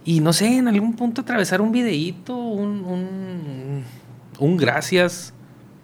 y 0.03 0.21
no 0.21 0.33
sé, 0.33 0.57
en 0.57 0.67
algún 0.67 0.95
punto 0.95 1.21
atravesar 1.21 1.61
un 1.61 1.71
videíto, 1.71 2.35
un, 2.35 2.83
un, 2.85 3.83
un 4.39 4.57
gracias, 4.57 5.33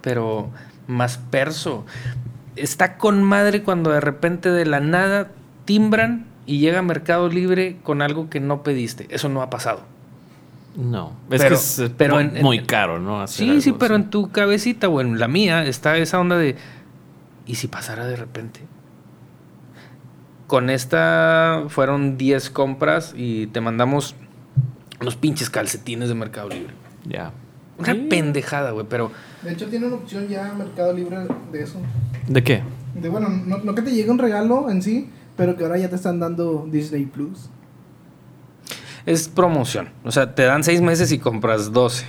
pero 0.01 0.49
más 0.87 1.17
perso. 1.17 1.85
Está 2.55 2.97
con 2.97 3.23
madre 3.23 3.63
cuando 3.63 3.91
de 3.91 3.99
repente 4.01 4.49
de 4.51 4.65
la 4.65 4.79
nada 4.79 5.31
timbran 5.65 6.25
y 6.45 6.59
llega 6.59 6.79
a 6.79 6.83
Mercado 6.83 7.29
Libre 7.29 7.77
con 7.83 8.01
algo 8.01 8.29
que 8.29 8.39
no 8.39 8.63
pediste. 8.63 9.07
Eso 9.09 9.29
no 9.29 9.41
ha 9.41 9.49
pasado. 9.49 9.81
No, 10.75 11.13
es 11.29 11.41
Pero- 11.41 11.49
que 11.49 11.55
es 11.55 11.79
eh, 11.79 11.91
pero 11.95 12.15
mu- 12.15 12.19
en- 12.21 12.37
en- 12.37 12.43
muy 12.43 12.63
caro, 12.63 12.99
¿no? 12.99 13.21
Hacer 13.21 13.47
Sí, 13.47 13.61
sí, 13.61 13.71
pero 13.73 13.95
en 13.95 14.09
tu 14.09 14.31
cabecita 14.31 14.89
o 14.89 15.01
en 15.01 15.19
la 15.19 15.27
mía 15.27 15.65
está 15.65 15.97
esa 15.97 16.19
onda 16.19 16.37
de. 16.37 16.55
¿Y 17.45 17.55
si 17.55 17.67
pasara 17.67 18.05
de 18.07 18.15
repente? 18.15 18.61
Con 20.47 20.69
esta 20.69 21.63
fueron 21.69 22.17
10 22.17 22.49
compras 22.49 23.13
y 23.15 23.47
te 23.47 23.61
mandamos 23.61 24.15
unos 25.01 25.15
pinches 25.15 25.49
calcetines 25.49 26.09
de 26.09 26.15
Mercado 26.15 26.49
Libre. 26.49 26.73
Ya. 27.05 27.31
Una 27.77 27.93
Sí. 27.93 28.07
pendejada, 28.09 28.71
güey, 28.71 28.85
pero 28.89 29.11
De 29.43 29.51
hecho, 29.53 29.67
tiene 29.67 29.87
una 29.87 29.95
opción 29.95 30.27
ya 30.27 30.53
Mercado 30.57 30.93
Libre 30.93 31.17
de 31.51 31.63
eso. 31.63 31.79
¿De 32.27 32.43
qué? 32.43 32.61
De 33.01 33.09
bueno, 33.09 33.29
no, 33.29 33.57
no 33.57 33.75
que 33.75 33.81
te 33.81 33.91
llegue 33.91 34.09
un 34.11 34.19
regalo 34.19 34.69
en 34.69 34.81
sí, 34.81 35.09
pero 35.35 35.55
que 35.57 35.63
ahora 35.63 35.77
ya 35.77 35.89
te 35.89 35.95
están 35.95 36.19
dando 36.19 36.67
Disney 36.71 37.05
Plus. 37.05 37.49
es 39.05 39.27
promoción. 39.27 39.89
O 40.05 40.11
sea, 40.11 40.33
te 40.33 40.43
dan 40.43 40.63
6 40.63 40.79
meses 40.81 41.11
y 41.11 41.19
compras 41.19 41.73
12. 41.73 42.05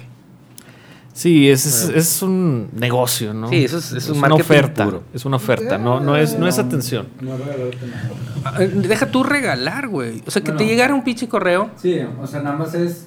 Sí, 1.12 1.48
es, 1.50 1.64
es, 1.66 1.88
es 1.90 2.22
un 2.22 2.68
negocio, 2.72 3.32
¿no? 3.34 3.48
Sí, 3.48 3.64
eso 3.64 3.78
es- 3.78 4.08
una 4.10 4.34
oferta. 4.34 4.84
puro. 4.84 5.02
Es 5.12 5.24
una 5.24 5.36
oferta, 5.36 5.76
no, 5.78 5.98
no, 6.00 6.16
es, 6.16 6.38
no 6.38 6.46
es 6.46 6.58
atención. 6.58 7.08
No 7.20 7.36
regalarte 7.36 7.86
nada. 7.86 8.10
Ah, 8.44 8.54
eh, 8.62 8.66
Deja 8.68 9.06
tú 9.10 9.22
regalar, 9.24 9.88
güey. 9.88 10.22
O 10.26 10.30
sea, 10.30 10.42
que 10.42 10.52
te 10.52 10.66
llegara 10.66 10.94
un 10.94 11.02
pinche 11.02 11.28
correo. 11.28 11.70
Sí, 11.80 11.98
o 12.20 12.26
sea, 12.26 12.42
nada 12.42 12.56
más 12.56 12.74
es. 12.74 13.06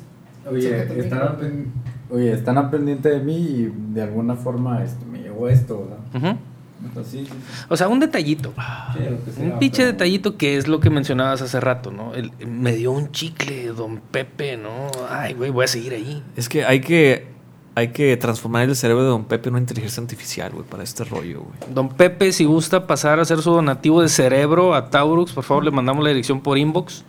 Oye, 0.50 0.70
Sácate 1.10 1.66
oye, 2.10 2.32
están 2.34 2.58
al 2.58 2.70
pendiente 2.70 3.10
de 3.10 3.20
mí 3.20 3.36
y 3.36 3.74
de 3.94 4.02
alguna 4.02 4.36
forma 4.36 4.84
este, 4.84 5.06
me 5.06 5.20
llegó 5.20 5.48
esto, 5.50 5.88
¿verdad? 6.14 6.30
Ujú. 6.32 6.40
Entonces, 6.86 7.12
sí, 7.12 7.26
sí, 7.26 7.32
sí. 7.32 7.66
O 7.70 7.76
sea, 7.76 7.88
un 7.88 8.00
detallito. 8.00 8.54
Sea, 8.56 9.10
Un 9.54 9.58
pinche 9.60 9.78
pero- 9.82 9.92
detallito 9.94 10.38
que 10.38 10.58
es 10.58 10.68
lo 10.68 10.80
que 10.80 10.90
mencionabas 10.92 11.42
hace 11.42 11.60
rato, 11.60 11.92
¿no? 11.92 12.14
El- 12.14 12.32
me 12.48 12.74
dio 12.74 12.92
un 12.92 13.12
chicle, 13.12 13.68
don 13.70 14.00
Pepe, 14.12 14.58
¿no? 14.58 14.70
Ay, 15.10 15.34
güey, 15.34 15.50
voy 15.50 15.66
a 15.66 15.68
seguir 15.68 15.94
ahí. 15.94 16.22
Es 16.36 16.48
que 16.50 16.66
hay 16.66 16.80
que 16.82 17.36
hay 17.74 17.90
que 17.90 18.18
transformar 18.18 18.64
el 18.68 18.76
cerebro 18.76 19.04
de 19.04 19.10
Don 19.10 19.26
Pepe 19.26 19.50
en 19.50 19.54
una 19.54 19.60
inteligencia 19.62 20.02
artificial, 20.02 20.52
güey, 20.52 20.66
para 20.66 20.82
este 20.82 21.04
rollo, 21.04 21.42
güey. 21.44 21.74
Don 21.76 21.90
Pepe, 21.90 22.32
si 22.32 22.44
gusta 22.44 22.88
pasar 22.88 23.20
a 23.20 23.22
hacer 23.22 23.40
su 23.44 23.52
donativo 23.52 24.02
de 24.02 24.10
cerebro 24.10 24.74
a 24.74 24.90
Taurux, 24.90 25.32
por 25.32 25.44
favor, 25.44 25.64
le 25.64 25.70
mandamos 25.70 26.04
la 26.04 26.10
dirección 26.10 26.42
por 26.42 26.58
inbox. 26.58 27.04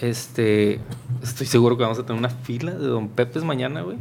Este, 0.00 0.80
estoy 1.22 1.46
seguro 1.46 1.76
que 1.76 1.82
vamos 1.82 1.98
a 1.98 2.04
tener 2.04 2.18
una 2.18 2.28
fila 2.28 2.72
de 2.72 2.86
Don 2.86 3.08
Pepes 3.08 3.44
mañana, 3.44 3.82
güey. 3.82 3.96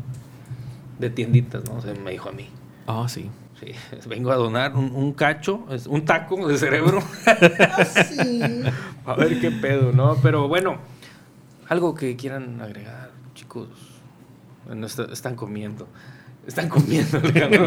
De 1.00 1.10
tienditas, 1.10 1.64
¿no? 1.70 1.76
O 1.78 1.82
sea, 1.82 1.94
me 1.94 2.12
dijo 2.12 2.30
a 2.30 2.32
mí. 2.32 2.48
Ah, 2.88 3.06
sí. 3.08 3.30
Sí, 3.60 3.72
vengo 4.10 4.32
a 4.32 4.36
donar 4.36 4.76
un, 4.76 4.92
un 4.94 5.14
cacho, 5.14 5.66
un 5.88 6.04
taco 6.06 6.48
de 6.48 6.58
cerebro. 6.58 7.02
sí. 8.10 8.42
A 9.06 9.14
ver 9.16 9.40
qué 9.40 9.52
pedo, 9.52 9.92
¿no? 9.94 10.18
Pero 10.22 10.48
bueno, 10.48 10.78
algo 11.70 11.96
que 11.96 12.16
quieran 12.16 12.60
agregar, 12.62 13.12
chicos. 13.34 13.68
Bueno, 14.66 14.88
está- 14.88 15.06
están 15.14 15.36
comiendo. 15.36 15.88
Están 16.48 16.70
comiendo, 16.70 17.18
Alejandro. 17.20 17.66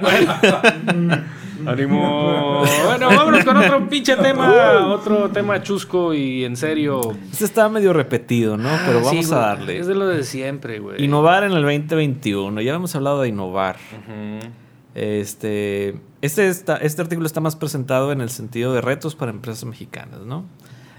Bueno, 0.00 1.24
ánimo. 1.66 2.62
Bueno, 2.86 3.08
vámonos 3.08 3.44
con 3.44 3.56
otro 3.56 3.88
pinche 3.88 4.16
tema. 4.16 4.86
Otro 4.94 5.28
tema 5.30 5.62
chusco 5.62 6.14
y 6.14 6.44
en 6.44 6.56
serio. 6.56 7.16
Este 7.32 7.44
está 7.44 7.68
medio 7.68 7.92
repetido, 7.92 8.56
¿no? 8.56 8.68
Pero 8.86 8.98
Ah, 9.00 9.02
vamos 9.04 9.26
sí, 9.26 9.32
a 9.32 9.36
darle. 9.36 9.78
Es 9.78 9.86
de 9.86 9.94
lo 9.94 10.06
de 10.06 10.22
siempre, 10.22 10.78
güey. 10.78 11.02
Innovar 11.04 11.44
en 11.44 11.52
el 11.52 11.62
2021. 11.62 12.60
Ya 12.60 12.74
hemos 12.74 12.94
hablado 12.94 13.20
de 13.22 13.28
innovar. 13.28 13.76
Este, 14.94 15.96
este, 16.22 16.48
está- 16.48 16.76
este 16.76 17.02
artículo 17.02 17.26
está 17.26 17.40
más 17.40 17.56
presentado 17.56 18.12
en 18.12 18.20
el 18.20 18.30
sentido 18.30 18.72
de 18.72 18.80
retos 18.80 19.14
para 19.16 19.30
empresas 19.32 19.64
mexicanas, 19.64 20.20
¿no? 20.20 20.44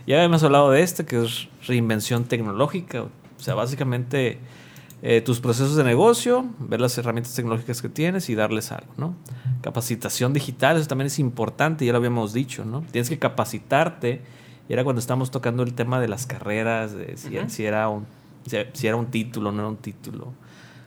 Ya 0.05 0.24
hemos 0.24 0.43
hablado 0.43 0.70
de 0.72 0.82
este, 0.82 1.05
que 1.05 1.24
es 1.24 1.47
reinvención 1.66 2.26
tecnológica. 2.26 3.03
O 3.03 3.09
sea, 3.38 3.53
básicamente 3.55 4.39
eh, 5.01 5.21
tus 5.21 5.39
procesos 5.39 5.75
de 5.75 5.83
negocio, 5.83 6.45
ver 6.59 6.81
las 6.81 6.97
herramientas 6.97 7.35
tecnológicas 7.35 7.81
que 7.81 7.89
tienes 7.89 8.29
y 8.29 8.35
darles 8.35 8.71
algo, 8.71 8.91
¿no? 8.97 9.15
Capacitación 9.61 10.33
digital, 10.33 10.77
eso 10.77 10.87
también 10.87 11.07
es 11.07 11.19
importante, 11.19 11.85
ya 11.85 11.91
lo 11.91 11.97
habíamos 11.97 12.33
dicho, 12.33 12.65
¿no? 12.65 12.81
Tienes 12.91 13.09
que 13.09 13.19
capacitarte. 13.19 14.21
Y 14.67 14.73
era 14.73 14.83
cuando 14.83 14.99
estábamos 14.99 15.29
tocando 15.29 15.61
el 15.61 15.73
tema 15.73 15.99
de 15.99 16.07
las 16.07 16.25
carreras, 16.25 16.93
de 16.93 17.17
si, 17.17 17.65
era 17.65 17.87
un, 17.89 18.05
si, 18.73 18.87
era 18.87 18.95
un 18.95 19.07
título 19.07 19.49
o 19.49 19.51
no 19.51 19.59
era 19.59 19.69
un 19.69 19.77
título. 19.77 20.33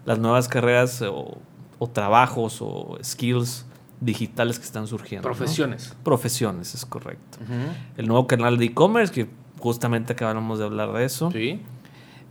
Las 0.04 0.18
nuevas 0.18 0.48
carreras 0.48 1.00
o, 1.02 1.38
o 1.78 1.88
trabajos 1.88 2.58
o 2.60 2.98
skills 3.02 3.66
digitales 4.00 4.58
que 4.58 4.64
están 4.64 4.86
surgiendo. 4.86 5.28
¿no? 5.28 5.34
Profesiones. 5.34 5.94
Profesiones, 6.02 6.74
es 6.74 6.84
correcto. 6.84 7.38
El 7.96 8.08
nuevo 8.08 8.26
canal 8.26 8.58
de 8.58 8.66
e-commerce, 8.66 9.12
que 9.12 9.28
justamente 9.58 10.12
acabamos 10.12 10.58
de 10.58 10.64
hablar 10.64 10.92
de 10.92 11.04
eso. 11.04 11.30
Sí. 11.30 11.60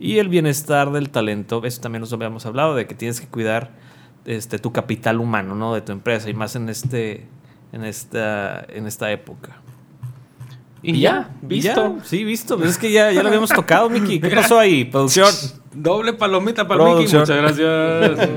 Y 0.00 0.18
el 0.18 0.28
bienestar 0.28 0.92
del 0.92 1.10
talento, 1.10 1.64
eso 1.64 1.80
también 1.80 2.00
nos 2.00 2.12
habíamos 2.12 2.46
hablado, 2.46 2.74
de 2.74 2.86
que 2.86 2.94
tienes 2.94 3.20
que 3.20 3.26
cuidar 3.26 3.70
este, 4.24 4.58
tu 4.58 4.72
capital 4.72 5.20
humano, 5.20 5.54
¿no? 5.54 5.74
De 5.74 5.80
tu 5.80 5.92
empresa, 5.92 6.30
y 6.30 6.34
más 6.34 6.54
en 6.54 6.68
este, 6.68 7.26
en 7.72 7.84
esta, 7.84 8.64
en 8.68 8.86
esta 8.86 9.10
época. 9.10 9.56
Y, 10.82 11.00
ya, 11.00 11.30
visto. 11.42 11.96
ya, 11.98 12.04
sí, 12.04 12.22
visto. 12.24 12.56
Pues 12.56 12.70
es 12.70 12.78
que 12.78 12.92
ya, 12.92 13.10
ya 13.10 13.22
lo 13.22 13.28
habíamos 13.28 13.50
tocado, 13.50 13.90
Miki. 13.90 14.20
¿Qué 14.20 14.30
pasó 14.34 14.58
ahí? 14.58 14.84
Producción. 14.84 15.32
Doble 15.80 16.12
palomita 16.12 16.66
para 16.66 16.82
Mickey, 16.84 17.06
Producción. 17.08 17.38
muchas 17.40 17.56
gracias. 17.58 18.28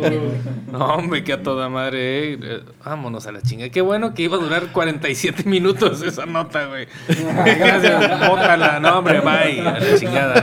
no, 0.71 0.85
hombre, 0.93 1.23
que 1.23 1.33
a 1.33 1.41
toda 1.41 1.69
madre. 1.69 2.33
eh. 2.33 2.39
Eh, 2.41 2.63
Vámonos 2.85 3.25
a 3.25 3.31
la 3.31 3.41
chinga. 3.41 3.69
Qué 3.69 3.81
bueno 3.81 4.13
que 4.13 4.21
iba 4.23 4.37
a 4.37 4.39
durar 4.39 4.67
47 4.71 5.43
minutos 5.49 6.03
esa 6.03 6.25
nota, 6.27 6.65
güey. 6.67 6.87
Gracias, 7.07 8.29
bótala. 8.29 8.79
No, 8.79 8.99
hombre, 8.99 9.21
bye. 9.21 9.59
A 9.61 9.79
la 9.79 9.97
chingada, 9.99 10.41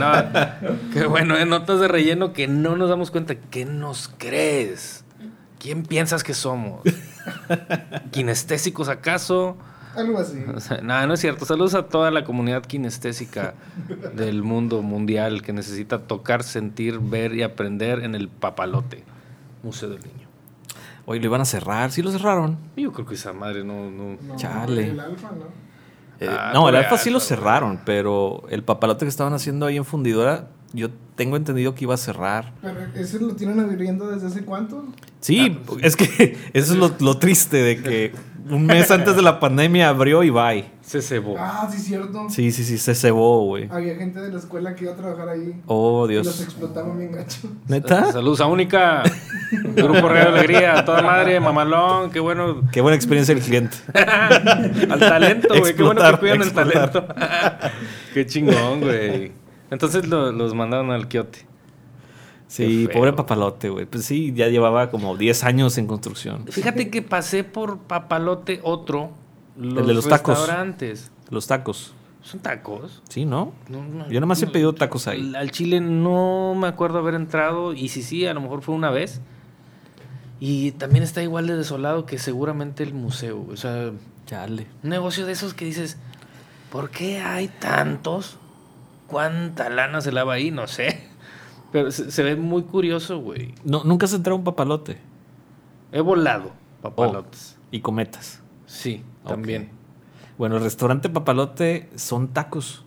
no. 0.61 0.91
Qué 0.93 1.05
bueno, 1.05 1.37
¿eh? 1.37 1.45
Notas 1.45 1.79
de 1.79 1.87
relleno 1.87 2.33
que 2.33 2.47
no 2.49 2.75
nos 2.75 2.89
damos 2.89 3.11
cuenta. 3.11 3.35
¿Qué 3.35 3.63
nos 3.65 4.09
crees? 4.17 5.05
¿Quién 5.57 5.83
piensas 5.83 6.23
que 6.23 6.33
somos? 6.33 6.81
¿Kinestésicos 8.11 8.89
acaso? 8.89 9.57
Algo 9.99 10.19
así. 10.19 10.43
O 10.55 10.59
sea, 10.59 10.81
nada, 10.81 11.05
no 11.07 11.13
es 11.13 11.19
cierto. 11.19 11.45
Saludos 11.45 11.75
a 11.75 11.83
toda 11.83 12.11
la 12.11 12.23
comunidad 12.23 12.63
kinestésica 12.63 13.53
del 14.15 14.43
mundo 14.43 14.81
mundial 14.81 15.41
que 15.41 15.53
necesita 15.53 15.99
tocar, 15.99 16.43
sentir, 16.43 16.99
ver 16.99 17.35
y 17.35 17.43
aprender 17.43 18.03
en 18.03 18.15
el 18.15 18.29
papalote, 18.29 19.03
Museo 19.63 19.89
del 19.89 19.99
Niño. 20.01 20.27
Oye, 21.05 21.19
lo 21.19 21.25
iban 21.25 21.41
a 21.41 21.45
cerrar. 21.45 21.91
Sí 21.91 22.01
lo 22.01 22.11
cerraron. 22.11 22.57
Yo 22.77 22.91
creo 22.93 23.05
que 23.05 23.15
esa 23.15 23.33
madre 23.33 23.63
no... 23.63 23.89
no... 23.89 24.17
No, 24.21 24.35
Chale. 24.35 24.89
El 24.89 24.99
alfa, 24.99 25.29
¿no? 25.31 25.45
Eh, 26.19 26.27
Ah, 26.29 26.51
no, 26.53 26.67
el 26.69 26.75
alfa 26.75 26.97
sí 26.97 27.09
lo 27.09 27.19
cerraron, 27.19 27.79
pero 27.85 28.43
el 28.49 28.61
papalote 28.63 29.05
que 29.05 29.09
estaban 29.09 29.33
haciendo 29.33 29.65
ahí 29.65 29.77
en 29.77 29.85
Fundidora, 29.85 30.49
yo 30.73 30.89
tengo 31.15 31.37
entendido 31.37 31.73
que 31.75 31.85
iba 31.85 31.93
a 31.93 31.97
cerrar. 31.97 32.53
Pero 32.61 32.77
ese 32.93 33.19
lo 33.19 33.35
tienen 33.35 33.59
abriendo 33.59 34.09
desde 34.09 34.27
hace 34.27 34.43
cuánto? 34.43 34.85
Sí, 35.21 35.57
es 35.81 35.95
que 35.95 36.37
eso 36.53 36.73
es 36.73 36.77
lo, 36.79 36.93
lo 36.99 37.17
triste 37.17 37.57
de 37.57 37.81
que 37.81 38.13
un 38.49 38.65
mes 38.65 38.89
antes 38.91 39.15
de 39.15 39.21
la 39.21 39.39
pandemia 39.39 39.89
abrió 39.89 40.23
y 40.23 40.29
bye. 40.29 40.65
Se 40.81 41.01
cebó. 41.01 41.35
Ah, 41.37 41.67
sí, 41.71 41.77
cierto. 41.79 42.27
Sí, 42.29 42.51
sí, 42.51 42.63
sí, 42.63 42.77
se 42.77 42.95
cebó, 42.95 43.45
güey. 43.45 43.67
Había 43.71 43.95
gente 43.95 44.19
de 44.19 44.31
la 44.31 44.39
escuela 44.39 44.73
que 44.75 44.85
iba 44.85 44.93
a 44.93 44.95
trabajar 44.95 45.29
ahí. 45.29 45.61
Oh, 45.67 46.09
Y 46.09 46.15
los 46.15 46.23
Dios. 46.25 46.41
explotaban 46.41 46.97
bien 46.97 47.11
gacho. 47.11 47.47
¿Neta? 47.67 48.11
Saludos 48.11 48.41
a 48.41 48.47
Única, 48.47 49.03
Grupo 49.75 50.09
Real 50.09 50.29
Alegría, 50.29 50.83
toda 50.85 51.01
madre, 51.03 51.39
mamalón, 51.39 52.09
qué 52.11 52.19
bueno. 52.19 52.61
Qué 52.71 52.81
buena 52.81 52.95
experiencia 52.95 53.35
del 53.35 53.43
cliente. 53.43 53.77
Al 53.93 54.99
talento, 54.99 55.49
güey, 55.59 55.75
qué 55.75 55.83
bueno 55.83 56.01
que 56.11 56.17
cuidan 56.17 56.41
el 56.41 56.51
talento. 56.51 57.05
qué 58.13 58.25
chingón, 58.25 58.81
güey. 58.81 59.31
Entonces 59.71 60.07
lo- 60.07 60.31
los 60.31 60.55
mandaron 60.55 60.89
al 60.91 61.07
quiote. 61.07 61.45
Sí, 62.49 62.89
pobre 62.91 63.13
papalote, 63.13 63.69
güey. 63.69 63.85
Pues 63.85 64.05
sí, 64.05 64.33
ya 64.35 64.47
llevaba 64.47 64.89
como 64.89 65.15
10 65.15 65.43
años 65.43 65.77
en 65.77 65.85
construcción. 65.87 66.45
Fíjate 66.47 66.89
que 66.89 67.01
pasé 67.03 67.43
por 67.43 67.77
Papalote 67.77 68.59
otro. 68.63 69.11
Los 69.55 69.85
de 69.87 69.93
los 69.93 70.07
tacos. 70.07 70.49
Los 71.29 71.47
tacos. 71.47 71.93
¿Son 72.23 72.39
tacos? 72.41 73.01
Sí, 73.07 73.23
¿no? 73.25 73.53
No, 73.69 73.83
no, 73.83 74.09
Yo 74.09 74.19
nomás 74.19 74.41
he 74.41 74.47
no. 74.47 74.51
pedido 74.51 74.73
tacos 74.73 75.07
ahí. 75.07 75.21
Al- 75.21 75.35
Al 75.35 75.51
Chile 75.51 75.79
no 75.79 76.53
me 76.55 76.67
acuerdo 76.67 76.97
haber 76.97 77.13
entrado. 77.13 77.73
Y 77.73 77.89
si 77.89 78.01
sí, 78.01 78.25
a 78.25 78.33
lo 78.33 78.41
mejor 78.41 78.61
fue 78.63 78.73
una 78.75 78.89
vez. 78.89 79.21
Y 80.39 80.71
también 80.71 81.03
está 81.03 81.21
igual 81.21 81.47
de 81.47 81.55
desolado 81.55 82.05
que 82.05 82.17
seguramente 82.17 82.81
el 82.83 82.93
museo. 82.93 83.45
O 83.51 83.57
sea, 83.57 83.91
Chale. 84.25 84.65
un 84.83 84.89
negocio 84.89 85.25
de 85.25 85.33
esos 85.33 85.53
que 85.53 85.65
dices, 85.65 85.97
¿por 86.71 86.89
qué 86.89 87.19
hay 87.19 87.47
tantos? 87.47 88.37
¿Cuánta 89.07 89.69
lana 89.69 90.01
se 90.01 90.11
lava 90.11 90.33
ahí? 90.33 90.49
No 90.51 90.67
sé. 90.67 91.08
Pero 91.71 91.91
se, 91.91 92.11
se 92.11 92.23
ve 92.23 92.35
muy 92.35 92.63
curioso, 92.63 93.19
güey. 93.19 93.53
No, 93.63 93.83
nunca 93.83 94.07
se 94.07 94.15
entró 94.15 94.35
un 94.35 94.43
papalote. 94.43 94.97
He 95.91 96.01
volado 96.01 96.51
papalotes. 96.81 97.57
Y 97.71 97.81
cometas. 97.81 98.41
Sí, 98.65 99.03
también. 99.25 99.69
Bueno, 100.37 100.57
el 100.57 100.63
restaurante 100.63 101.09
papalote 101.09 101.89
son 101.95 102.29
tacos. 102.29 102.85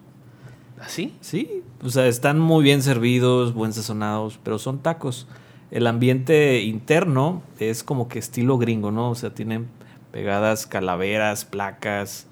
¿Así? 0.80 1.14
Sí, 1.20 1.62
o 1.84 1.90
sea, 1.90 2.06
están 2.08 2.40
muy 2.40 2.64
bien 2.64 2.82
servidos, 2.82 3.54
buen 3.54 3.72
sazonados, 3.72 4.40
pero 4.42 4.58
son 4.58 4.80
tacos. 4.80 5.28
El 5.70 5.86
ambiente 5.86 6.62
interno 6.62 7.42
es 7.60 7.84
como 7.84 8.08
que 8.08 8.18
estilo 8.18 8.58
gringo, 8.58 8.90
¿no? 8.90 9.10
O 9.10 9.14
sea, 9.14 9.32
tienen 9.32 9.68
pegadas 10.10 10.66
calaveras, 10.66 11.44
placas, 11.44 12.26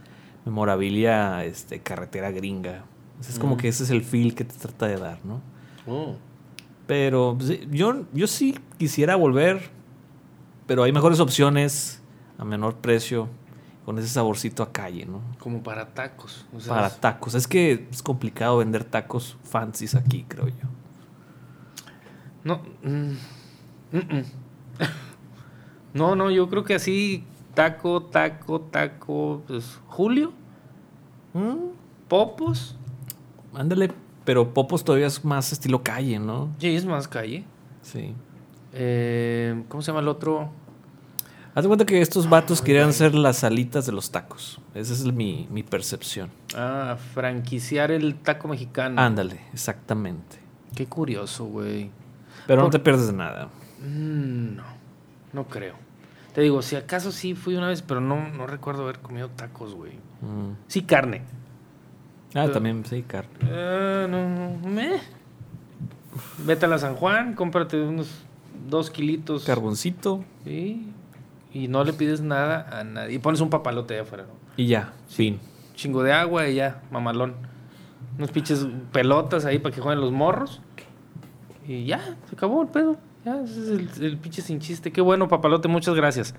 memorabilia, 0.44 1.44
este, 1.44 1.80
carretera 1.80 2.30
gringa. 2.32 2.84
O 3.20 3.22
sea, 3.22 3.32
es 3.32 3.38
como 3.38 3.54
Mm. 3.54 3.58
que 3.58 3.68
ese 3.68 3.84
es 3.84 3.90
el 3.90 4.02
feel 4.02 4.34
que 4.34 4.44
te 4.44 4.54
trata 4.56 4.86
de 4.88 4.96
dar, 4.96 5.18
¿no? 5.24 5.40
Oh. 5.86 6.16
Pero 6.90 7.36
pues, 7.38 7.70
yo, 7.70 8.04
yo 8.12 8.26
sí 8.26 8.58
quisiera 8.76 9.14
volver, 9.14 9.70
pero 10.66 10.82
hay 10.82 10.90
mejores 10.90 11.20
opciones 11.20 12.02
a 12.36 12.44
menor 12.44 12.78
precio, 12.78 13.28
con 13.84 13.96
ese 13.96 14.08
saborcito 14.08 14.64
a 14.64 14.72
calle, 14.72 15.06
¿no? 15.06 15.20
Como 15.38 15.62
para 15.62 15.94
tacos. 15.94 16.44
o 16.52 16.58
sea, 16.58 16.74
Para 16.74 16.90
tacos. 16.90 17.36
Es 17.36 17.46
que 17.46 17.86
es 17.92 18.02
complicado 18.02 18.56
vender 18.56 18.82
tacos 18.82 19.36
fancies 19.44 19.94
aquí, 19.94 20.24
creo 20.26 20.48
yo. 20.48 20.54
No. 22.42 22.60
mm, 22.82 23.12
mm, 23.92 24.16
mm. 24.16 24.24
no, 25.94 26.16
no, 26.16 26.28
yo 26.32 26.48
creo 26.48 26.64
que 26.64 26.74
así, 26.74 27.22
taco, 27.54 28.02
taco, 28.02 28.62
taco. 28.62 29.44
Pues, 29.46 29.78
Julio, 29.86 30.32
Popos. 32.08 32.76
ándale, 33.54 33.92
pero 34.24 34.52
Popos 34.52 34.84
todavía 34.84 35.06
es 35.06 35.24
más 35.24 35.52
estilo 35.52 35.82
calle, 35.82 36.18
¿no? 36.18 36.54
Sí, 36.58 36.74
es 36.74 36.84
más 36.84 37.08
calle. 37.08 37.44
Sí. 37.82 38.14
Eh, 38.72 39.62
¿Cómo 39.68 39.82
se 39.82 39.88
llama 39.88 40.00
el 40.00 40.08
otro? 40.08 40.50
Haz 41.54 41.64
de 41.64 41.68
cuenta 41.68 41.84
que 41.84 42.00
estos 42.00 42.28
vatos 42.28 42.62
querían 42.62 42.92
ser 42.92 43.14
las 43.14 43.42
alitas 43.42 43.84
de 43.84 43.92
los 43.92 44.12
tacos. 44.12 44.60
Esa 44.74 44.92
es 44.92 45.04
mi, 45.04 45.48
mi 45.50 45.64
percepción. 45.64 46.30
Ah, 46.54 46.96
franquiciar 47.12 47.90
el 47.90 48.14
taco 48.14 48.46
mexicano. 48.46 49.00
Ándale, 49.00 49.40
exactamente. 49.52 50.38
Qué 50.76 50.86
curioso, 50.86 51.46
güey. 51.46 51.90
Pero 52.46 52.62
no 52.62 52.70
te 52.70 52.78
pierdes 52.78 53.08
de 53.08 53.12
nada. 53.14 53.48
Mm, 53.80 54.56
no, 54.56 54.62
no 55.32 55.44
creo. 55.48 55.74
Te 56.34 56.40
digo, 56.42 56.62
si 56.62 56.76
acaso 56.76 57.10
sí 57.10 57.34
fui 57.34 57.56
una 57.56 57.66
vez, 57.66 57.82
pero 57.82 58.00
no, 58.00 58.28
no 58.28 58.46
recuerdo 58.46 58.84
haber 58.84 59.00
comido 59.00 59.28
tacos, 59.30 59.74
güey. 59.74 59.94
Mm. 60.20 60.52
Sí, 60.68 60.82
carne. 60.82 61.22
Ah, 62.30 62.42
Pero- 62.42 62.52
también, 62.52 62.84
sí, 62.84 63.02
carne. 63.02 63.30
Eh, 63.42 64.06
no, 64.08 64.28
no, 64.28 64.68
meh. 64.68 65.00
Vete 66.44 66.66
a 66.66 66.68
la 66.68 66.78
San 66.78 66.94
Juan, 66.94 67.34
cómprate 67.34 67.80
unos 67.80 68.08
dos 68.68 68.90
kilitos. 68.90 69.44
Carboncito 69.44 70.24
Sí, 70.44 70.86
y 71.52 71.68
no 71.68 71.82
le 71.84 71.92
pides 71.92 72.20
nada 72.20 72.78
a 72.78 72.84
nadie. 72.84 73.14
Y 73.14 73.18
pones 73.18 73.40
un 73.40 73.50
papalote 73.50 73.94
allá 73.94 74.02
afuera, 74.02 74.24
¿no? 74.24 74.40
y 74.56 74.66
ya, 74.66 74.92
fin. 75.08 75.38
Chingo 75.74 76.02
de 76.02 76.12
agua 76.12 76.46
y 76.48 76.56
ya, 76.56 76.82
mamalón. 76.90 77.34
Unos 78.18 78.30
pinches 78.30 78.66
pelotas 78.92 79.44
ahí 79.46 79.58
para 79.58 79.74
que 79.74 79.80
jueguen 79.80 80.00
los 80.00 80.12
morros. 80.12 80.60
Y 81.66 81.84
ya, 81.86 82.16
se 82.28 82.34
acabó 82.36 82.62
el 82.62 82.68
pedo. 82.68 82.96
Ya, 83.24 83.40
ese 83.42 83.60
es 83.60 83.68
el, 83.98 84.04
el 84.04 84.16
pinche 84.18 84.42
sin 84.42 84.60
chiste. 84.60 84.92
Qué 84.92 85.00
bueno, 85.00 85.28
papalote, 85.28 85.68
muchas 85.68 85.94
gracias 85.94 86.34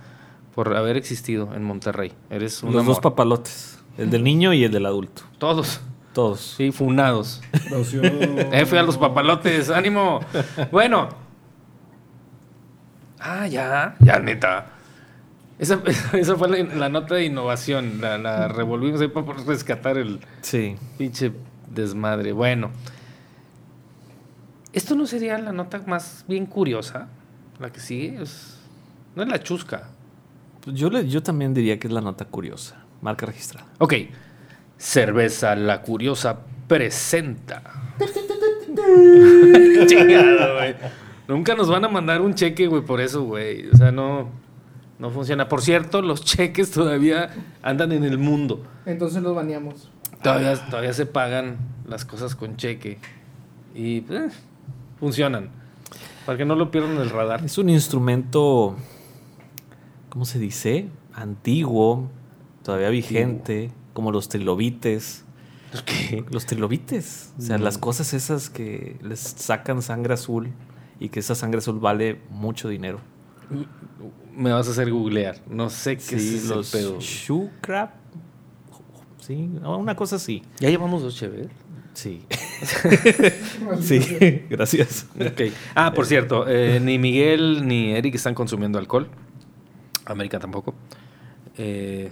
por 0.54 0.76
haber 0.76 0.98
existido 0.98 1.54
en 1.56 1.64
Monterrey. 1.64 2.12
Eres 2.30 2.62
un 2.62 2.74
Los 2.74 2.86
dos 2.86 3.00
papalotes. 3.00 3.80
El 3.98 4.10
del 4.10 4.24
niño 4.24 4.54
y 4.54 4.64
el 4.64 4.72
del 4.72 4.86
adulto. 4.86 5.24
Todos. 5.38 5.82
Todos. 6.14 6.40
Sí, 6.58 6.72
funados. 6.72 7.42
Eh, 8.52 8.66
fui 8.66 8.78
a 8.78 8.84
los 8.84 8.98
papalotes, 8.98 9.70
ánimo. 9.70 10.20
Bueno. 10.72 11.10
Ah, 13.20 13.48
ya, 13.48 13.96
ya, 14.00 14.20
neta. 14.20 14.66
Esa, 15.60 15.82
esa 16.14 16.36
fue 16.36 16.50
la, 16.50 16.64
la 16.76 16.90
nota 16.90 17.16
de 17.16 17.26
innovación. 17.26 18.02
La, 18.02 18.18
la 18.18 18.48
revolvimos 18.48 19.00
ahí 19.02 19.08
para 19.10 19.34
rescatar 19.46 19.98
el 19.98 20.20
Sí. 20.42 20.76
pinche 20.98 21.32
desmadre. 21.70 22.32
Bueno. 22.34 22.72
¿Esto 24.74 24.96
no 24.96 25.06
sería 25.06 25.38
la 25.38 25.52
nota 25.52 25.82
más 25.86 26.24
bien 26.28 26.46
curiosa? 26.46 27.08
La 27.60 27.72
que 27.72 27.80
sigue. 27.80 28.22
Es- 28.22 28.58
no 29.16 29.24
es 29.24 29.30
la 29.30 29.42
chusca. 29.44 29.90
Yo, 30.66 30.90
le- 30.90 31.08
yo 31.08 31.22
también 31.22 31.54
diría 31.54 31.78
que 31.80 31.88
es 31.88 31.94
la 31.94 32.02
nota 32.02 32.26
curiosa. 32.26 32.81
Marca 33.02 33.26
registrada. 33.26 33.68
Ok. 33.80 33.94
Cerveza 34.78 35.56
La 35.56 35.82
Curiosa 35.82 36.40
presenta. 36.68 37.62
Chingado, 39.88 40.56
güey. 40.56 40.76
Nunca 41.28 41.56
nos 41.56 41.70
van 41.70 41.86
a 41.86 41.88
mandar 41.88 42.22
un 42.22 42.34
cheque, 42.34 42.68
güey, 42.68 42.84
por 42.84 43.00
eso, 43.02 43.24
güey. 43.24 43.68
O 43.70 43.78
sea, 43.78 43.92
no, 43.92 44.30
no 45.00 45.10
funciona. 45.12 45.48
Por 45.48 45.62
cierto, 45.62 46.02
los 46.02 46.24
cheques 46.24 46.72
todavía 46.72 47.30
andan 47.62 47.92
en 47.92 48.04
el 48.04 48.18
mundo. 48.18 48.64
Entonces 48.86 49.22
los 49.24 49.36
baneamos. 49.36 49.90
Todavía, 50.22 50.56
todavía 50.70 50.94
se 50.94 51.06
pagan 51.06 51.58
las 51.88 52.06
cosas 52.06 52.36
con 52.36 52.58
cheque. 52.58 53.00
Y 53.74 54.02
pues, 54.02 54.34
funcionan. 55.00 55.50
Para 56.26 56.38
que 56.38 56.46
no 56.46 56.56
lo 56.56 56.70
pierdan 56.70 56.98
el 56.98 57.10
radar. 57.10 57.44
Es 57.44 57.58
un 57.58 57.70
instrumento, 57.70 58.76
¿cómo 60.10 60.26
se 60.26 60.38
dice? 60.38 60.88
Antiguo, 61.14 62.10
todavía 62.64 62.90
vigente, 62.90 63.72
como 63.94 64.12
los 64.12 64.30
trilobites. 64.30 65.26
¿Qué? 65.86 66.26
Los 66.30 66.46
trilobites, 66.46 67.34
o 67.40 67.42
sea, 67.42 67.58
las 67.58 67.78
cosas 67.78 68.14
esas 68.14 68.50
que 68.50 68.98
les 69.02 69.20
sacan 69.20 69.82
sangre 69.82 70.14
azul 70.16 70.50
y 71.00 71.10
que 71.10 71.22
esa 71.22 71.34
sangre 71.34 71.60
azul 71.60 71.80
vale 71.80 72.20
mucho 72.30 72.68
dinero. 72.68 73.00
Me 74.36 74.52
vas 74.52 74.68
a 74.68 74.72
hacer 74.72 74.92
googlear. 74.92 75.38
No 75.50 75.70
sé 75.70 75.96
qué 75.98 76.20
Sí, 76.20 76.36
es 76.38 76.46
los 76.46 76.74
el 76.74 76.82
pedo. 76.82 77.00
shoe 77.00 77.50
crab. 77.62 77.92
Sí, 79.20 79.50
una 79.64 79.96
cosa 79.96 80.18
así. 80.18 80.42
Ya 80.60 80.70
llevamos 80.70 81.04
dos 81.04 81.16
cheves. 81.16 81.48
Sí. 81.94 82.26
sí, 83.82 84.44
gracias. 84.50 85.06
Ok. 85.20 85.52
Ah, 85.76 85.94
por 85.94 86.06
cierto, 86.06 86.46
eh, 86.48 86.80
ni 86.82 86.98
Miguel 86.98 87.68
ni 87.68 87.92
Eric 87.92 88.16
están 88.16 88.34
consumiendo 88.34 88.78
alcohol. 88.80 89.10
América 90.06 90.40
tampoco. 90.40 90.74
Eh, 91.58 92.12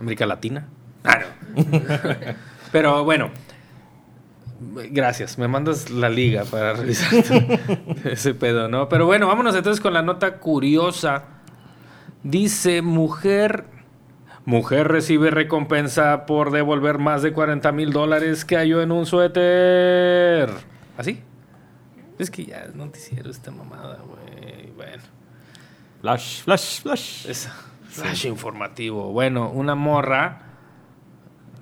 América 0.00 0.26
Latina. 0.26 0.66
Ah, 1.04 1.18
no. 1.20 1.64
Pero 2.72 3.04
bueno. 3.04 3.30
Gracias. 4.90 5.38
Me 5.38 5.48
mandas 5.48 5.90
la 5.90 6.08
liga 6.08 6.44
para 6.44 6.72
revisar 6.74 7.12
ese 8.04 8.34
pedo, 8.34 8.68
¿no? 8.68 8.88
Pero 8.88 9.06
bueno, 9.06 9.26
vámonos 9.26 9.54
entonces 9.54 9.80
con 9.80 9.94
la 9.94 10.02
nota 10.02 10.38
curiosa. 10.38 11.24
Dice 12.22 12.82
mujer. 12.82 13.64
Mujer 14.44 14.88
recibe 14.88 15.30
recompensa 15.30 16.26
por 16.26 16.50
devolver 16.50 16.98
más 16.98 17.22
de 17.22 17.32
40 17.32 17.72
mil 17.72 17.92
dólares 17.92 18.44
que 18.44 18.56
halló 18.56 18.82
en 18.82 18.90
un 18.90 19.06
suéter. 19.06 20.50
¿Así? 20.96 21.22
Es 22.18 22.30
que 22.30 22.44
ya 22.46 22.64
es 22.64 22.74
noticiero 22.74 23.30
esta 23.30 23.50
mamada, 23.50 23.98
güey. 24.06 24.70
Bueno, 24.76 25.02
Flash, 26.00 26.42
flash, 26.42 26.80
flash. 26.82 27.26
es 27.28 27.48
flash 27.90 28.26
informativo. 28.26 29.12
Bueno, 29.12 29.50
una 29.50 29.74
morra 29.74 30.42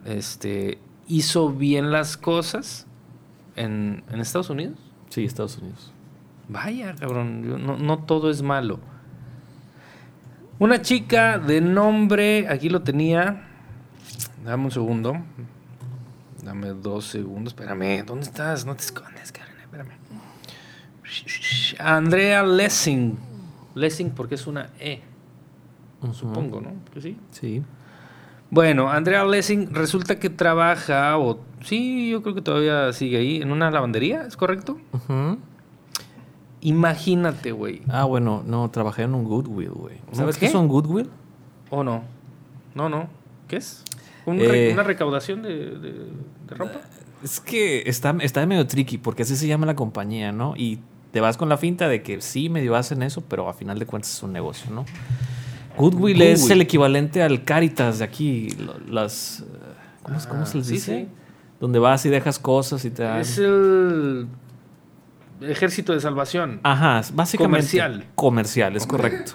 este, 0.04 0.78
hizo 1.06 1.50
bien 1.50 1.90
las 1.90 2.16
cosas 2.16 2.86
en, 3.56 4.04
en 4.10 4.20
Estados 4.20 4.50
Unidos. 4.50 4.78
Sí, 5.08 5.24
Estados 5.24 5.58
Unidos. 5.58 5.92
Vaya, 6.48 6.94
cabrón, 6.94 7.64
no, 7.64 7.76
no 7.76 7.98
todo 7.98 8.30
es 8.30 8.42
malo. 8.42 8.80
Una 10.58 10.82
chica 10.82 11.38
de 11.38 11.60
nombre, 11.60 12.48
aquí 12.48 12.68
lo 12.68 12.82
tenía. 12.82 13.44
Dame 14.44 14.64
un 14.64 14.70
segundo. 14.70 15.16
Dame 16.42 16.68
dos 16.68 17.06
segundos. 17.06 17.52
Espérame, 17.52 18.04
¿dónde 18.04 18.26
estás? 18.26 18.64
No 18.64 18.74
te 18.74 18.82
escondes, 18.82 19.30
Karen. 19.30 19.54
Espérame. 19.60 19.92
Andrea 21.78 22.42
Lessing. 22.42 23.18
Lessing 23.74 24.10
porque 24.10 24.34
es 24.34 24.46
una 24.46 24.70
E, 24.80 25.02
supongo, 26.12 26.60
¿no? 26.60 26.72
Que 26.92 27.00
sí. 27.00 27.16
Sí. 27.30 27.62
Bueno, 28.50 28.90
Andrea 28.90 29.24
Lessing 29.26 29.74
resulta 29.74 30.18
que 30.18 30.30
trabaja, 30.30 31.18
o 31.18 31.38
sí, 31.62 32.08
yo 32.10 32.22
creo 32.22 32.34
que 32.34 32.40
todavía 32.42 32.92
sigue 32.94 33.18
ahí, 33.18 33.42
en 33.42 33.52
una 33.52 33.70
lavandería, 33.70 34.22
¿es 34.22 34.36
correcto? 34.36 34.78
Ujú. 34.92 35.38
Imagínate, 36.60 37.52
güey. 37.52 37.82
Ah, 37.88 38.04
bueno, 38.04 38.42
no, 38.46 38.68
trabajé 38.70 39.02
en 39.02 39.14
un 39.14 39.24
Goodwill, 39.24 39.70
güey. 39.70 39.96
¿Sabes 40.12 40.36
qué? 40.36 40.40
qué 40.40 40.46
es 40.46 40.54
un 40.54 40.66
Goodwill? 40.66 41.08
¿O 41.70 41.84
no? 41.84 42.02
No, 42.74 42.88
no. 42.88 43.08
¿Qué 43.46 43.56
es? 43.56 43.84
¿Un 44.26 44.38
re- 44.40 44.70
Eh. 44.70 44.72
¿Una 44.72 44.82
recaudación 44.82 45.42
de, 45.42 45.54
de- 45.78 45.92
de 46.48 46.54
ropa? 46.56 46.80
Es 47.22 47.40
que 47.40 47.82
está, 47.86 48.16
está 48.20 48.44
medio 48.46 48.66
tricky, 48.66 48.98
porque 48.98 49.22
así 49.22 49.36
se 49.36 49.46
llama 49.46 49.66
la 49.66 49.74
compañía, 49.76 50.32
¿no? 50.32 50.54
Y 50.56 50.80
te 51.12 51.20
vas 51.20 51.36
con 51.36 51.48
la 51.48 51.56
finta 51.58 51.86
de 51.88 52.02
que 52.02 52.20
sí, 52.20 52.48
medio 52.48 52.74
hacen 52.76 53.02
eso, 53.02 53.22
pero 53.28 53.48
a 53.48 53.54
final 53.54 53.78
de 53.78 53.86
cuentas 53.86 54.12
es 54.12 54.22
un 54.22 54.32
negocio, 54.32 54.70
¿no? 54.72 54.84
Goodwill, 55.78 56.20
es 56.22 56.50
el 56.50 56.60
equivalente 56.60 57.22
al 57.22 57.44
Caritas 57.44 58.00
de 58.00 58.04
aquí, 58.04 58.48
las... 58.88 59.40
eh, 59.40 59.44
¿Cómo, 60.02 60.18
cómo 60.28 60.46
se 60.46 60.58
les 60.58 60.66
sí, 60.66 60.72
dice? 60.74 61.06
sí. 61.06 61.08
Donde 61.60 61.78
vas 61.78 62.04
y 62.06 62.08
dejas 62.08 62.38
cosas 62.38 62.84
y 62.84 62.90
te 62.90 63.02
dan... 63.02 63.20
Es 63.20 63.38
el 63.38 64.28
ejército 65.40 65.92
de 65.92 66.00
salvación. 66.00 66.60
Ajá, 66.62 67.02
básicamente. 67.14 67.66
Comercial. 67.66 68.04
Comercial, 68.14 68.76
es 68.76 68.86
correcto. 68.86 69.32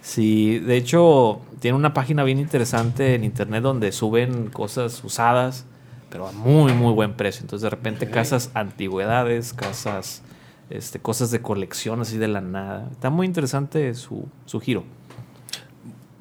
Sí, 0.00 0.58
de 0.58 0.76
hecho, 0.76 1.40
tiene 1.60 1.76
una 1.76 1.92
página 1.92 2.24
bien 2.24 2.38
interesante 2.38 3.14
en 3.14 3.24
internet 3.24 3.62
donde 3.62 3.92
suben 3.92 4.48
cosas 4.48 5.04
usadas, 5.04 5.66
pero 6.08 6.26
a 6.26 6.32
muy, 6.32 6.72
muy 6.72 6.92
buen 6.94 7.14
precio. 7.14 7.42
Entonces, 7.42 7.62
de 7.64 7.70
repente, 7.70 8.08
casas 8.10 8.50
antigüedades, 8.54 9.52
casas, 9.52 10.22
este, 10.70 11.00
cosas 11.00 11.30
de 11.30 11.42
colección 11.42 12.00
así 12.00 12.16
de 12.16 12.28
la 12.28 12.40
nada. 12.40 12.88
Está 12.90 13.10
muy 13.10 13.26
interesante 13.26 13.92
su, 13.94 14.26
su 14.46 14.58
giro. 14.60 14.84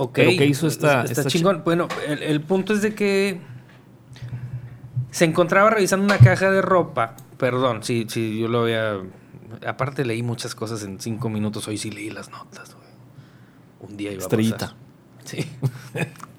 Ok. 0.01 0.13
¿Pero 0.15 0.31
qué 0.37 0.45
hizo 0.45 0.65
esta- 0.65 1.01
Está 1.03 1.21
esta 1.21 1.29
chingón. 1.29 1.61
Bueno, 1.65 1.89
el, 2.07 2.23
el 2.23 2.39
punto 2.41 2.73
es 2.73 2.81
de 2.81 2.95
que 2.95 3.41
se 5.11 5.25
encontraba 5.25 5.69
revisando 5.71 6.05
una 6.05 6.17
caja 6.17 6.49
de 6.51 6.61
ropa. 6.61 7.17
Perdón, 7.37 7.83
sí, 7.83 8.05
sí, 8.07 8.39
yo 8.39 8.47
lo 8.47 8.61
había... 8.61 8.97
Aparte 9.67 10.05
leí 10.05 10.23
muchas 10.23 10.55
cosas 10.55 10.83
en 10.83 11.01
cinco 11.01 11.29
minutos. 11.29 11.67
Hoy 11.67 11.77
sí 11.77 11.91
leí 11.91 12.09
las 12.09 12.29
notas, 12.29 12.75
güey. 12.75 12.87
Un 13.81 13.97
día 13.97 14.11
iba 14.13 14.21
Estrellita. 14.21 14.55
a 14.55 14.69
pasar. 14.69 14.75
Sí. 15.25 15.49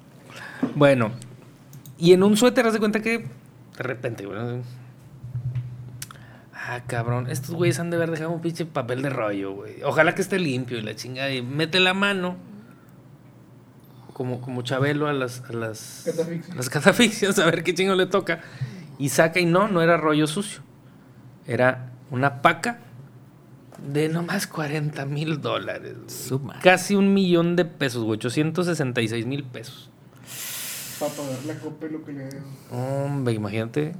bueno. 0.75 1.11
Y 1.99 2.13
en 2.13 2.23
un 2.23 2.37
suéter, 2.37 2.65
haz 2.65 2.73
de 2.73 2.79
cuenta 2.79 2.99
que... 3.01 3.19
De 3.19 3.83
repente, 3.83 4.25
güey. 4.25 4.39
¿no? 4.39 4.63
Ah, 6.53 6.81
cabrón. 6.87 7.27
Estos 7.29 7.53
güeyes 7.53 7.79
han 7.79 7.89
de 7.91 7.97
haber 7.97 8.09
dejado 8.11 8.31
un 8.31 8.41
pinche 8.41 8.65
papel 8.65 9.01
de 9.03 9.09
rollo, 9.11 9.51
güey. 9.53 9.83
Ojalá 9.83 10.15
que 10.15 10.21
esté 10.21 10.39
limpio 10.39 10.77
y 10.79 10.81
la 10.81 10.95
chingada. 10.95 11.31
Y 11.31 11.41
mete 11.41 11.79
la 11.79 11.93
mano 11.93 12.37
como, 14.21 14.39
como 14.41 14.61
Chabelo 14.61 15.07
a 15.07 15.13
las, 15.13 15.41
a 15.49 15.53
las, 15.53 16.03
Catafixias. 16.05 16.55
las 16.55 16.69
catafixias, 16.69 17.39
a 17.39 17.45
ver 17.45 17.63
qué 17.63 17.73
chingo 17.73 17.95
le 17.95 18.05
toca. 18.05 18.41
Y 18.99 19.09
saca 19.09 19.39
y 19.39 19.45
no, 19.47 19.67
no 19.67 19.81
era 19.81 19.97
rollo 19.97 20.27
sucio. 20.27 20.61
Era 21.47 21.89
una 22.11 22.43
paca 22.43 22.77
de 23.91 24.09
nomás 24.09 24.45
40 24.45 25.05
mil 25.05 25.41
dólares. 25.41 25.95
güey. 25.97 26.09
Su 26.09 26.39
madre. 26.39 26.59
Casi 26.61 26.93
un 26.95 27.11
millón 27.15 27.55
de 27.55 27.65
pesos, 27.65 28.03
güey. 28.03 28.17
866 28.17 29.25
mil 29.25 29.43
pesos. 29.43 29.89
Para 30.99 31.11
pagar 31.13 31.43
la 31.47 31.55
copa 31.55 31.87
y 31.87 31.89
lo 31.89 32.05
que 32.05 32.11
le 32.13 32.25
debo. 32.25 32.45
Hombre, 32.71 33.33
imagínate. 33.33 33.93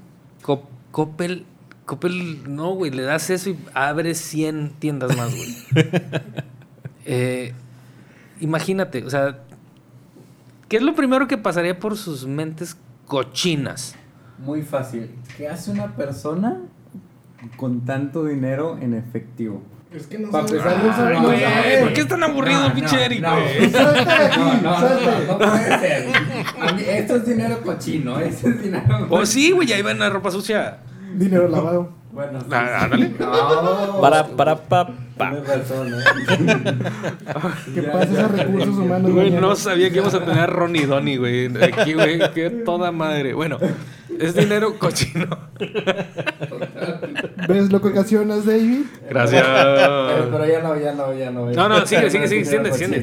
Cop- 0.43 0.69
Coppel, 0.91 1.45
Coppel, 1.86 2.53
no, 2.53 2.76
güey, 2.76 2.91
le 2.91 3.01
das 3.01 3.32
eso 3.32 3.49
y 3.49 3.57
abre 3.74 4.13
100 4.13 4.74
tiendas 4.78 5.17
más, 5.17 5.34
güey. 5.36 5.55
Eh, 7.05 7.53
imagínate, 8.39 9.03
o 9.03 9.09
sea, 9.09 9.39
¿qué 10.72 10.78
es 10.78 10.84
lo 10.84 10.95
primero 10.95 11.28
que 11.28 11.38
pasaría 11.38 11.78
por 11.78 11.97
sus 11.97 12.26
mentes 12.26 12.78
cochinas? 13.05 13.93
Muy 14.39 14.61
fácil. 14.61 15.11
¿Qué 15.36 15.49
hace 15.49 15.69
una 15.69 15.95
persona 15.97 16.59
con 17.57 17.82
tanto 17.82 18.24
dinero 18.24 18.78
en 18.82 18.93
efectivo? 18.93 19.61
Es 19.93 20.07
que 20.07 20.17
no 20.17 20.32
Pa' 20.32 20.47
sabe. 20.47 20.59
empezar, 20.59 21.13
no 21.13 21.22
güey. 21.24 21.41
¿por 21.82 21.91
qué 21.93 21.99
es 22.01 22.07
tan 22.07 22.24
aburrido, 22.24 22.69
No, 22.69 22.74
pinche 22.74 22.95
no, 22.95 23.01
Eric, 23.05 23.22
no. 23.22 23.36
No, 23.36 24.61
no, 24.61 24.89
no, 24.89 25.28
no 25.28 25.38
puede 25.38 25.80
ser. 25.80 26.07
Esto 26.88 27.15
es 27.17 27.26
dinero 27.26 27.61
cochino, 27.61 28.17
esto 28.22 28.47
es 28.47 28.63
dinero. 28.63 29.07
Oh, 29.09 29.26
sí, 29.26 29.51
güey, 29.51 29.74
ahí 29.74 29.82
va 29.82 29.91
en 29.91 29.99
la 29.99 30.09
ropa 30.09 30.32
sucia. 30.32 30.78
Dinero 31.15 31.49
lavado. 31.49 31.91
Bueno, 32.13 32.39
sí, 32.39 32.47
Ah, 32.51 32.67
sí. 32.78 32.84
ándale. 32.86 33.15
No. 33.19 33.99
Para, 34.01 34.28
para, 34.28 34.55
pa, 34.55 34.89
pa. 35.22 35.30
Tienes 35.32 35.47
razón, 35.47 35.93
¿eh? 35.93 35.97
¿Qué 37.76 37.82
Ya, 37.82 37.91
pasa 37.91 38.05
ya. 38.11 38.19
esos 38.19 38.32
recursos 38.32 38.78
humanos? 38.78 39.11
Güey, 39.11 39.32
no 39.32 39.55
sabía 39.55 39.89
que 39.89 39.95
íbamos 39.95 40.13
a 40.13 40.19
tener 40.26 40.39
a 40.39 40.47
Ronnie 40.47 40.86
Donny, 40.86 41.17
güey. 41.17 41.63
Aquí, 41.63 41.93
güey, 41.93 42.19
qué 42.34 42.49
toda 42.49 42.91
madre. 42.91 43.34
Bueno, 43.34 43.57
es 44.19 44.36
dinero 44.36 44.78
cochino. 44.78 45.28
¿Ves 47.47 47.72
lo 47.72 47.82
que 47.82 47.88
ocasionas, 47.89 48.45
David? 48.45 48.82
Gracias. 49.09 49.43
Pero, 49.43 50.30
pero 50.32 50.47
ya 50.47 50.61
no, 50.61 50.80
ya 50.80 50.93
no, 50.93 51.13
ya 51.13 51.32
no. 51.32 51.51
No, 51.51 51.69
no, 51.69 51.86
sigue, 51.86 52.09
sigue, 52.09 52.28
sigue, 52.28 52.43
Cochino, 52.43 52.67
extiende, 52.67 53.01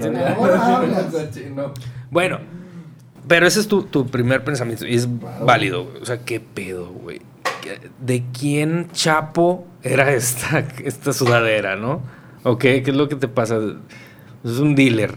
cochino. 1.11 1.75
Bueno, 2.11 2.39
pero 3.27 3.47
ese 3.47 3.61
es 3.61 3.69
tu, 3.69 3.83
tu 3.83 4.07
primer 4.07 4.43
pensamiento 4.45 4.87
y 4.87 4.95
es 4.95 5.09
válido. 5.45 5.85
güey. 5.85 6.03
O 6.03 6.07
sea, 6.07 6.19
¿qué 6.25 6.41
pedo, 6.41 6.87
güey? 6.89 7.21
¿Qué- 7.81 7.91
¿De 8.01 8.23
quién 8.39 8.89
chapo 8.93 9.67
era 9.83 10.13
esta, 10.13 10.65
esta 10.85 11.13
sudadera, 11.13 11.77
no? 11.77 12.01
¿O 12.45 12.57
qué? 12.59 12.83
¿Qué 12.83 12.91
es 12.93 12.97
lo 12.97 13.09
que 13.09 13.17
te 13.17 13.29
pasa? 13.29 13.59
Es 14.45 14.59
un 14.59 14.75
dealer. 14.75 15.17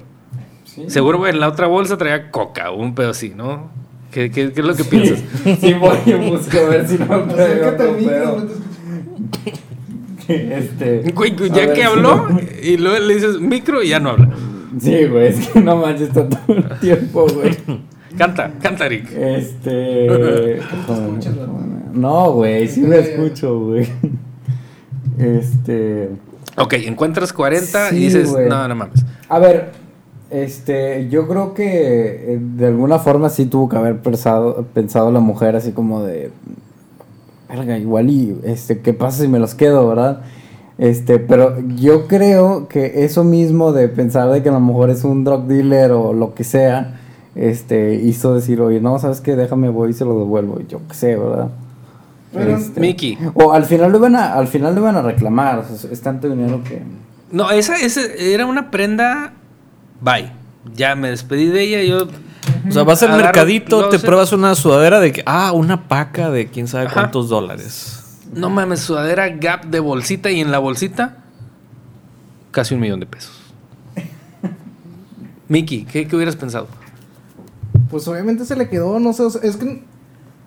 Sí. 0.65 0.83
Seguro, 0.89 1.17
güey, 1.19 1.31
en 1.31 1.39
la 1.39 1.47
otra 1.47 1.67
bolsa 1.67 1.97
traía 1.97 2.29
coca 2.31 2.71
o 2.71 2.77
un 2.81 2.93
pedo 2.95 3.11
así, 3.11 3.29
¿no? 3.35 3.69
¿Qué, 4.11 4.29
qué, 4.31 4.51
qué 4.51 4.59
es 4.61 4.65
lo 4.67 4.75
que 4.75 4.83
piensas? 4.83 5.23
Sí, 5.61 5.73
voy 5.73 5.97
y 6.05 6.13
busco 6.13 6.57
a 6.57 6.69
ver 6.69 6.87
si 6.87 6.97
no 6.97 7.23
traigo 7.23 7.65
escucho. 7.67 8.61
Este. 10.27 11.11
Güey, 11.13 11.35
ya 11.35 11.53
ver 11.55 11.69
que 11.73 11.75
si 11.75 11.81
habló 11.81 12.27
no- 12.29 12.39
y 12.61 12.77
luego 12.77 12.99
le 12.99 13.13
dices 13.15 13.39
micro 13.39 13.81
y 13.83 13.89
ya 13.89 13.99
no 13.99 14.11
habla. 14.11 14.29
Sí, 14.79 15.05
güey, 15.05 15.27
es 15.27 15.47
que 15.49 15.59
no 15.59 15.75
manches, 15.77 16.07
está 16.09 16.27
todo 16.29 16.55
el 16.55 16.79
tiempo, 16.79 17.27
güey. 17.27 17.55
Canta, 18.18 18.51
canta, 18.62 18.88
Rick. 18.88 19.12
Este. 19.12 20.59
No, 21.93 22.32
güey, 22.32 22.70
sí 22.70 22.80
me 22.82 22.99
escucho, 22.99 23.59
güey. 23.59 23.86
Este. 25.18 26.09
Ok, 26.57 26.74
encuentras 26.74 27.34
40 27.34 27.89
Sí, 27.89 27.95
y 27.95 27.99
dices, 27.99 28.32
güey. 28.32 28.47
no, 28.47 28.66
no 28.68 28.76
mames. 28.76 29.05
A 29.28 29.39
ver, 29.39 29.72
este, 30.30 31.09
yo 31.09 31.28
creo 31.28 31.53
que 31.53 32.34
eh, 32.34 32.39
de 32.39 32.68
alguna 32.68 32.97
forma 32.99 33.30
sí 33.30 33.45
tuvo 33.45 33.68
que 33.68 33.76
haber 33.76 33.99
pensado, 33.99 34.66
pensado 34.74 35.12
la 35.12 35.20
mujer 35.20 35.57
así 35.57 35.74
como 35.74 36.03
de, 36.03 36.32
verga, 37.49 37.78
igual 37.78 38.09
y, 38.09 38.39
este, 38.43 38.80
¿qué 38.80 38.93
pasa 38.93 39.24
si 39.24 39.28
me 39.28 39.39
los 39.39 39.53
quedo, 39.55 39.88
verdad? 39.89 40.22
Este, 40.78 41.20
pero 41.20 41.59
yo 41.76 42.07
creo 42.07 42.70
que 42.70 43.03
eso 43.03 43.26
mismo 43.26 43.74
de 43.74 43.89
pensar 43.89 44.30
de 44.32 44.41
que 44.41 44.49
a 44.49 44.53
lo 44.53 44.62
mejor 44.62 44.89
es 44.89 45.03
un 45.03 45.26
drug 45.26 45.43
dealer 45.47 45.91
o 45.91 46.14
lo 46.14 46.34
que 46.34 46.45
sea, 46.45 47.00
este, 47.36 47.95
hizo 47.95 48.34
decir, 48.36 48.59
oye, 48.61 48.79
no, 48.82 48.97
¿sabes 48.99 49.21
qué? 49.21 49.36
Déjame, 49.36 49.69
voy 49.69 49.91
y 49.91 49.93
se 49.93 50.05
lo 50.05 50.17
devuelvo, 50.19 50.59
y 50.61 50.67
yo 50.67 50.82
qué 50.88 50.93
sé, 50.93 51.15
¿verdad? 51.15 51.49
Pero- 52.34 52.57
Este, 52.57 52.79
Mickey. 52.79 53.17
O 53.34 53.51
al 53.53 53.65
final 53.65 53.91
lo 53.91 53.97
iban 53.97 54.15
a, 54.15 54.34
al 54.34 54.47
final 54.47 54.73
lo 54.75 54.82
iban 54.82 54.95
a 54.95 55.01
reclamar, 55.01 55.59
o 55.59 55.65
sea, 55.77 55.91
es 55.91 56.01
tanto 56.01 56.29
dinero 56.29 56.61
que... 56.63 56.82
No, 57.32 57.49
esa, 57.51 57.77
esa 57.77 58.01
era 58.17 58.45
una 58.45 58.71
prenda. 58.71 59.34
Bye. 60.01 60.32
Ya 60.75 60.95
me 60.95 61.09
despedí 61.09 61.45
de 61.47 61.61
ella. 61.63 61.84
Yo. 61.84 62.07
O 62.67 62.71
sea, 62.71 62.84
vas 62.84 63.01
al 63.03 63.09
Agarro 63.09 63.23
mercadito, 63.23 63.88
te 63.89 63.99
pruebas 63.99 64.34
una 64.34 64.53
sudadera 64.53 64.99
de 64.99 65.13
que, 65.13 65.23
ah, 65.25 65.53
una 65.53 65.88
paca 65.88 66.29
de 66.29 66.47
quién 66.47 66.67
sabe 66.67 66.86
Ajá. 66.88 66.93
cuántos 66.93 67.29
dólares. 67.29 68.19
No 68.34 68.49
mames, 68.49 68.82
sudadera 68.82 69.29
Gap 69.29 69.65
de 69.65 69.79
bolsita 69.79 70.29
y 70.29 70.41
en 70.41 70.51
la 70.51 70.59
bolsita. 70.59 71.17
Casi 72.51 72.73
un 72.75 72.82
millón 72.82 72.99
de 72.99 73.05
pesos. 73.05 73.32
Miki, 75.47 75.86
¿qué, 75.86 76.07
qué 76.07 76.15
hubieras 76.15 76.36
pensado? 76.36 76.67
Pues 77.91 78.07
obviamente 78.07 78.45
se 78.45 78.55
le 78.55 78.69
quedó, 78.69 78.99
no 78.99 79.13
sé, 79.13 79.23
o 79.23 79.29
sea, 79.29 79.41
es 79.43 79.57
que 79.57 79.83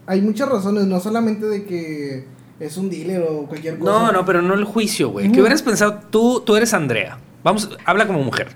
hay 0.07 0.21
muchas 0.23 0.49
razones, 0.49 0.87
no 0.87 0.99
solamente 1.01 1.47
de 1.47 1.65
que 1.65 2.27
es 2.59 2.77
un 2.77 2.89
dealer 2.91 3.23
o 3.29 3.47
cualquier 3.47 3.79
cosa. 3.79 3.93
No, 3.93 4.13
no, 4.13 4.25
pero 4.25 4.41
no 4.43 4.55
el 4.55 4.65
juicio, 4.65 5.11
güey. 5.11 5.27
¿Qué 5.27 5.33
Ujú. 5.33 5.41
hubieras 5.43 5.63
pensado? 5.63 6.01
Tú, 6.11 6.41
tú 6.45 6.57
eres 6.57 6.73
Andrea. 6.75 7.19
Vamos, 7.43 7.69
habla 7.85 8.07
como 8.07 8.23
mujer. 8.25 8.49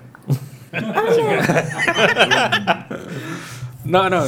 no, 3.85 4.09
no. 4.09 4.23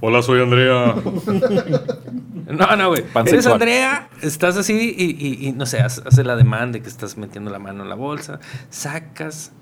Hola, 0.00 0.22
soy 0.22 0.40
Andrea. 0.42 0.94
No, 2.46 2.76
no, 2.76 2.88
güey. 2.88 3.02
Pansexual. 3.02 3.26
Eres 3.26 3.46
Andrea, 3.46 4.08
estás 4.22 4.56
así 4.56 4.94
y, 4.96 5.04
y- 5.04 5.48
y, 5.48 5.52
no 5.52 5.66
sé, 5.66 5.80
hace 5.80 6.02
hace 6.06 6.24
la 6.24 6.36
demanda 6.36 6.74
de 6.78 6.82
que 6.82 6.88
estás 6.88 7.16
metiendo 7.16 7.50
la 7.50 7.58
mano 7.58 7.82
en 7.82 7.88
la 7.88 7.94
bolsa, 7.94 8.38
sacas. 8.70 9.52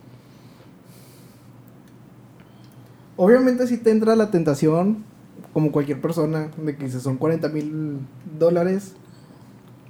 Obviamente 3.16 3.66
si 3.66 3.78
te 3.78 3.90
entra 3.90 4.14
la 4.16 4.30
tentación, 4.30 5.04
como 5.52 5.72
cualquier 5.72 6.00
persona, 6.00 6.48
de 6.56 6.76
que 6.76 6.84
dices 6.84 7.02
son 7.02 7.16
40 7.16 7.48
mil 7.48 7.98
dólares, 8.38 8.92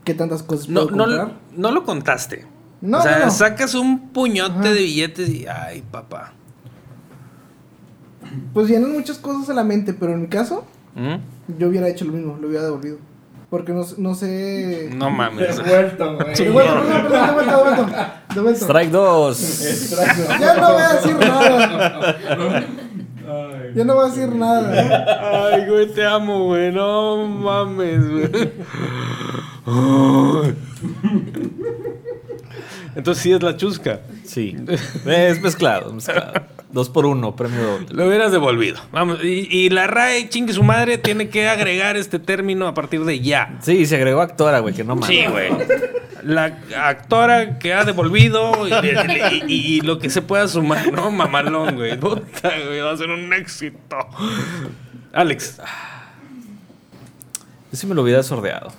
¿qué 0.05 0.15
tantas 0.15 0.43
cosas 0.43 0.69
No, 0.69 0.85
puedo 0.87 0.97
no, 0.97 1.05
comprar? 1.05 1.33
no 1.57 1.71
lo 1.73 1.85
contaste. 1.85 2.47
No, 2.81 2.99
o 2.99 3.03
sea, 3.03 3.19
no, 3.19 3.25
no. 3.27 3.31
sacas 3.31 3.75
un 3.75 4.11
puñote 4.11 4.53
Ajá. 4.61 4.73
de 4.73 4.81
billetes 4.81 5.29
y, 5.29 5.47
ay, 5.47 5.83
papá. 5.91 6.33
Pues 8.53 8.69
vienen 8.69 8.93
muchas 8.93 9.19
cosas 9.19 9.49
a 9.51 9.55
la 9.55 9.65
mente, 9.65 9.93
pero 9.95 10.13
en 10.13 10.23
mi 10.23 10.29
caso, 10.29 10.65
¿Mm? 10.95 11.17
yo 11.59 11.69
hubiera 11.69 11.89
hecho 11.89 12.05
lo 12.05 12.13
mismo, 12.13 12.37
lo 12.41 12.49
hubiera 12.49 12.65
devolvido. 12.65 12.99
Porque 13.51 13.73
no, 13.73 13.85
no 13.99 14.15
sé... 14.15 14.91
No 14.95 15.09
mames. 15.11 15.57
Devuelto, 15.57 16.17
güey. 16.17 16.35
De 16.35 16.51
vuelta, 16.51 16.75
perdón, 16.83 17.03
perdón, 17.03 17.27
de 17.27 17.33
vuelta, 17.33 17.57
de 17.57 17.63
vuelta, 17.63 18.25
de 18.35 18.41
vuelta. 18.41 18.65
Strike 18.65 18.91
2. 18.91 19.89
Ya 20.41 20.55
no 20.57 20.73
voy 20.73 20.83
a 20.83 20.93
decir 20.95 21.17
nada. 21.17 22.17
Ya 23.77 23.85
no 23.85 23.95
voy 23.95 24.07
a 24.07 24.09
decir 24.09 24.35
nada. 24.35 25.53
Ay, 25.55 25.67
güey, 25.69 25.87
te 25.93 26.03
amo, 26.03 26.47
güey. 26.47 26.73
No 26.73 27.27
mames, 27.27 28.11
güey. 28.11 28.31
Entonces 32.95 33.23
sí 33.23 33.33
es 33.33 33.43
la 33.43 33.55
chusca. 33.59 34.01
Sí. 34.25 34.57
Es 35.05 35.43
mezclado, 35.43 35.93
mezclado. 35.93 36.33
Dos 36.71 36.89
por 36.89 37.05
uno, 37.05 37.37
premio 37.37 37.63
doble. 37.63 37.87
Lo 37.91 38.07
hubieras 38.07 38.33
devolvido. 38.33 38.79
Vamos, 38.93 39.19
y, 39.23 39.47
y 39.51 39.69
la 39.69 39.87
RAE, 39.87 40.31
chingue 40.31 40.55
su 40.55 40.63
madre, 40.63 40.97
tiene 40.97 41.29
que 41.29 41.47
agregar 41.47 41.99
este 41.99 42.19
término 42.19 42.67
a 42.67 42.73
partir 42.73 43.05
de 43.05 43.21
ya. 43.21 43.59
Sí, 43.61 43.85
se 43.85 43.97
agregó 43.97 44.23
actora, 44.23 44.61
güey, 44.61 44.73
que 44.73 44.85
no 44.85 44.97
mames. 44.97 45.09
Sí, 45.09 45.27
güey. 45.31 45.51
La 46.27 46.59
actora 46.85 47.59
que 47.59 47.73
ha 47.73 47.85
devolvido 47.85 48.67
y, 48.67 48.73
y- 48.73 49.45
y- 49.47 49.77
y 49.77 49.81
lo 49.83 49.99
que 49.99 50.11
se 50.11 50.23
pueda 50.23 50.49
sumar, 50.49 50.93
¿no? 50.93 51.11
Mamalón, 51.11 51.77
güey. 51.77 51.97
Puta, 51.99 52.51
güey, 52.67 52.81
va 52.81 52.91
a 52.93 52.97
ser 52.97 53.11
un 53.11 53.33
éxito. 53.33 53.97
Alex. 55.13 55.59
Yo 57.73 57.79
sí 57.79 57.87
me 57.87 57.95
lo 57.95 58.03
hubiera 58.03 58.23
sordeado. 58.23 58.73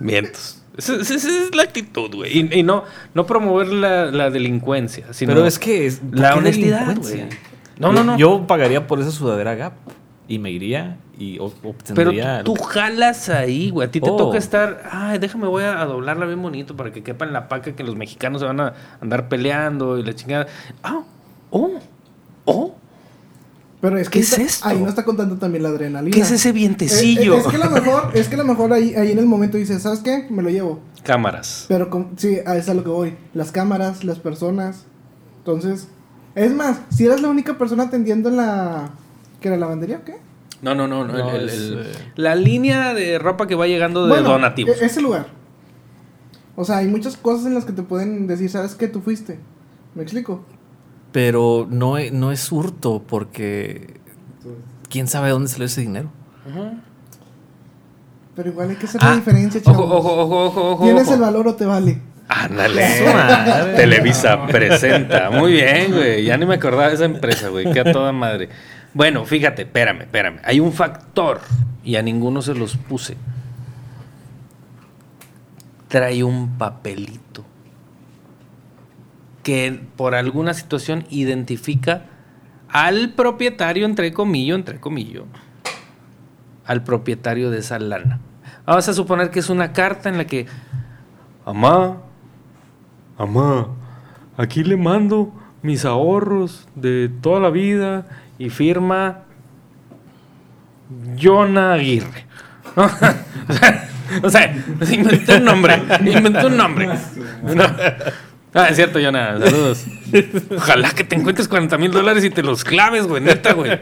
Vientos. 0.00 0.58
Esa, 0.76 0.94
es 0.96 1.54
la 1.54 1.62
actitud, 1.64 2.14
güey. 2.14 2.38
Y, 2.38 2.58
y 2.60 2.62
no, 2.62 2.84
no 3.14 3.26
promover 3.26 3.68
la, 3.68 4.06
la 4.06 4.30
delincuencia, 4.30 5.06
sino 5.12 5.34
Pero 5.34 5.46
es 5.46 5.58
que. 5.58 5.86
es- 5.86 5.96
¿por 6.00 6.18
la 6.18 6.34
honestidad, 6.34 6.96
güey. 6.96 7.24
No, 7.78 7.92
no, 7.92 8.02
no. 8.04 8.16
Yo 8.16 8.46
pagaría 8.46 8.86
por 8.86 9.00
esa 9.00 9.10
sudadera 9.10 9.54
Gap 9.54 9.74
y 10.28 10.38
me 10.38 10.50
iría 10.50 10.98
y 11.18 11.38
o- 11.38 11.50
Pero 11.50 11.70
obtendría. 11.70 12.42
tú, 12.44 12.54
tú 12.54 12.62
jalas 12.62 13.28
ahí, 13.28 13.70
güey. 13.70 13.88
A 13.88 13.90
ti 13.90 14.00
te 14.00 14.10
Oh. 14.10 14.16
toca 14.16 14.38
estar. 14.38 14.82
Ay, 14.90 15.18
déjame, 15.18 15.46
voy 15.46 15.64
a 15.64 15.84
doblarla 15.84 16.26
bien 16.26 16.40
bonito 16.42 16.76
para 16.76 16.92
que 16.92 17.02
quepa 17.02 17.24
en 17.24 17.32
la 17.32 17.48
paca 17.48 17.74
que 17.76 17.82
los 17.84 17.96
mexicanos 17.96 18.40
se 18.40 18.46
van 18.46 18.60
a 18.60 18.72
andar 19.00 19.28
peleando 19.28 19.98
y 19.98 20.02
la 20.04 20.14
chingada. 20.14 20.46
Ah, 20.82 21.02
oh, 21.50 21.70
oh. 22.44 22.74
Pero 23.80 23.98
es 23.98 24.08
¿Qué 24.08 24.20
que 24.20 24.24
es 24.24 24.30
está- 24.32 24.42
esto? 24.44 24.68
ahí 24.68 24.78
no 24.78 24.88
está 24.88 25.04
contando 25.04 25.36
también 25.38 25.64
la 25.64 25.70
adrenalina. 25.70 26.14
¿Qué 26.14 26.20
es 26.20 26.30
ese 26.30 26.52
vientecillo? 26.52 27.34
eh, 27.34 27.38
es 27.38 27.46
que 27.48 27.56
a 27.56 27.64
lo 27.66 27.70
mejor, 27.70 28.10
es 28.14 28.28
que 28.28 28.34
a 28.36 28.38
lo 28.38 28.44
mejor 28.44 28.72
ahí, 28.72 28.94
ahí 28.94 29.10
en 29.10 29.18
el 29.18 29.26
momento 29.26 29.56
dices, 29.58 29.82
¿sabes 29.82 29.98
qué? 30.00 30.26
Me 30.30 30.40
lo 30.42 30.50
llevo. 30.50 30.80
Cámaras. 31.02 31.64
Pero 31.66 31.90
con- 31.90 32.10
sí, 32.16 32.38
a 32.46 32.52
eso 32.54 32.58
es 32.58 32.68
a 32.68 32.74
lo 32.74 32.84
que 32.84 32.90
voy. 32.90 33.14
Las 33.34 33.50
cámaras, 33.50 34.04
las 34.04 34.20
personas. 34.20 34.84
Entonces, 35.38 35.88
es 36.36 36.54
más, 36.54 36.78
si 36.90 37.06
eras 37.06 37.20
la 37.20 37.28
única 37.28 37.58
persona 37.58 37.82
atendiendo 37.84 38.28
en 38.28 38.36
la. 38.36 38.90
¿Qué 39.42 39.48
era 39.48 39.56
lavandería 39.58 39.98
o 39.98 40.04
qué? 40.04 40.16
No, 40.62 40.74
no, 40.74 40.86
no. 40.88 41.04
no, 41.04 41.12
No, 41.12 41.30
el- 41.32 41.42
el- 41.42 41.48
es, 41.50 41.54
el- 41.58 41.78
eh, 41.80 41.92
La 42.16 42.34
línea 42.34 42.94
de 42.94 43.18
ropa 43.18 43.46
que 43.46 43.54
va 43.56 43.66
llegando 43.66 44.04
de 44.04 44.10
Bueno, 44.10 44.30
donativos. 44.30 44.80
e- 44.80 44.86
ese 44.86 45.02
lugar. 45.02 45.26
O 46.56 46.64
sea, 46.64 46.78
hay 46.78 46.86
muchas 46.86 47.16
cosas 47.16 47.46
en 47.46 47.54
las 47.54 47.64
que 47.64 47.72
te 47.72 47.82
pueden 47.82 48.26
decir, 48.26 48.48
¿sabes 48.48 48.74
qué? 48.74 48.86
Tú 48.88 49.00
fuiste. 49.00 49.38
¿Me 49.94 50.02
explico? 50.02 50.44
Pero 51.10 51.66
no, 51.68 51.98
e- 51.98 52.10
no 52.10 52.32
es 52.32 52.50
hurto 52.52 53.02
porque. 53.06 54.00
¿Quién 54.88 55.08
sabe 55.08 55.30
dónde 55.30 55.48
salió 55.48 55.66
ese 55.66 55.80
dinero? 55.80 56.10
Ujú. 56.48 56.74
Pero 58.36 58.48
igual 58.50 58.70
hay 58.70 58.76
que 58.76 58.86
hacer 58.86 59.00
Ah, 59.04 59.10
la 59.10 59.16
diferencia, 59.16 59.60
Ojo, 59.66 59.72
chavos. 59.72 59.90
ojo, 59.92 60.22
ojo, 60.22 60.46
ojo, 60.46 60.70
ojo. 60.72 60.84
¿Tienes 60.84 61.04
ojo. 61.06 61.14
el 61.14 61.20
valor 61.20 61.48
o 61.48 61.54
te 61.54 61.66
vale? 61.66 62.00
Ándale. 62.28 62.86
Televisa 63.76 64.46
presenta. 64.46 65.30
Muy 65.30 65.52
bien, 65.52 65.92
güey. 65.92 66.24
Ya 66.24 66.36
ni 66.38 66.46
me 66.46 66.54
acordaba 66.54 66.88
de 66.88 66.94
esa 66.94 67.04
empresa, 67.04 67.48
güey. 67.48 67.70
Que 67.72 67.80
a 67.80 67.92
toda 67.92 68.12
madre. 68.12 68.48
Bueno, 68.94 69.24
fíjate, 69.24 69.62
espérame, 69.62 70.02
espérame. 70.02 70.40
Hay 70.44 70.60
un 70.60 70.72
factor 70.72 71.40
y 71.82 71.96
a 71.96 72.02
ninguno 72.02 72.42
se 72.42 72.54
los 72.54 72.76
puse. 72.76 73.16
Trae 75.88 76.22
un 76.24 76.58
papelito 76.58 77.44
que 79.42 79.80
por 79.96 80.14
alguna 80.14 80.54
situación 80.54 81.04
identifica 81.10 82.06
al 82.68 83.10
propietario, 83.14 83.86
entre 83.86 84.12
comillas, 84.12 84.56
entre 84.56 84.80
comillas, 84.80 85.24
al 86.66 86.84
propietario 86.84 87.50
de 87.50 87.58
esa 87.58 87.78
lana. 87.78 88.20
Vamos 88.64 88.88
a 88.88 88.94
suponer 88.94 89.30
que 89.30 89.40
es 89.40 89.50
una 89.50 89.72
carta 89.72 90.08
en 90.08 90.16
la 90.16 90.26
que, 90.26 90.46
Amá, 91.44 91.96
amá, 93.18 93.66
aquí 94.36 94.62
le 94.62 94.76
mando 94.76 95.32
mis 95.60 95.84
ahorros 95.84 96.68
de 96.76 97.10
toda 97.20 97.40
la 97.40 97.50
vida 97.50 98.06
y 98.42 98.50
firma 98.50 99.20
Jonah 101.20 101.74
Aguirre. 101.74 102.26
O 104.22 104.28
sea, 104.28 104.54
inventé 104.92 105.36
un 105.36 105.44
nombre. 105.44 105.82
Inventé 106.04 106.44
un 106.44 106.56
nombre. 106.58 106.86
No. 106.86 107.64
Ah, 108.52 108.68
es 108.68 108.76
cierto, 108.76 108.98
Jonah. 109.02 109.38
Saludos. 109.38 109.86
Ojalá 110.54 110.90
que 110.90 111.02
te 111.02 111.16
encuentres 111.16 111.48
40 111.48 111.78
mil 111.78 111.90
dólares 111.90 112.22
y 112.22 112.28
te 112.28 112.42
los 112.42 112.62
claves, 112.62 113.06
güey. 113.06 113.22
Neta, 113.22 113.54
güey. 113.54 113.80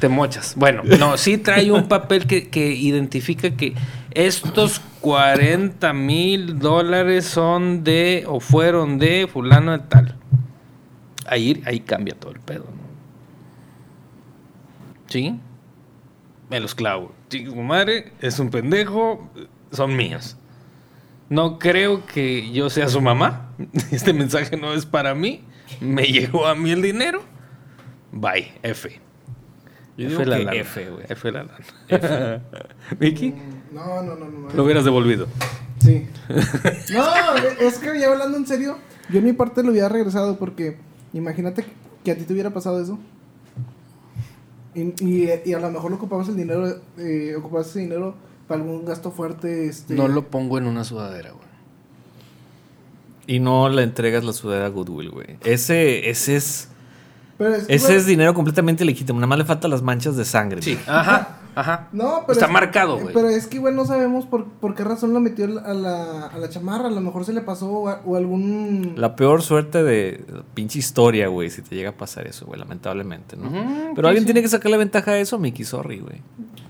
Te 0.00 0.08
mochas. 0.08 0.54
Bueno, 0.56 0.82
no, 0.98 1.16
sí 1.16 1.38
trae 1.38 1.70
un 1.70 1.86
papel 1.86 2.26
que, 2.26 2.48
que 2.48 2.72
identifica 2.72 3.50
que 3.50 3.74
estos 4.10 4.80
40 5.02 5.92
mil 5.92 6.58
dólares 6.58 7.26
son 7.26 7.84
de 7.84 8.24
o 8.26 8.40
fueron 8.40 8.98
de 8.98 9.28
fulano 9.32 9.70
de 9.70 9.78
tal. 9.78 10.16
Ahí, 11.26 11.62
ahí 11.64 11.78
cambia 11.78 12.16
todo 12.16 12.32
el 12.32 12.40
pedo, 12.40 12.64
¿no? 12.64 12.89
¿Sí? 15.10 15.38
Me 16.48 16.60
los 16.60 16.74
clavo. 16.74 17.12
Chico, 17.28 17.54
madre, 17.56 18.12
es 18.20 18.38
un 18.38 18.50
pendejo, 18.50 19.28
son 19.72 19.94
míos. 19.96 20.36
No 21.28 21.58
creo 21.58 22.06
que 22.06 22.50
yo 22.52 22.70
sea 22.70 22.88
su 22.88 23.00
mamá. 23.00 23.52
Este 23.92 24.12
mensaje 24.12 24.56
no 24.56 24.72
es 24.72 24.86
para 24.86 25.14
mí. 25.14 25.44
Me 25.80 26.04
llegó 26.04 26.46
a 26.46 26.54
mí 26.54 26.70
el 26.70 26.82
dinero. 26.82 27.22
Bye, 28.12 28.52
F. 28.62 29.00
Yo 29.96 30.08
digo 30.08 30.24
la 30.24 30.38
que 30.38 30.44
lana. 30.44 30.60
F, 30.60 30.90
güey. 30.90 31.04
F 31.08 31.30
la 31.30 31.44
lana. 31.44 32.42
¿Vicky? 32.98 33.34
No, 33.70 34.02
no, 34.02 34.16
no, 34.16 34.28
no. 34.28 34.38
no. 34.48 34.54
Lo 34.54 34.64
hubieras 34.64 34.84
devolvido. 34.84 35.26
Sí. 35.78 36.06
No, 36.92 37.04
es 37.60 37.78
que 37.78 37.98
ya 37.98 38.08
hablando 38.08 38.36
en 38.36 38.46
serio, 38.46 38.78
yo 39.08 39.18
en 39.18 39.24
mi 39.24 39.32
parte 39.32 39.62
lo 39.62 39.70
hubiera 39.70 39.88
regresado 39.88 40.38
porque 40.38 40.76
imagínate 41.12 41.64
que 42.04 42.10
a 42.10 42.16
ti 42.16 42.24
te 42.24 42.32
hubiera 42.32 42.50
pasado 42.50 42.82
eso. 42.82 42.98
Y, 44.74 44.82
y, 45.04 45.28
y 45.44 45.52
a 45.52 45.58
lo 45.58 45.70
mejor 45.70 45.92
ocupabas 45.92 46.28
el 46.28 46.36
dinero, 46.36 46.66
eh, 46.98 47.34
ocupabas 47.36 47.68
ese 47.68 47.80
dinero 47.80 48.14
para 48.46 48.62
algún 48.62 48.84
gasto 48.84 49.10
fuerte. 49.10 49.66
Este, 49.66 49.94
No 49.94 50.08
lo 50.08 50.28
pongo 50.28 50.58
en 50.58 50.66
una 50.66 50.84
sudadera, 50.84 51.30
güey. 51.30 51.50
Y 53.26 53.38
no 53.38 53.68
le 53.68 53.82
entregas 53.82 54.24
la 54.24 54.32
sudadera 54.32 54.66
a 54.66 54.68
Goodwill, 54.70 55.10
güey. 55.10 55.36
Ese, 55.44 56.10
ese 56.10 56.36
es. 56.36 56.68
Pero 57.38 57.54
es 57.54 57.66
que, 57.66 57.74
Ese 57.74 57.96
es 57.96 58.06
dinero 58.06 58.34
completamente 58.34 58.84
legítimo. 58.84 59.18
Nada 59.18 59.28
más 59.28 59.38
le 59.38 59.44
faltan 59.44 59.70
las 59.70 59.82
manchas 59.82 60.16
de 60.16 60.24
sangre. 60.24 60.62
Sí, 60.62 60.74
güey. 60.74 60.84
ajá, 60.86 61.39
ajá. 61.54 61.88
No, 61.92 62.20
pero 62.22 62.32
Está 62.32 62.46
es- 62.46 62.52
marcado, 62.52 62.98
güey. 62.98 63.14
Pero 63.14 63.28
es 63.28 63.46
que, 63.46 63.58
güey, 63.58 63.74
no 63.74 63.84
sabemos 63.84 64.26
por, 64.26 64.46
por 64.46 64.74
qué 64.74 64.84
razón 64.84 65.12
lo 65.14 65.20
metió 65.20 65.44
a 65.44 65.74
la, 65.74 66.26
a 66.26 66.38
la 66.38 66.48
chamarra. 66.48 66.88
A 66.88 66.90
lo 66.90 67.00
mejor 67.00 67.24
se 67.24 67.32
le 67.32 67.40
pasó 67.40 67.70
o, 67.70 67.88
a- 67.88 68.00
o 68.04 68.16
algún. 68.16 68.94
La 68.96 69.16
peor 69.16 69.42
suerte 69.42 69.82
de 69.82 70.24
pinche 70.54 70.78
historia, 70.78 71.28
güey, 71.28 71.50
si 71.50 71.62
te 71.62 71.74
llega 71.74 71.90
a 71.90 71.94
pasar 71.96 72.26
eso, 72.26 72.46
güey, 72.46 72.58
lamentablemente, 72.60 73.36
¿no? 73.36 73.50
Pero 73.94 74.08
alguien 74.08 74.22
sí. 74.22 74.26
tiene 74.26 74.42
que 74.42 74.48
sacarle 74.48 74.76
ventaja 74.78 75.12
a 75.12 75.18
eso, 75.18 75.38
Mickey, 75.38 75.64
sorry, 75.64 75.98
güey. 76.00 76.20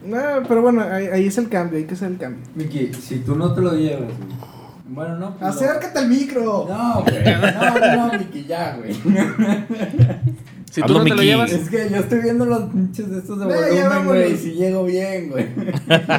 No, 0.04 0.18
pero 0.48 0.62
bueno, 0.62 0.82
ahí, 0.82 1.06
ahí 1.08 1.26
es 1.26 1.36
el 1.38 1.48
cambio, 1.50 1.78
hay 1.78 1.84
que 1.84 1.94
hacer 1.94 2.10
el 2.10 2.16
cambio. 2.18 2.42
Miki, 2.54 2.92
si 2.94 3.18
tú 3.18 3.36
no 3.36 3.52
te 3.52 3.60
lo 3.60 3.72
llevas, 3.74 4.04
güey. 4.08 4.60
Bueno, 4.92 5.16
no. 5.18 5.36
pues 5.36 5.54
Acércate 5.54 5.98
al 6.00 6.08
micro. 6.08 6.66
No, 6.68 7.02
güey. 7.04 7.22
No, 7.24 8.08
no, 8.08 8.18
Miki, 8.18 8.44
ya, 8.44 8.76
güey. 8.76 8.92
Si 10.70 10.82
tú 10.82 10.94
no 10.94 11.04
te 11.04 11.10
lo 11.10 11.22
llevas, 11.22 11.50
Es 11.50 11.68
que 11.68 11.90
yo 11.90 11.96
estoy 11.96 12.20
viendo 12.20 12.46
los 12.46 12.70
pinches 12.70 13.10
de 13.10 13.18
estos 13.18 13.40
de 13.40 13.44
volumen, 13.44 14.04
güey. 14.04 14.32
Y 14.32 14.36
si 14.36 14.52
llego 14.52 14.84
bien, 14.84 15.30
güey. 15.30 15.48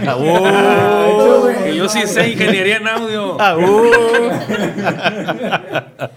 ¡Oh! 0.09 1.47
que 1.63 1.75
yo 1.75 1.87
sí 1.87 2.01
sé 2.05 2.31
ingeniería 2.31 2.77
en 2.77 2.87
audio. 2.87 3.37
Ah, 3.39 3.55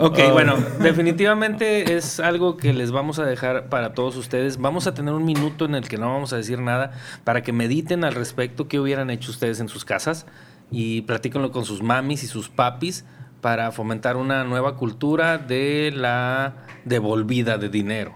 Ok, 0.00 0.16
bueno, 0.32 0.54
definitivamente 0.80 1.96
es 1.96 2.20
algo 2.20 2.56
que 2.56 2.72
les 2.72 2.92
vamos 2.92 3.18
a 3.18 3.24
dejar 3.24 3.68
para 3.68 3.94
todos 3.94 4.16
ustedes. 4.16 4.58
Vamos 4.58 4.86
a 4.86 4.94
tener 4.94 5.12
un 5.12 5.24
minuto 5.24 5.64
en 5.64 5.74
el 5.74 5.88
que 5.88 5.96
no 5.96 6.12
vamos 6.12 6.32
a 6.32 6.36
decir 6.36 6.60
nada 6.60 6.92
para 7.24 7.42
que 7.42 7.52
mediten 7.52 8.04
al 8.04 8.14
respecto 8.14 8.68
qué 8.68 8.78
hubieran 8.78 9.10
hecho 9.10 9.32
ustedes 9.32 9.58
en 9.58 9.68
sus 9.68 9.84
casas 9.84 10.24
y 10.70 11.02
platíquenlo 11.02 11.50
con 11.50 11.64
sus 11.64 11.82
mamis 11.82 12.22
y 12.22 12.28
sus 12.28 12.48
papis 12.48 13.04
para 13.40 13.70
fomentar 13.72 14.16
una 14.16 14.44
nueva 14.44 14.76
cultura 14.76 15.38
de 15.38 15.92
la 15.94 16.54
devolvida 16.84 17.58
de 17.58 17.68
dinero. 17.68 18.14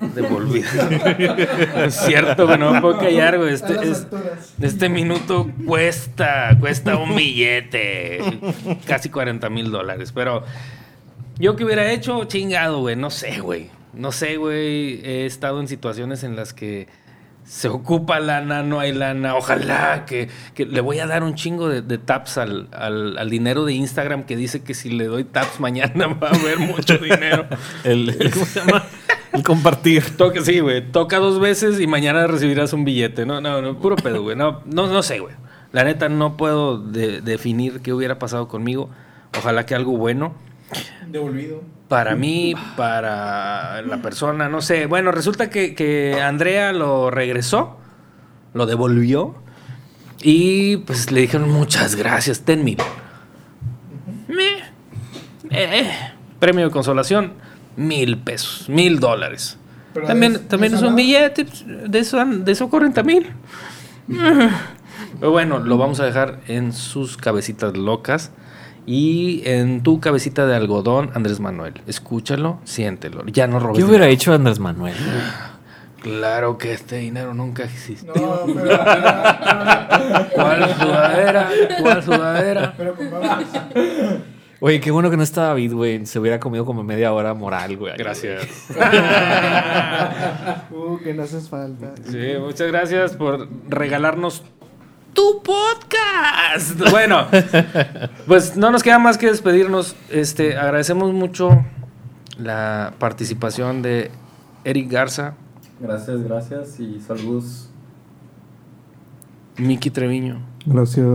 Devolvida. 0.00 0.66
es 1.86 1.94
cierto, 1.94 2.46
güey, 2.46 2.58
no 2.58 2.72
me 2.72 2.80
puedo 2.80 2.98
callar, 2.98 3.38
güey. 3.38 3.50
a 3.50 3.54
Este, 3.54 3.74
es- 3.90 4.06
este 4.60 4.88
minuto 4.88 5.50
cuesta, 5.66 6.56
cuesta 6.58 6.96
un 6.96 7.14
billete. 7.14 8.18
Casi 8.86 9.08
40 9.08 9.48
mil 9.50 9.70
dólares. 9.70 10.12
Pero 10.12 10.42
yo 11.38 11.56
que 11.56 11.64
hubiera 11.64 11.90
hecho, 11.92 12.24
chingado, 12.24 12.80
güey. 12.80 12.96
No 12.96 13.10
sé, 13.10 13.40
güey. 13.40 13.70
No 13.94 14.10
sé, 14.12 14.36
güey. 14.36 15.00
He 15.06 15.26
estado 15.26 15.60
en 15.60 15.68
situaciones 15.68 16.24
en 16.24 16.34
las 16.36 16.52
que 16.52 16.88
se 17.44 17.68
ocupa 17.68 18.20
lana, 18.20 18.62
no 18.62 18.80
hay 18.80 18.92
lana. 18.92 19.36
Ojalá 19.36 20.04
que, 20.06 20.28
que 20.54 20.64
le 20.66 20.80
voy 20.80 20.98
a 20.98 21.06
dar 21.06 21.22
un 21.22 21.34
chingo 21.34 21.68
de, 21.68 21.82
de 21.82 21.98
taps 21.98 22.38
al, 22.38 22.68
al- 22.72 23.18
al 23.18 23.30
dinero 23.30 23.64
de 23.64 23.74
Instagram 23.74 24.24
que 24.24 24.36
dice 24.36 24.62
que 24.62 24.74
si 24.74 24.90
le 24.90 25.04
doy 25.06 25.24
taps 25.24 25.60
mañana 25.60 26.06
va 26.22 26.28
a 26.28 26.34
haber 26.34 26.58
mucho 26.58 26.98
dinero. 26.98 27.46
El, 27.84 28.08
el- 28.10 28.30
¿Cómo 28.32 28.46
se 28.46 28.60
llama? 28.60 28.84
El 29.32 29.42
compartir. 29.42 30.16
Toca, 30.16 30.40
sí, 30.42 30.60
güey. 30.60 30.90
Toca 30.92 31.18
dos 31.18 31.40
veces 31.40 31.80
y 31.80 31.86
mañana 31.86 32.26
recibirás 32.26 32.72
un 32.72 32.84
billete. 32.84 33.26
No, 33.26 33.40
no, 33.40 33.60
no, 33.60 33.78
puro 33.78 33.96
pedo, 33.96 34.22
güey. 34.22 34.36
No, 34.36 34.62
no, 34.64 34.86
no 34.86 35.02
sé, 35.02 35.18
güey. 35.18 35.34
La 35.72 35.82
neta 35.84 36.08
no 36.08 36.36
puedo 36.36 36.78
de- 36.78 37.20
definir 37.20 37.80
qué 37.80 37.92
hubiera 37.92 38.18
pasado 38.18 38.46
conmigo. 38.48 38.90
Ojalá 39.36 39.66
que 39.66 39.74
algo 39.74 39.96
bueno. 39.96 40.34
Devolvido. 41.08 41.62
Para 41.94 42.14
mí, 42.16 42.54
para 42.76 43.82
la 43.82 43.98
persona, 44.02 44.48
no 44.48 44.60
sé. 44.60 44.86
Bueno, 44.86 45.10
resulta 45.12 45.50
que, 45.50 45.74
que 45.74 46.20
Andrea 46.20 46.72
lo 46.72 47.10
regresó, 47.10 47.78
lo 48.52 48.66
devolvió. 48.66 49.34
Y 50.22 50.78
pues 50.78 51.10
le 51.12 51.20
dijeron 51.22 51.50
muchas 51.50 51.94
gracias, 51.96 52.40
ten 52.42 52.64
mil. 52.64 52.78
Eh, 54.28 55.80
eh. 55.80 55.90
Premio 56.38 56.64
de 56.66 56.70
consolación, 56.70 57.34
mil 57.76 58.18
pesos, 58.18 58.68
mil 58.68 58.98
dólares. 59.00 59.58
Pero 59.92 60.06
También, 60.06 60.32
es- 60.34 60.48
también 60.48 60.74
es 60.74 60.82
un 60.82 60.96
billete, 60.96 61.44
pues, 61.44 61.64
de 61.66 61.98
eso, 61.98 62.24
de 62.24 62.52
eso 62.52 62.68
40 62.68 63.02
mil. 63.02 63.30
Pero 65.20 65.30
bueno, 65.30 65.58
lo 65.60 65.78
vamos 65.78 66.00
a 66.00 66.04
dejar 66.04 66.40
en 66.48 66.72
sus 66.72 67.16
cabecitas 67.16 67.76
locas 67.76 68.32
y 68.86 69.42
en 69.46 69.82
tu 69.82 70.00
cabecita 70.00 70.46
de 70.46 70.54
algodón, 70.54 71.10
Andrés 71.14 71.40
Manuel. 71.40 71.74
Escúchalo, 71.86 72.58
siéntelo. 72.64 73.24
Ya 73.26 73.46
no 73.46 73.58
robes. 73.58 73.78
¿Qué 73.78 73.84
hubiera 73.84 74.04
dinero. 74.06 74.14
hecho 74.14 74.34
Andrés 74.34 74.58
Manuel? 74.58 74.94
Claro 76.02 76.58
que 76.58 76.74
este 76.74 76.96
dinero 76.96 77.32
nunca 77.32 77.64
existió. 77.64 78.12
No, 78.14 78.40
pero. 78.46 78.62
pero, 78.62 80.28
¿Cuál 80.34 80.74
sudadera? 80.74 81.48
¿Cuál 81.80 82.02
sudadera? 82.02 82.74
pero, 82.76 82.94
pero, 82.94 83.20
vamos. 83.20 83.44
Oye, 84.60 84.80
qué 84.80 84.90
bueno 84.90 85.10
que 85.10 85.16
no 85.16 85.22
está 85.22 85.44
David, 85.44 85.72
güey. 85.72 86.06
Se 86.06 86.18
hubiera 86.18 86.38
comido 86.38 86.66
como 86.66 86.82
media 86.82 87.12
hora 87.12 87.32
moral, 87.34 87.76
güey. 87.76 87.94
Gracias. 87.96 88.46
Uh, 90.70 90.98
que 90.98 91.14
no 91.14 91.22
haces 91.22 91.48
falta. 91.48 91.94
Sí, 92.10 92.34
muchas 92.38 92.68
gracias 92.68 93.14
por 93.14 93.48
regalarnos 93.68 94.42
tu 95.14 95.42
podcast. 95.42 96.78
Bueno, 96.90 97.26
pues 98.26 98.56
no 98.56 98.70
nos 98.70 98.82
queda 98.82 98.98
más 98.98 99.16
que 99.18 99.26
despedirnos. 99.26 99.96
Este, 100.10 100.56
agradecemos 100.58 101.12
mucho 101.12 101.64
la 102.38 102.92
participación 102.98 103.80
de 103.82 104.10
Eric 104.64 104.90
Garza, 104.90 105.34
Gracias, 105.80 106.22
gracias 106.22 106.80
y 106.80 107.00
saludos. 107.00 107.68
Miki 109.56 109.90
Treviño. 109.90 110.40
Gracias. 110.66 111.06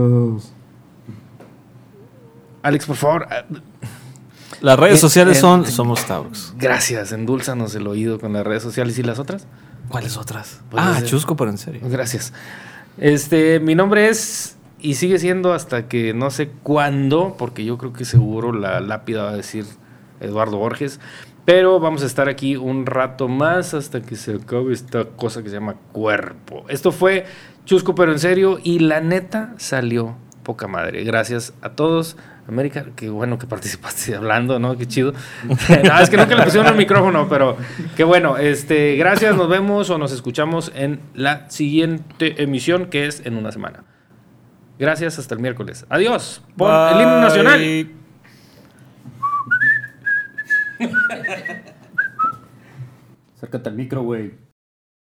Alex, 2.62 2.86
por 2.86 2.96
favor, 2.96 3.26
Las 4.60 4.78
redes 4.78 4.94
En- 4.96 5.00
sociales 5.00 5.36
en- 5.38 5.40
son 5.40 5.66
Somos 5.66 6.04
Taurus. 6.06 6.52
gracias. 6.58 7.12
Endúlzanos 7.12 7.74
el 7.74 7.86
oído 7.86 8.20
con 8.20 8.32
las 8.34 8.46
redes 8.46 8.62
sociales 8.62 8.98
y 8.98 9.02
las 9.02 9.18
otras. 9.18 9.46
¿Cuáles 9.88 10.16
otras? 10.18 10.60
Ah, 10.76 11.00
chusco, 11.04 11.36
pero 11.36 11.50
en 11.50 11.58
serio. 11.58 11.80
Gracias. 11.84 12.32
Este, 13.00 13.60
mi 13.60 13.74
nombre 13.74 14.08
es 14.08 14.58
y 14.78 14.94
sigue 14.94 15.18
siendo 15.18 15.54
hasta 15.54 15.88
que 15.88 16.12
no 16.12 16.30
sé 16.30 16.50
cuándo, 16.62 17.34
porque 17.38 17.64
yo 17.64 17.78
creo 17.78 17.94
que 17.94 18.04
seguro 18.04 18.52
la 18.52 18.80
lápida 18.80 19.24
va 19.24 19.30
a 19.30 19.36
decir 19.36 19.64
Eduardo 20.20 20.58
Borges, 20.58 21.00
pero 21.46 21.80
vamos 21.80 22.02
a 22.02 22.06
estar 22.06 22.28
aquí 22.28 22.56
un 22.56 22.84
rato 22.84 23.26
más 23.26 23.72
hasta 23.72 24.02
que 24.02 24.16
se 24.16 24.34
acabe 24.34 24.74
esta 24.74 25.06
cosa 25.06 25.42
que 25.42 25.48
se 25.48 25.56
llama 25.56 25.76
cuerpo. 25.92 26.66
Esto 26.68 26.92
fue 26.92 27.24
Chusco 27.64 27.94
pero 27.94 28.12
en 28.12 28.18
serio 28.18 28.58
y 28.62 28.80
la 28.80 29.00
neta 29.00 29.54
salió 29.56 30.16
poca 30.42 30.68
madre. 30.68 31.02
Gracias 31.02 31.54
a 31.62 31.70
todos. 31.70 32.18
América, 32.50 32.86
qué 32.96 33.08
bueno 33.08 33.38
que 33.38 33.46
participaste 33.46 34.14
hablando, 34.16 34.58
¿no? 34.58 34.76
Qué 34.76 34.86
chido. 34.86 35.12
no, 35.84 35.98
es 35.98 36.10
que 36.10 36.16
nunca 36.16 36.34
le 36.34 36.44
pusieron 36.44 36.68
el 36.68 36.76
micrófono, 36.76 37.28
pero 37.28 37.56
qué 37.96 38.04
bueno. 38.04 38.36
Este, 38.36 38.96
gracias, 38.96 39.36
nos 39.36 39.48
vemos 39.48 39.88
o 39.90 39.98
nos 39.98 40.12
escuchamos 40.12 40.72
en 40.74 41.00
la 41.14 41.48
siguiente 41.50 42.42
emisión, 42.42 42.86
que 42.86 43.06
es 43.06 43.24
en 43.24 43.36
una 43.36 43.52
semana. 43.52 43.84
Gracias, 44.78 45.18
hasta 45.18 45.34
el 45.34 45.40
miércoles. 45.40 45.86
Adiós. 45.88 46.42
Pon 46.56 46.70
el 46.70 47.00
himno 47.02 47.20
nacional. 47.20 47.90
Acércate 53.36 53.68
al 53.68 53.74
micro, 53.74 54.02
güey. 54.02 54.49